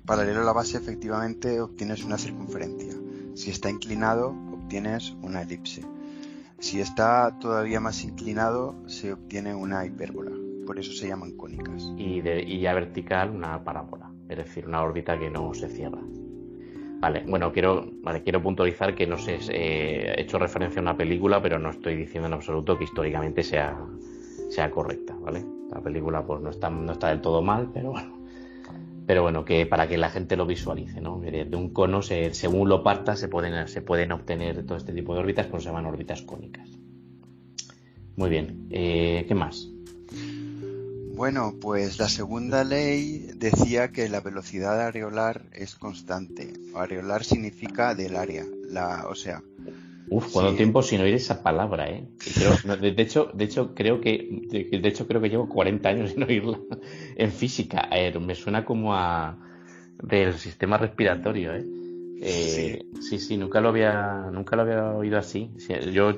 paralelo 0.07 0.42
a 0.42 0.44
la 0.44 0.53
base, 0.53 0.78
efectivamente 0.78 1.61
obtienes 1.61 2.05
una 2.05 2.16
circunferencia. 2.16 2.94
Si 3.39 3.53
está 3.53 3.70
inclinado, 3.70 4.34
obtienes 4.53 5.16
una 5.22 5.43
elipse. 5.43 5.82
Si 6.59 6.80
está 6.80 7.39
todavía 7.39 7.78
más 7.78 8.03
inclinado, 8.03 8.74
se 8.89 9.12
obtiene 9.12 9.55
una 9.55 9.86
hipérbola. 9.86 10.32
Por 10.66 10.76
eso 10.76 10.91
se 10.91 11.07
llaman 11.07 11.36
cónicas. 11.36 11.89
Y, 11.97 12.20
de, 12.20 12.59
ya 12.59 12.74
vertical, 12.74 13.30
una 13.30 13.62
parábola. 13.62 14.11
Es 14.28 14.39
decir, 14.39 14.66
una 14.66 14.82
órbita 14.82 15.16
que 15.20 15.30
no 15.30 15.55
se 15.55 15.68
cierra. 15.68 16.01
Vale, 16.99 17.22
bueno, 17.28 17.53
quiero, 17.53 17.89
vale, 18.03 18.24
quiero 18.24 18.43
puntualizar 18.43 18.97
que 18.97 19.07
no 19.07 19.16
sé, 19.16 19.39
eh, 19.51 20.14
he 20.16 20.22
hecho 20.22 20.41
referencia 20.41 20.80
a 20.80 20.82
una 20.82 20.97
película, 20.97 21.41
pero 21.41 21.61
no 21.61 21.70
estoy 21.70 21.95
diciendo 21.95 22.26
en 22.26 22.34
absoluto 22.34 22.76
que 22.76 22.84
históricamente 22.84 23.45
sea, 23.45 23.78
sea 24.51 24.68
correcta, 24.68 25.14
¿vale? 25.14 25.45
La 25.70 25.80
película 25.80 26.26
pues 26.26 26.41
no 26.41 26.51
está, 26.51 26.70
no 26.70 26.91
está 26.91 27.11
del 27.11 27.20
todo 27.20 27.41
mal, 27.41 27.70
pero 27.72 27.93
bueno 27.93 28.18
pero 29.09 29.23
bueno, 29.23 29.43
que 29.43 29.65
para 29.65 29.89
que 29.89 29.97
la 29.97 30.11
gente 30.11 30.37
lo 30.37 30.45
visualice, 30.45 31.01
¿no? 31.01 31.19
De 31.19 31.49
un 31.57 31.73
cono, 31.73 32.03
según 32.03 32.69
lo 32.69 32.83
parta, 32.83 33.17
se 33.17 33.27
pueden, 33.27 33.67
se 33.67 33.81
pueden 33.81 34.13
obtener 34.13 34.67
todo 34.67 34.77
este 34.77 34.93
tipo 34.93 35.15
de 35.15 35.21
órbitas, 35.21 35.47
pues 35.47 35.63
se 35.63 35.71
llaman 35.71 35.87
órbitas 35.87 36.21
cónicas. 36.21 36.69
Muy 38.17 38.29
bien, 38.29 38.69
eh, 38.69 39.25
¿qué 39.27 39.35
más? 39.35 39.67
Bueno, 41.15 41.55
pues 41.59 41.99
la 41.99 42.11
segunda 42.11 42.65
ley 42.65 43.31
decía 43.35 43.93
que 43.93 44.11
la 44.11 44.21
velocidad 44.21 44.79
areolar 44.79 45.47
es 45.53 45.75
constante. 45.75 46.53
Areolar 46.75 47.25
significa 47.25 47.95
del 47.95 48.15
área, 48.15 48.45
la, 48.69 49.07
o 49.09 49.15
sea, 49.15 49.43
Uf, 50.11 50.33
cuánto 50.33 50.55
tiempo 50.55 50.83
sin 50.83 51.01
oír 51.01 51.15
esa 51.15 51.43
palabra, 51.43 51.89
¿eh? 51.91 52.09
de, 52.81 53.03
hecho, 53.03 53.31
de 53.35 53.45
hecho 53.45 53.75
creo 53.75 54.01
que 54.01 54.47
de, 54.51 54.89
hecho 54.89 55.07
creo 55.07 55.21
que 55.21 55.29
llevo 55.29 55.49
40 55.49 55.89
años 55.89 56.11
sin 56.15 56.23
oírla 56.23 56.59
en 57.17 57.33
física. 57.33 57.89
me 58.21 58.35
suena 58.35 58.65
como 58.65 58.95
a 58.95 59.39
del 60.03 60.35
sistema 60.35 60.79
respiratorio, 60.79 61.55
¿eh? 61.55 61.67
eh 62.21 62.87
sí. 63.01 63.19
sí. 63.19 63.37
nunca 63.37 63.61
lo 63.61 63.71
había 63.71 64.31
nunca 64.33 64.57
lo 64.57 64.63
había 64.63 64.93
oído 64.93 65.19
así. 65.19 65.51
Yo 65.93 66.15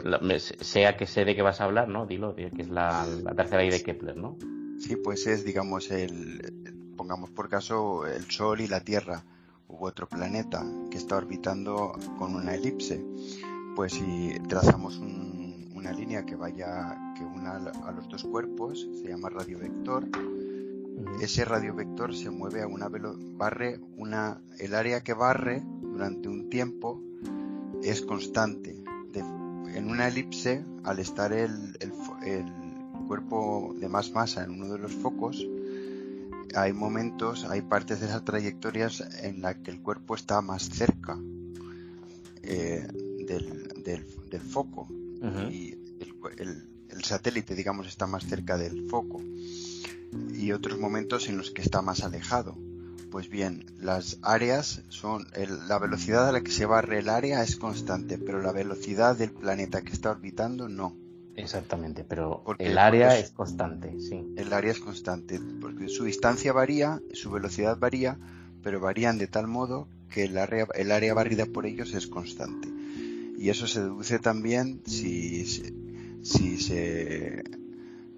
sea 0.60 0.96
que 0.96 1.06
sé 1.06 1.24
de 1.24 1.34
qué 1.34 1.42
vas 1.42 1.60
a 1.60 1.64
hablar, 1.64 1.88
¿no? 1.88 2.06
Dilo, 2.06 2.34
que 2.34 2.50
es 2.58 2.68
la, 2.68 3.06
tercera 3.36 3.62
ley 3.62 3.70
de 3.70 3.82
Kepler, 3.82 4.16
¿no? 4.16 4.36
Sí, 4.78 4.96
pues 4.96 5.26
es, 5.26 5.44
digamos, 5.44 5.90
el 5.90 6.74
pongamos 6.96 7.30
por 7.30 7.48
caso 7.48 8.06
el 8.06 8.30
Sol 8.30 8.60
y 8.60 8.68
la 8.68 8.80
Tierra 8.80 9.24
u 9.68 9.86
otro 9.86 10.06
planeta 10.06 10.62
que 10.90 10.98
está 10.98 11.16
orbitando 11.16 11.92
con 12.18 12.34
una 12.34 12.54
elipse 12.54 13.02
pues 13.80 13.94
si 13.94 14.38
trazamos 14.46 14.98
una 14.98 15.90
línea 15.90 16.26
que 16.26 16.36
vaya, 16.36 17.14
que 17.16 17.24
una 17.24 17.52
a 17.56 17.92
los 17.92 18.10
dos 18.10 18.24
cuerpos, 18.24 18.86
se 19.00 19.08
llama 19.08 19.30
radiovector, 19.30 20.06
ese 21.22 21.46
radiovector 21.46 22.14
se 22.14 22.28
mueve 22.28 22.60
a 22.60 22.66
una 22.66 22.90
barre 22.90 23.80
una, 23.96 24.42
el 24.58 24.74
área 24.74 25.00
que 25.00 25.14
barre 25.14 25.62
durante 25.80 26.28
un 26.28 26.50
tiempo 26.50 27.00
es 27.82 28.02
constante. 28.02 28.76
en 29.14 29.88
una 29.88 30.08
elipse, 30.08 30.62
al 30.84 30.98
estar 30.98 31.32
el, 31.32 31.78
el 31.80 32.44
cuerpo 33.08 33.74
de 33.80 33.88
más 33.88 34.12
masa 34.12 34.44
en 34.44 34.50
uno 34.50 34.74
de 34.74 34.78
los 34.78 34.92
focos, 34.92 35.42
hay 36.54 36.74
momentos, 36.74 37.46
hay 37.46 37.62
partes 37.62 38.00
de 38.00 38.08
esas 38.08 38.26
trayectorias 38.26 39.00
en 39.22 39.40
las 39.40 39.56
que 39.56 39.70
el 39.70 39.80
cuerpo 39.80 40.16
está 40.16 40.42
más 40.42 40.68
cerca 40.68 41.18
eh, 42.42 42.86
del, 43.26 43.69
foco 43.98 44.88
y 45.50 45.76
el, 46.38 47.04
satélite, 47.04 47.54
digamos, 47.54 47.86
está 47.86 48.06
más 48.06 48.24
cerca 48.24 48.58
del 48.58 48.88
foco 48.88 49.20
y 50.34 50.52
otros 50.52 50.78
momentos 50.78 51.28
en 51.28 51.36
los 51.36 51.50
que 51.50 51.62
está 51.62 51.82
más 51.82 52.02
alejado. 52.02 52.56
Pues 53.10 53.28
bien, 53.28 53.66
las 53.78 54.18
áreas 54.22 54.82
son 54.88 55.26
la 55.66 55.78
velocidad 55.78 56.28
a 56.28 56.32
la 56.32 56.42
que 56.42 56.52
se 56.52 56.66
barre 56.66 57.00
el 57.00 57.08
área 57.08 57.42
es 57.42 57.56
constante, 57.56 58.18
pero 58.18 58.40
la 58.40 58.52
velocidad 58.52 59.16
del 59.16 59.32
planeta 59.32 59.82
que 59.82 59.92
está 59.92 60.10
orbitando 60.10 60.68
no. 60.68 60.96
Exactamente, 61.34 62.04
pero 62.04 62.44
el 62.58 62.78
área 62.78 63.18
es 63.18 63.30
constante, 63.30 63.98
sí. 64.00 64.32
El 64.36 64.52
área 64.52 64.72
es 64.72 64.80
constante, 64.80 65.40
porque 65.60 65.88
su 65.88 66.04
distancia 66.04 66.52
varía, 66.52 67.00
su 67.12 67.30
velocidad 67.30 67.78
varía, 67.78 68.18
pero 68.62 68.80
varían 68.80 69.18
de 69.18 69.26
tal 69.26 69.46
modo 69.46 69.88
que 70.10 70.24
el 70.24 70.36
área, 70.38 70.66
el 70.74 70.92
área 70.92 71.14
barrida 71.14 71.46
por 71.46 71.66
ellos 71.66 71.94
es 71.94 72.06
constante. 72.06 72.68
Y 73.40 73.48
eso 73.48 73.66
se 73.66 73.80
deduce 73.80 74.18
también 74.18 74.82
si, 74.84 75.46
si 75.46 76.58
se 76.58 77.42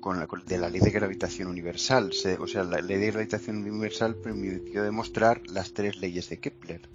con 0.01 0.19
la, 0.19 0.27
de 0.27 0.59
la 0.59 0.69
ley 0.69 0.81
de 0.81 0.91
gravitación 0.91 1.47
universal. 1.47 2.11
o 2.41 2.47
sea, 2.49 2.65
la 2.65 2.81
ley 2.81 2.99
de 2.99 3.13
gravitación 3.13 3.59
universal 3.59 4.17
permitió 4.17 4.83
demostrar 4.83 5.41
las 5.47 5.75
tres 5.75 5.99
leyes 6.01 6.29
de 6.29 6.41
Kepler. 6.41 6.91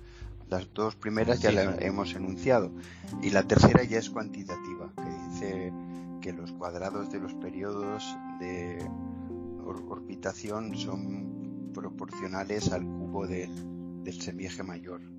Las 0.50 0.68
dos 0.74 0.98
primeras 0.98 1.40
ya 1.40 1.54
las 1.54 1.82
hemos 1.82 2.16
enunciado. 2.16 2.74
Y 3.24 3.30
la 3.30 3.48
tercera 3.48 3.86
ya 3.86 3.98
es 3.98 4.10
cuantitativa, 4.10 4.92
que 4.98 5.30
dice 5.30 5.74
que 6.20 6.34
los 6.34 6.52
cuadrados 6.52 7.10
de 7.10 7.22
los 7.22 7.34
periodos 7.36 8.04
de 8.42 8.86
orbitación 9.64 10.76
son 10.76 11.72
proporcionales 11.74 12.74
al 12.74 12.84
cubo 12.84 13.26
del, 13.26 14.04
del 14.04 14.22
semieje 14.22 14.64
mayor 14.64 15.17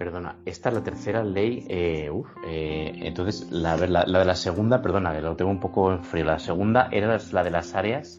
perdona, 0.00 0.38
esta 0.46 0.70
es 0.70 0.76
la 0.76 0.82
tercera 0.82 1.22
ley. 1.22 1.66
Eh, 1.68 2.10
eh, 2.46 2.92
entonces, 3.02 3.50
la, 3.50 3.76
de 3.76 3.86
la 3.86 4.34
segunda, 4.34 4.80
perdona, 4.80 5.20
lo 5.20 5.36
tengo 5.36 5.50
un 5.50 5.60
poco 5.60 5.92
en 5.92 6.02
frío. 6.02 6.24
La 6.24 6.38
segunda 6.38 6.88
era 6.90 7.18
la 7.32 7.44
de 7.44 7.50
las 7.50 7.74
áreas. 7.74 8.18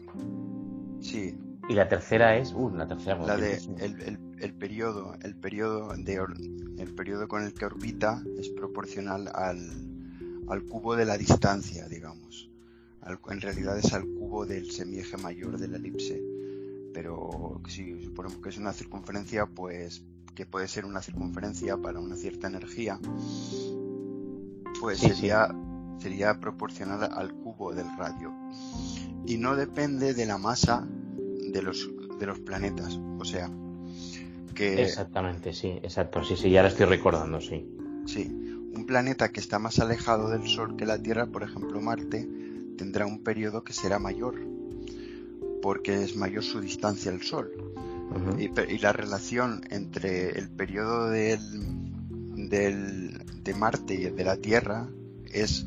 Sí. 1.00 1.36
Y 1.68 1.74
la 1.74 1.88
tercera 1.88 2.36
es, 2.36 2.52
uh, 2.52 2.70
la 2.70 2.86
tercera. 2.86 3.18
La 3.26 3.36
de 3.36 3.60
el, 3.80 4.54
periodo, 4.54 5.16
el 5.22 5.34
periodo 5.34 5.92
de 5.96 6.20
el 6.78 6.94
periodo 6.94 7.26
con 7.26 7.42
el 7.42 7.52
que 7.52 7.64
orbita 7.64 8.22
es 8.38 8.48
proporcional 8.50 9.28
al, 9.34 9.58
al 10.48 10.62
cubo 10.62 10.94
de 10.94 11.04
la 11.04 11.18
distancia, 11.18 11.88
digamos. 11.88 12.48
en 13.28 13.40
realidad 13.40 13.76
es 13.76 13.92
al 13.92 14.04
cubo 14.04 14.46
del 14.46 14.70
semieje 14.70 15.16
mayor 15.16 15.58
de 15.58 15.66
la 15.66 15.78
elipse. 15.78 16.22
Pero 16.94 17.60
si 17.66 18.04
suponemos 18.04 18.38
que 18.38 18.50
es 18.50 18.58
una 18.58 18.72
circunferencia, 18.72 19.46
pues 19.46 20.04
que 20.34 20.46
puede 20.46 20.68
ser 20.68 20.84
una 20.84 21.02
circunferencia 21.02 21.76
para 21.76 22.00
una 22.00 22.16
cierta 22.16 22.46
energía, 22.46 22.98
pues 24.80 24.98
sería, 24.98 25.54
sería 25.98 26.40
proporcional 26.40 27.10
al 27.12 27.34
cubo 27.34 27.72
del 27.72 27.86
radio. 27.96 28.32
Y 29.26 29.36
no 29.36 29.54
depende 29.56 30.14
de 30.14 30.26
la 30.26 30.38
masa 30.38 30.86
de 30.86 31.62
los, 31.62 31.88
de 32.18 32.26
los 32.26 32.40
planetas. 32.40 32.98
O 33.18 33.24
sea, 33.24 33.50
que... 34.54 34.82
Exactamente, 34.82 35.52
sí, 35.52 35.68
exacto. 35.82 36.24
Sí, 36.24 36.36
sí, 36.36 36.50
ya 36.50 36.62
lo 36.62 36.68
estoy 36.68 36.86
recordando, 36.86 37.40
sí. 37.40 37.68
Sí, 38.06 38.28
un 38.74 38.84
planeta 38.86 39.30
que 39.30 39.40
está 39.40 39.58
más 39.58 39.78
alejado 39.78 40.30
del 40.30 40.46
Sol 40.48 40.76
que 40.76 40.86
la 40.86 41.00
Tierra, 41.00 41.26
por 41.26 41.42
ejemplo 41.42 41.80
Marte, 41.80 42.28
tendrá 42.76 43.06
un 43.06 43.22
periodo 43.22 43.62
que 43.62 43.72
será 43.72 43.98
mayor, 43.98 44.34
porque 45.60 46.02
es 46.02 46.16
mayor 46.16 46.42
su 46.42 46.60
distancia 46.60 47.12
al 47.12 47.22
Sol 47.22 47.71
y, 48.38 48.78
la 48.78 48.92
relación 48.92 49.62
entre 49.70 50.30
el 50.38 50.50
periodo 50.50 51.10
del, 51.10 51.38
del, 52.48 53.18
de 53.42 53.54
Marte 53.54 53.94
y 53.94 54.04
el 54.04 54.16
de 54.16 54.24
la 54.24 54.36
Tierra 54.36 54.88
es 55.32 55.66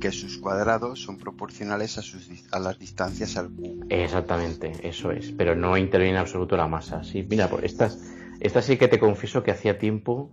que 0.00 0.12
sus 0.12 0.38
cuadrados 0.38 1.00
son 1.00 1.18
proporcionales 1.18 1.98
a, 1.98 2.02
sus, 2.02 2.28
a 2.52 2.58
las 2.58 2.78
distancias 2.78 3.36
al 3.36 3.50
cubo. 3.50 3.84
Exactamente, 3.88 4.72
eso 4.82 5.10
es, 5.10 5.32
pero 5.32 5.54
no 5.54 5.76
interviene 5.76 6.14
en 6.14 6.20
absoluto 6.20 6.56
la 6.56 6.68
masa. 6.68 7.02
Sí, 7.02 7.26
mira, 7.28 7.48
pues 7.48 7.64
estas, 7.64 7.98
esta 8.40 8.62
sí 8.62 8.76
que 8.76 8.88
te 8.88 8.98
confieso 8.98 9.42
que 9.42 9.50
hacía 9.50 9.78
tiempo 9.78 10.30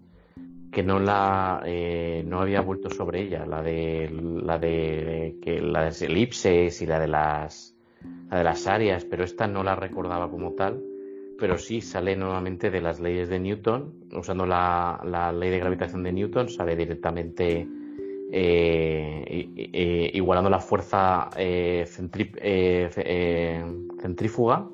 que 0.72 0.84
no 0.84 0.99
la 0.99 1.61
eh, 1.66 2.24
no 2.26 2.41
había 2.41 2.61
vuelto 2.61 2.89
sobre 2.89 3.22
ella, 3.22 3.45
la 3.45 3.61
de 3.61 4.09
la 4.11 4.57
de 4.57 5.38
que 5.41 5.61
las 5.61 6.01
elipses 6.01 6.82
y 6.82 6.88
la 6.88 6.99
de 6.99 7.07
las 7.07 7.76
la 8.32 8.39
de 8.39 8.43
las 8.43 8.66
áreas, 8.66 9.05
pero 9.05 9.24
esta 9.24 9.45
no 9.45 9.64
la 9.64 9.76
recordaba 9.76 10.32
como 10.32 10.53
tal 10.53 10.82
pero 11.43 11.57
sí 11.57 11.81
sale 11.81 12.15
nuevamente 12.15 12.71
de 12.71 12.79
las 12.79 13.01
leyes 13.01 13.27
de 13.27 13.37
Newton, 13.37 13.93
usando 14.13 14.45
la, 14.45 15.33
ley 15.37 15.49
de 15.49 15.59
gravitación 15.59 16.01
de 16.01 16.13
Newton, 16.13 16.47
sale 16.47 16.73
directamente 16.73 17.67
eh, 18.31 20.09
igualando 20.13 20.49
la 20.49 20.61
fuerza 20.61 21.29
eh, 21.35 21.85
eh, 22.37 23.65
centrífuga 23.99 24.69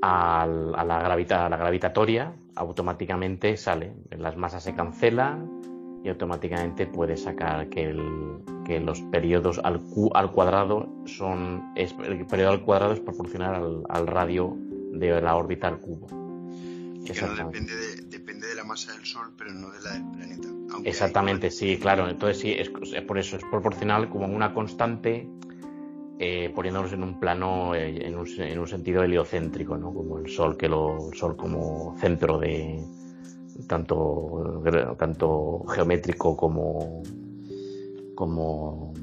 a 0.00 0.46
la, 0.46 1.56
gravitatoria, 1.58 2.32
automáticamente 2.54 3.56
sale. 3.56 3.94
Las 4.16 4.36
masas 4.36 4.62
se 4.62 4.76
cancelan 4.76 6.00
y 6.04 6.08
automáticamente 6.08 6.86
puede 6.86 7.16
sacar 7.16 7.68
que, 7.68 7.92
los 8.80 9.02
periodos 9.10 9.60
al, 9.64 9.80
al 10.14 10.30
cuadrado 10.30 10.88
son. 11.04 11.64
el 11.74 12.26
periodo 12.26 12.50
al 12.50 12.62
cuadrado 12.62 12.92
es 12.92 13.00
proporcional 13.00 13.82
al, 13.88 14.06
radio 14.06 14.56
de 14.98 15.20
la 15.20 15.36
órbita 15.36 15.68
al 15.68 15.78
cubo. 15.78 16.06
Depende 17.06 17.76
de, 17.76 18.02
depende 18.02 18.48
de 18.48 18.54
la 18.56 18.64
masa 18.64 18.92
del 18.92 19.04
Sol, 19.04 19.32
pero 19.38 19.52
no 19.52 19.70
de 19.70 19.80
la 19.80 19.92
del 19.92 20.10
planeta. 20.10 20.48
Exactamente, 20.84 21.50
sí, 21.50 21.78
claro. 21.78 22.08
Entonces 22.08 22.38
sí, 22.38 22.52
es, 22.52 22.68
por 23.02 23.18
eso 23.18 23.36
es 23.36 23.42
proporcional 23.50 24.08
como 24.08 24.26
una 24.26 24.52
constante 24.52 25.28
eh, 26.18 26.50
poniéndonos 26.54 26.92
en 26.92 27.02
un 27.02 27.20
plano, 27.20 27.74
eh, 27.74 28.06
en, 28.06 28.16
un, 28.16 28.26
en, 28.38 28.58
un, 28.58 28.66
sentido 28.66 29.02
heliocéntrico, 29.02 29.76
¿no? 29.76 29.92
Como 29.92 30.18
el 30.18 30.30
Sol, 30.30 30.56
que 30.56 30.68
lo, 30.68 31.10
el 31.10 31.16
Sol 31.16 31.36
como 31.36 31.94
centro 31.98 32.38
de 32.38 32.82
tanto, 33.68 34.62
tanto 34.98 35.64
geométrico 35.68 36.36
como, 36.36 37.02
como 38.14 38.94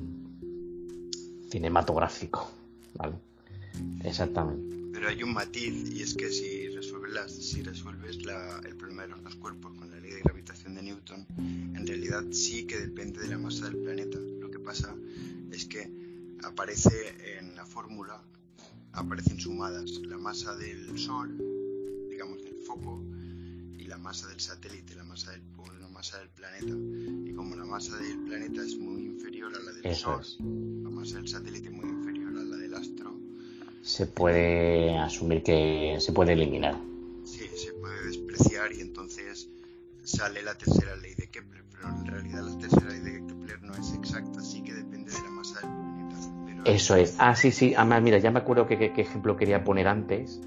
cinematográfico, 1.50 2.50
¿vale? 2.96 3.14
Exactamente. 4.04 4.73
Pero 4.94 5.10
hay 5.10 5.24
un 5.24 5.34
matiz 5.34 5.90
y 5.92 6.04
es 6.04 6.14
que 6.14 6.30
si 6.30 6.68
resuelves, 6.70 7.34
si 7.34 7.64
resuelves 7.64 8.20
el 8.64 8.76
problema 8.78 9.02
de 9.02 9.08
los 9.10 9.24
dos 9.24 9.36
cuerpos 9.36 9.74
con 9.74 9.90
la 9.90 10.00
ley 10.00 10.12
de 10.12 10.22
gravitación 10.22 10.76
de 10.76 10.84
Newton, 10.84 11.26
en 11.40 11.88
realidad 11.88 12.24
sí 12.32 12.68
que 12.68 12.78
depende 12.78 13.20
de 13.20 13.30
la 13.30 13.40
masa 13.40 13.66
del 13.66 13.78
planeta. 13.78 14.20
Lo 14.20 14.52
que 14.52 14.60
pasa 14.60 14.96
es 15.52 15.66
que 15.66 15.92
aparece 16.44 17.40
en 17.40 17.56
la 17.56 17.66
fórmula, 17.66 18.22
aparecen 18.92 19.40
sumadas 19.40 19.90
la 20.06 20.20
masa 20.20 20.56
del 20.56 20.98
Sol, 21.00 21.38
digamos 22.12 22.44
del 22.44 22.60
foco, 22.62 23.04
y 23.76 23.86
la 23.86 23.98
masa 23.98 24.28
del 24.28 24.40
satélite, 24.40 24.94
la 24.94 25.06
masa 25.06 25.32
del, 25.32 25.42
la 25.80 25.88
masa 25.88 26.20
del 26.20 26.30
planeta. 26.30 26.76
Y 27.28 27.34
como 27.34 27.56
la 27.56 27.66
masa 27.66 27.98
del 27.98 28.20
planeta 28.26 28.64
es 28.64 28.78
muy 28.78 29.06
inferior 29.06 29.56
a 29.56 29.60
la 29.60 29.72
del 29.74 29.96
Sol, 29.96 30.22
la 30.84 30.90
masa 30.92 31.16
del 31.16 31.28
satélite 31.28 31.72
muy 31.72 31.90
inferior 31.90 32.03
se 33.84 34.08
puede 34.08 34.98
asumir 34.98 35.44
que 35.44 35.98
se 36.00 36.14
puede 36.14 36.34
eliminar. 36.34 36.76
Sí, 37.26 37.50
se 37.56 37.74
puede 37.74 38.06
despreciar 38.06 38.72
y 38.72 38.80
entonces 38.80 39.50
sale 40.04 40.42
la 40.42 40.58
tercera 40.58 40.96
ley 40.96 41.14
de 41.16 41.28
Kepler, 41.30 41.64
pero 41.70 41.90
en 41.90 42.06
realidad 42.06 42.44
la 42.44 42.58
tercera 42.58 42.90
ley 42.90 43.02
de 43.02 43.26
Kepler 43.28 43.62
no 43.62 43.74
es 43.76 43.94
exacta, 43.94 44.42
sí 44.42 44.64
que 44.64 44.74
depende 44.74 45.12
de 45.12 45.22
la 45.22 45.30
masa 45.30 45.60
del 45.60 45.70
planeta 45.70 46.04
eso 46.66 46.96
es. 46.96 47.18
Ah, 47.20 47.36
sí, 47.36 47.52
sí. 47.52 47.74
Además, 47.76 48.04
mira, 48.04 48.18
ya 48.20 48.32
me 48.32 48.40
acuerdo 48.40 48.66
qué 48.66 48.94
ejemplo 48.96 49.36
quería 49.36 49.66
poner 49.66 49.88
antes. 49.88 50.42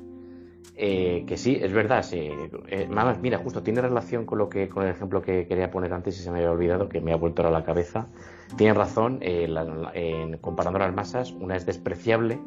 Eh, 0.75 1.25
que 1.27 1.37
sí, 1.37 1.59
es 1.61 1.73
verdad. 1.73 2.03
Sí. 2.03 2.31
Eh, 2.69 2.89
mira, 3.21 3.39
justo 3.39 3.63
tiene 3.63 3.83
relación 3.83 4.25
con 4.25 4.39
lo 4.39 4.49
que 4.49 4.69
con 4.69 4.85
el 4.85 4.91
ejemplo 4.91 5.21
que 5.21 5.47
quería 5.47 5.71
poner 5.71 5.93
antes 5.93 6.19
y 6.19 6.23
se 6.23 6.31
me 6.31 6.39
había 6.39 6.53
olvidado, 6.53 6.89
que 6.89 7.03
me 7.03 7.13
ha 7.13 7.17
vuelto 7.17 7.47
a 7.47 7.51
la 7.51 7.65
cabeza. 7.65 8.07
Tiene 8.57 8.73
razón. 8.73 9.19
Eh, 9.21 10.39
comparando 10.41 10.79
las 10.79 10.95
masas, 10.95 11.33
una 11.33 11.57
es 11.57 11.67
despreciable 11.67 12.39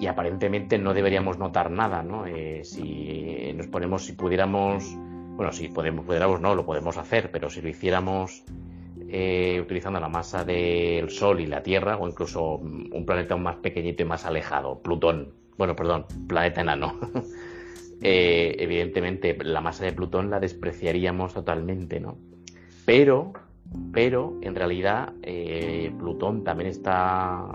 y 0.00 0.06
aparentemente 0.06 0.78
no 0.78 0.94
deberíamos 0.94 1.38
notar 1.38 1.70
nada, 1.70 2.02
¿no? 2.02 2.24
si 2.62 3.52
nos 3.54 3.66
ponemos, 3.66 4.06
si 4.06 4.14
pudiéramos, 4.14 4.96
bueno, 5.36 5.52
si 5.52 5.68
podemos, 5.68 6.06
pudiéramos, 6.06 6.40
no, 6.40 6.54
lo 6.54 6.64
podemos 6.64 6.96
hacer, 6.96 7.30
pero 7.30 7.50
si 7.50 7.60
lo 7.60 7.68
hiciéramos 7.68 8.42
eh, 9.08 9.60
utilizando 9.60 10.00
la 10.00 10.08
masa 10.08 10.44
del 10.44 11.10
Sol 11.10 11.40
y 11.40 11.46
la 11.46 11.62
Tierra, 11.62 11.98
o 11.98 12.08
incluso 12.08 12.54
un 12.54 13.04
planeta 13.04 13.36
más 13.36 13.56
pequeñito 13.56 14.02
y 14.02 14.06
más 14.06 14.24
alejado, 14.24 14.80
Plutón, 14.80 15.34
bueno, 15.58 15.76
perdón, 15.76 16.06
planeta 16.26 16.62
enano. 16.62 16.98
Eh, 18.02 18.56
evidentemente, 18.58 19.36
la 19.44 19.60
masa 19.60 19.84
de 19.84 19.92
Plutón 19.92 20.30
la 20.30 20.40
despreciaríamos 20.40 21.34
totalmente, 21.34 22.00
¿no? 22.00 22.16
Pero, 22.86 23.34
pero 23.92 24.36
en 24.42 24.54
realidad, 24.54 25.12
eh, 25.22 25.92
Plutón 25.98 26.44
también 26.44 26.70
está 26.70 27.46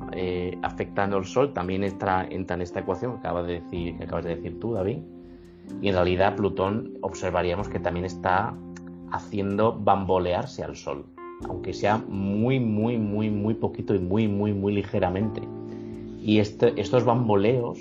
afectando 0.61 1.17
al 1.17 1.25
Sol, 1.25 1.53
también 1.53 1.83
entra, 1.83 2.25
entra 2.29 2.55
en 2.55 2.61
esta 2.61 2.79
ecuación 2.79 3.13
que 3.13 3.19
acabas 3.19 3.47
de 3.47 3.61
decir, 3.61 3.97
que 3.97 4.03
acabas 4.03 4.25
de 4.25 4.35
decir 4.35 4.59
tú, 4.59 4.73
David. 4.73 4.99
Y 5.81 5.89
en 5.89 5.95
realidad, 5.95 6.35
Plutón 6.35 6.97
observaríamos 7.01 7.69
que 7.69 7.79
también 7.79 8.05
está 8.05 8.55
haciendo 9.11 9.77
bambolearse 9.77 10.63
al 10.63 10.75
Sol 10.75 11.05
aunque 11.47 11.73
sea 11.73 11.97
muy, 11.97 12.59
muy, 12.59 12.97
muy, 12.97 13.29
muy 13.29 13.53
poquito 13.55 13.93
y 13.93 13.99
muy, 13.99 14.27
muy, 14.27 14.53
muy 14.53 14.73
ligeramente. 14.73 15.41
Y 16.21 16.39
este, 16.39 16.79
estos 16.79 17.03
bamboleos, 17.03 17.79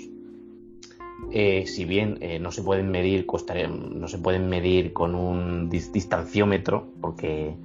eh, 1.31 1.65
si 1.65 1.85
bien 1.85 2.17
eh, 2.21 2.39
no 2.39 2.51
se 2.51 2.61
pueden 2.61 2.91
medir, 2.91 3.25
no 3.69 4.07
se 4.07 4.17
pueden 4.17 4.49
medir 4.49 4.93
con 4.93 5.15
un 5.15 5.69
distanciómetro, 5.69 6.87
porque 7.01 7.55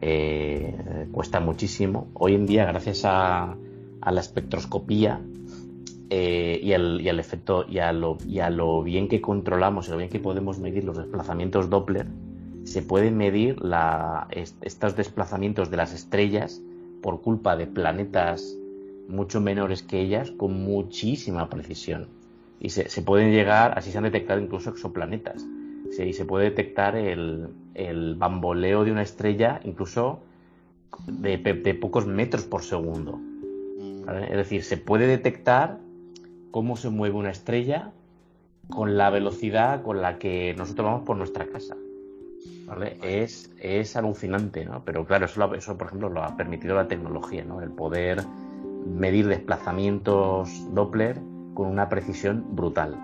eh, 0.00 1.06
cuesta 1.12 1.40
muchísimo. 1.40 2.08
Hoy 2.14 2.34
en 2.34 2.46
día, 2.46 2.66
gracias 2.66 3.02
a, 3.04 3.56
la 4.10 4.20
espectroscopía 4.20 5.20
y, 6.10 6.72
al, 6.72 7.00
y, 7.00 7.08
al, 7.08 7.20
efecto 7.20 7.66
y 7.68 7.78
a, 7.78 7.92
lo, 7.92 8.82
bien 8.82 9.08
que 9.08 9.20
controlamos 9.20 9.88
y 9.88 9.90
lo 9.90 9.98
bien 9.98 10.08
que 10.08 10.20
podemos 10.20 10.58
medir 10.58 10.84
los 10.84 10.96
desplazamientos 10.96 11.68
Doppler, 11.68 12.06
se 12.64 12.82
pueden 12.82 13.16
medir 13.16 13.56
estos 14.60 14.96
desplazamientos 14.96 15.70
de 15.70 15.76
las 15.76 15.92
estrellas 15.92 16.62
por 17.02 17.20
culpa 17.20 17.56
de 17.56 17.66
planetas 17.66 18.56
mucho 19.08 19.40
menores 19.40 19.82
que 19.82 20.00
ellas 20.00 20.30
con 20.30 20.62
muchísima 20.62 21.48
precisión. 21.48 22.08
Y 22.60 22.70
se, 22.70 23.02
pueden 23.02 23.32
llegar, 23.32 23.78
así 23.78 23.90
se 23.90 23.98
han 23.98 24.04
detectado 24.04 24.40
incluso 24.40 24.70
exoplanetas. 24.70 25.46
y 25.98 26.12
se 26.12 26.24
puede 26.24 26.44
detectar 26.46 26.96
el, 26.96 27.48
bamboleo 28.16 28.84
de 28.84 28.92
una 28.92 29.02
estrella 29.02 29.60
incluso 29.64 30.20
de, 31.06 31.74
pocos 31.80 32.06
metros 32.06 32.44
por 32.44 32.62
segundo. 32.62 33.20
Es 34.28 34.36
decir, 34.36 34.64
se 34.64 34.76
puede 34.76 35.06
detectar 35.06 35.78
cómo 36.50 36.76
se 36.76 36.88
mueve 36.88 37.16
una 37.16 37.30
estrella 37.30 37.92
con 38.70 38.96
la 38.96 39.10
velocidad 39.10 39.82
con 39.82 40.00
la 40.02 40.18
que 40.18 40.54
nosotros 40.56 40.86
vamos 40.86 41.02
por 41.04 41.16
nuestra 41.16 41.46
casa. 41.46 41.76
Es, 43.02 43.50
es 43.60 43.96
alucinante, 43.96 44.64
¿no? 44.64 44.82
Pero 44.84 45.06
claro, 45.06 45.26
eso, 45.26 45.54
eso, 45.54 45.78
por 45.78 45.86
ejemplo, 45.86 46.10
lo 46.10 46.22
ha 46.22 46.36
permitido 46.36 46.74
la 46.74 46.86
tecnología, 46.86 47.44
¿no? 47.44 47.62
El 47.62 47.70
poder 47.70 48.22
medir 48.86 49.26
desplazamientos 49.26 50.50
Doppler 50.74 51.18
con 51.54 51.68
una 51.68 51.88
precisión 51.88 52.44
brutal, 52.50 52.96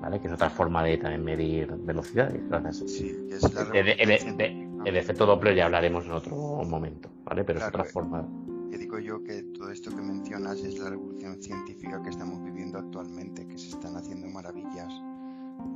¿vale? 0.00 0.20
Que 0.20 0.28
es 0.28 0.32
otra 0.32 0.50
forma 0.50 0.84
de 0.84 0.98
también 0.98 1.24
medir 1.24 1.72
velocidades. 1.72 2.42
Sí, 2.86 3.28
el, 3.72 4.96
efecto 4.96 5.26
Doppler 5.26 5.56
ya 5.56 5.66
hablaremos 5.66 6.04
en 6.04 6.12
otro 6.12 6.36
momento, 6.64 7.10
¿vale? 7.24 7.44
Pero 7.44 7.58
es 7.58 7.66
otra 7.66 7.84
forma. 7.84 8.26
Que 8.70 8.78
digo 8.78 8.98
yo 8.98 9.22
que 9.22 9.42
todo 9.42 9.70
esto 9.70 9.90
que 9.90 10.02
mencionas 10.02 10.62
es 10.64 10.78
la 10.78 10.90
revolución 10.90 11.42
científica 11.42 12.02
que 12.02 12.10
estamos 12.10 12.42
viviendo 12.44 12.78
actualmente, 12.78 13.46
que 13.46 13.58
se 13.58 13.68
están 13.68 13.96
haciendo 13.96 14.26
maravillas 14.28 14.92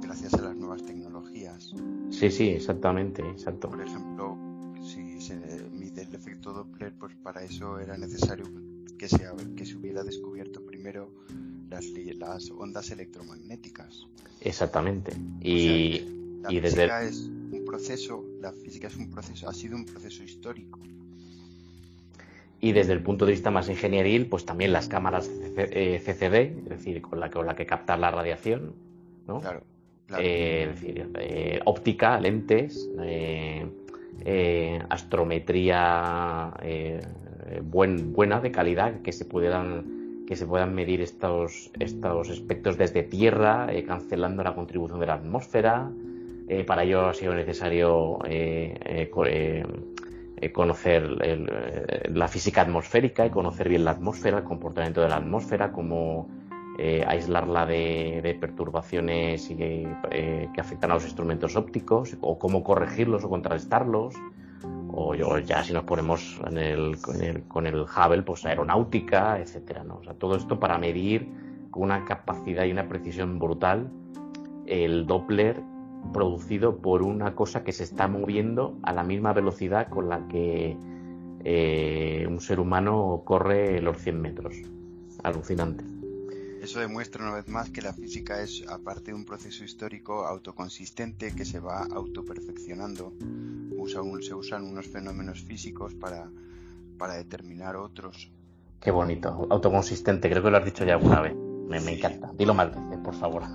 gracias 0.02 0.34
a 0.34 0.42
las 0.42 0.56
nuevas 0.56 0.84
tecnologías. 0.84 1.74
Sí, 2.10 2.30
sí, 2.30 2.50
exactamente, 2.50 3.22
exacto. 3.28 3.70
Por 3.70 3.80
ejemplo, 3.80 4.36
si 4.82 5.20
se 5.20 5.36
mide 5.72 6.02
el 6.02 6.14
efecto 6.14 6.52
Doppler, 6.52 6.94
pues 6.98 7.14
para 7.16 7.42
eso 7.42 7.78
era 7.78 7.96
necesario 7.96 8.44
que 8.98 9.08
se, 9.08 9.26
que 9.56 9.64
se 9.64 9.76
hubiera 9.76 10.02
descubierto 10.04 10.64
primero 10.64 11.12
las, 11.70 11.86
las 12.18 12.50
ondas 12.50 12.90
electromagnéticas. 12.90 14.06
Exactamente. 14.40 15.12
Y, 15.40 16.00
la 16.42 16.52
y 16.52 16.60
física 16.60 17.02
es 17.02 17.30
un 17.52 17.64
proceso, 17.64 18.24
la 18.40 18.52
física 18.52 18.88
es 18.88 18.96
un 18.96 19.10
proceso, 19.10 19.48
ha 19.48 19.54
sido 19.54 19.76
un 19.76 19.84
proceso 19.84 20.22
histórico. 20.22 20.78
Y 22.62 22.72
desde 22.72 22.92
el 22.92 23.02
punto 23.02 23.24
de 23.24 23.32
vista 23.32 23.50
más 23.50 23.70
ingenieril, 23.70 24.26
pues 24.26 24.44
también 24.44 24.72
las 24.72 24.88
cámaras 24.88 25.28
CCD, 25.28 26.34
eh, 26.34 26.54
es 26.64 26.68
decir, 26.68 27.00
con 27.00 27.18
la, 27.18 27.30
con 27.30 27.46
la 27.46 27.56
que 27.56 27.64
captar 27.64 27.98
la 27.98 28.10
radiación, 28.10 28.74
¿no? 29.26 29.40
Claro. 29.40 29.62
Eh, 30.18 30.68
decir, 30.72 31.08
eh, 31.18 31.60
óptica, 31.64 32.18
lentes, 32.18 32.88
eh, 33.02 33.64
astrometría 34.88 36.52
buen, 37.62 38.12
buena, 38.12 38.40
de 38.40 38.50
calidad, 38.50 39.02
que 39.02 39.12
se 39.12 39.24
puedan 39.24 39.99
que 40.30 40.36
se 40.36 40.46
puedan 40.46 40.72
medir 40.76 41.00
estos, 41.00 41.72
estos 41.80 42.30
aspectos 42.30 42.78
desde 42.78 43.02
tierra, 43.02 43.66
cancelando 43.84 44.44
la 44.44 44.54
contribución 44.54 45.00
de 45.00 45.06
la 45.06 45.14
atmósfera. 45.14 45.90
para 46.68 46.84
ello 46.84 47.08
ha 47.08 47.14
sido 47.14 47.34
necesario 47.34 48.20
conocer 50.52 51.02
la 52.10 52.28
física 52.28 52.62
atmosférica 52.62 53.26
y 53.26 53.30
conocer 53.30 53.68
bien 53.68 53.84
la 53.84 53.90
atmósfera, 53.90 54.38
el 54.38 54.44
comportamiento 54.44 55.00
de 55.00 55.08
la 55.08 55.16
atmósfera, 55.16 55.72
cómo 55.72 56.28
eh, 56.78 57.04
aislarla 57.04 57.66
de, 57.66 58.38
perturbaciones 58.40 59.50
eh, 59.50 60.48
que 60.54 60.60
afectan 60.60 60.92
a 60.92 60.94
los 60.94 61.04
instrumentos 61.04 61.56
ópticos, 61.56 62.16
o 62.20 62.38
cómo 62.38 62.62
corregirlos 62.62 63.24
o 63.24 63.28
contrarrestarlos, 63.28 64.14
o, 64.92 65.38
ya 65.38 65.62
si 65.62 65.72
nos 65.72 65.84
ponemos 65.84 66.40
en 66.46 66.58
el, 66.58 67.00
con, 67.00 67.22
el, 67.22 67.42
con 67.44 67.66
el 67.66 67.82
Hubble, 67.82 68.22
pues 68.22 68.44
aeronáutica, 68.44 69.38
etcétera, 69.38 69.84
¿no? 69.84 69.96
O 69.96 70.04
sea, 70.04 70.14
todo 70.14 70.36
esto 70.36 70.58
para 70.58 70.78
medir 70.78 71.28
con 71.70 71.84
una 71.84 72.04
capacidad 72.04 72.64
y 72.64 72.72
una 72.72 72.88
precisión 72.88 73.38
brutal 73.38 73.90
el 74.66 75.06
Doppler 75.06 75.62
producido 76.12 76.78
por 76.78 77.02
una 77.02 77.34
cosa 77.34 77.62
que 77.64 77.72
se 77.72 77.84
está 77.84 78.08
moviendo 78.08 78.78
a 78.82 78.92
la 78.92 79.02
misma 79.04 79.32
velocidad 79.32 79.88
con 79.88 80.08
la 80.08 80.26
que 80.28 80.76
eh, 81.44 82.26
un 82.28 82.40
ser 82.40 82.60
humano 82.60 83.22
corre 83.24 83.80
los 83.80 83.98
100 83.98 84.20
metros. 84.20 84.54
Alucinante. 85.22 85.89
Eso 86.60 86.78
demuestra 86.78 87.24
una 87.24 87.34
vez 87.34 87.48
más 87.48 87.70
que 87.70 87.80
la 87.80 87.94
física 87.94 88.42
es, 88.42 88.62
aparte 88.68 89.12
de 89.12 89.14
un 89.14 89.24
proceso 89.24 89.64
histórico, 89.64 90.26
autoconsistente 90.26 91.34
que 91.34 91.46
se 91.46 91.58
va 91.58 91.86
autoperfeccionando. 91.90 93.14
Usa 93.78 94.02
se 94.20 94.34
usan 94.34 94.64
unos 94.64 94.86
fenómenos 94.86 95.40
físicos 95.40 95.94
para, 95.94 96.28
para 96.98 97.14
determinar 97.14 97.76
otros. 97.76 98.30
Qué 98.78 98.90
bonito, 98.90 99.46
autoconsistente, 99.48 100.28
creo 100.28 100.42
que 100.42 100.50
lo 100.50 100.58
has 100.58 100.64
dicho 100.66 100.84
ya 100.84 100.94
alguna 100.94 101.22
vez. 101.22 101.34
Me, 101.34 101.78
encanta. 101.78 102.30
Dilo 102.36 102.52
más 102.52 102.68
veces, 102.68 102.98
por 103.02 103.14
favor. 103.14 103.42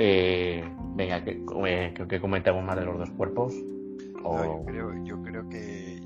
Eh, 0.00 0.62
venga, 0.94 1.18
eh, 1.26 1.92
creo 1.92 2.06
que 2.06 2.20
comentamos 2.20 2.62
más 2.62 2.78
de 2.78 2.84
los 2.84 2.98
dos 2.98 3.10
cuerpos. 3.10 3.52
yo, 3.52 4.62
creo, 4.64 5.04
yo 5.04 5.20
creo 5.24 5.48
que 5.48 6.00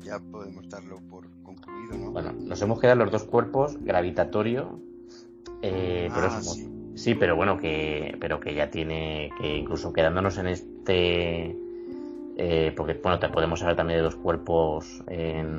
ya 0.00 0.18
podemos 0.18 0.68
darlo 0.68 1.00
por 1.08 1.35
Bueno, 1.90 2.32
nos 2.32 2.60
hemos 2.62 2.80
quedado 2.80 2.98
los 2.98 3.10
dos 3.10 3.24
cuerpos, 3.24 3.76
gravitatorio, 3.82 4.80
eh, 5.62 6.08
pero 6.14 6.26
ah, 6.28 6.40
sí. 6.94 7.14
pero 7.14 7.36
bueno, 7.36 7.58
que, 7.58 8.16
pero 8.20 8.40
que 8.40 8.54
ya 8.54 8.70
tiene, 8.70 9.30
que 9.38 9.56
incluso 9.56 9.92
quedándonos 9.92 10.38
en 10.38 10.46
este, 10.46 11.56
porque 12.76 12.94
bueno, 13.02 13.18
te 13.18 13.28
podemos 13.28 13.60
hablar 13.62 13.76
también 13.76 13.98
de 13.98 14.04
dos 14.04 14.16
cuerpos 14.16 15.02
en, 15.08 15.58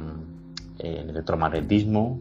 en 0.79 1.09
electromagnetismo, 1.09 2.19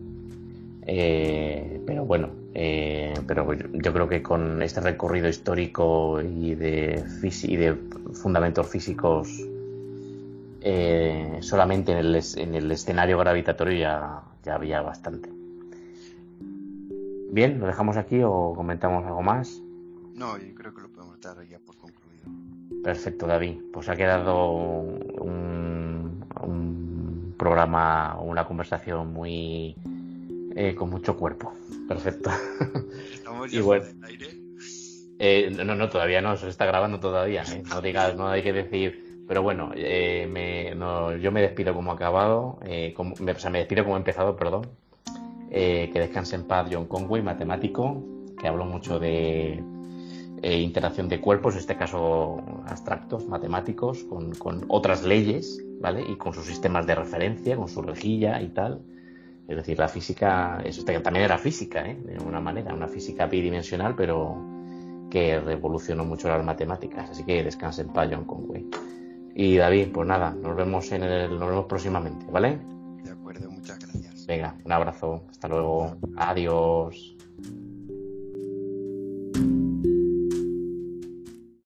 pero 0.85 2.05
bueno, 2.05 2.31
eh, 2.59 3.13
pero 3.27 3.53
yo 3.53 3.93
creo 3.93 4.09
que 4.09 4.23
con 4.23 4.63
este 4.63 4.81
recorrido 4.81 5.29
histórico 5.29 6.23
y 6.23 6.55
de, 6.55 7.05
y 7.43 7.57
de 7.57 7.77
fundamentos 8.15 8.67
físicos 8.67 9.29
eh, 10.61 11.39
solamente 11.41 11.93
en 11.93 11.99
el, 11.99 12.23
en 12.37 12.55
el, 12.55 12.73
escenario 12.73 13.19
gravitatorio 13.19 13.79
ya, 13.79 14.23
ya 14.45 14.55
había 14.55 14.81
bastante. 14.81 15.31
Bien, 17.31 17.59
¿lo 17.59 17.67
dejamos 17.67 17.97
aquí 17.97 18.21
o 18.23 18.55
comentamos 18.55 19.05
algo 19.05 19.23
más? 19.23 19.61
No, 20.15 20.39
yo 20.39 20.55
creo 20.55 20.75
que 20.75 20.83
lo 20.83 20.89
podemos 20.89 21.21
dar 21.21 21.37
ya 21.47 21.59
por 21.59 21.77
concluido. 21.77 22.27
Perfecto, 22.83 23.27
David. 23.27 23.61
Pues 23.73 23.89
ha 23.89 23.97
quedado 23.97 24.51
un, 24.51 26.25
un 26.43 27.35
programa, 27.37 28.19
una 28.21 28.47
conversación 28.47 29.13
muy 29.13 29.77
eh, 30.57 30.75
con 30.75 30.89
mucho 30.89 31.17
cuerpo. 31.17 31.53
Perfecto. 31.87 32.31
¿Estamos 33.13 33.53
ya 33.53 33.61
en 33.61 34.05
aire? 34.05 34.27
Eh, 35.19 35.51
no, 35.65 35.75
no, 35.75 35.89
todavía 35.91 36.23
no, 36.23 36.37
se 36.37 36.49
está 36.49 36.65
grabando 36.65 36.99
todavía. 36.99 37.43
¿eh? 37.43 37.63
No 37.69 37.83
digas, 37.83 38.17
no 38.17 38.29
hay 38.29 38.43
que 38.43 38.55
decir. 38.55 39.06
Pero 39.27 39.43
bueno, 39.43 39.71
me, 39.75 40.75
yo 41.21 41.33
me 41.33 41.41
despido 41.43 41.75
como 41.75 41.93
acabado, 41.93 42.59
como, 42.95 43.15
o 43.15 43.39
sea, 43.39 43.51
me 43.51 43.59
despido 43.59 43.85
como 43.85 43.97
empezado, 43.97 44.37
perdón. 44.37 44.69
que 45.51 45.91
descanse 45.95 46.37
en 46.37 46.45
paz 46.45 46.69
John 46.71 46.87
Conway, 46.87 47.23
matemático, 47.23 48.03
que 48.39 48.47
habló 48.47 48.65
mucho 48.65 48.99
de 48.99 49.63
interacción 50.43 51.09
de 51.09 51.21
cuerpos, 51.21 51.55
en 51.55 51.61
este 51.61 51.77
caso 51.77 52.41
abstractos, 52.67 53.27
matemáticos, 53.27 54.05
con, 54.05 54.33
con 54.35 54.65
otras 54.69 55.03
leyes, 55.03 55.61
¿vale? 55.81 56.05
Y 56.09 56.17
con 56.17 56.33
sus 56.33 56.47
sistemas 56.47 56.87
de 56.87 56.95
referencia, 56.95 57.57
con 57.57 57.69
su 57.69 57.83
rejilla 57.83 58.41
y 58.41 58.49
tal. 58.49 58.83
Es 59.49 59.57
decir, 59.57 59.79
la 59.79 59.89
física, 59.89 60.61
eso 60.65 60.85
también 60.85 61.25
era 61.25 61.39
física, 61.39 61.87
¿eh? 61.89 61.97
de 62.05 62.17
alguna 62.17 62.41
manera, 62.41 62.75
una 62.75 62.89
física 62.89 63.27
bidimensional, 63.27 63.95
pero 63.95 64.37
que 65.09 65.39
revolucionó 65.39 66.05
mucho 66.05 66.29
las 66.29 66.45
matemáticas. 66.45 67.11
Así 67.11 67.25
que 67.25 67.45
descanse 67.45 67.83
en 67.83 67.89
paz, 67.89 68.09
John 68.11 68.25
Conway. 68.25 68.67
Y 69.39 69.59
David, 69.59 69.89
pues 69.93 70.09
nada, 70.09 70.31
nos 70.31 70.57
vemos 70.57 70.91
en 70.93 71.03
el, 71.03 71.39
nos 71.39 71.51
vemos 71.51 71.67
próximamente, 71.67 72.25
¿vale? 72.31 72.59
De 73.05 73.11
acuerdo, 73.11 73.51
muchas 73.51 73.79
gracias. 73.79 74.27
Venga, 74.27 74.57
un 74.65 74.73
abrazo, 74.73 75.25
hasta 75.31 75.47
luego, 75.47 75.95
adiós. 76.17 77.16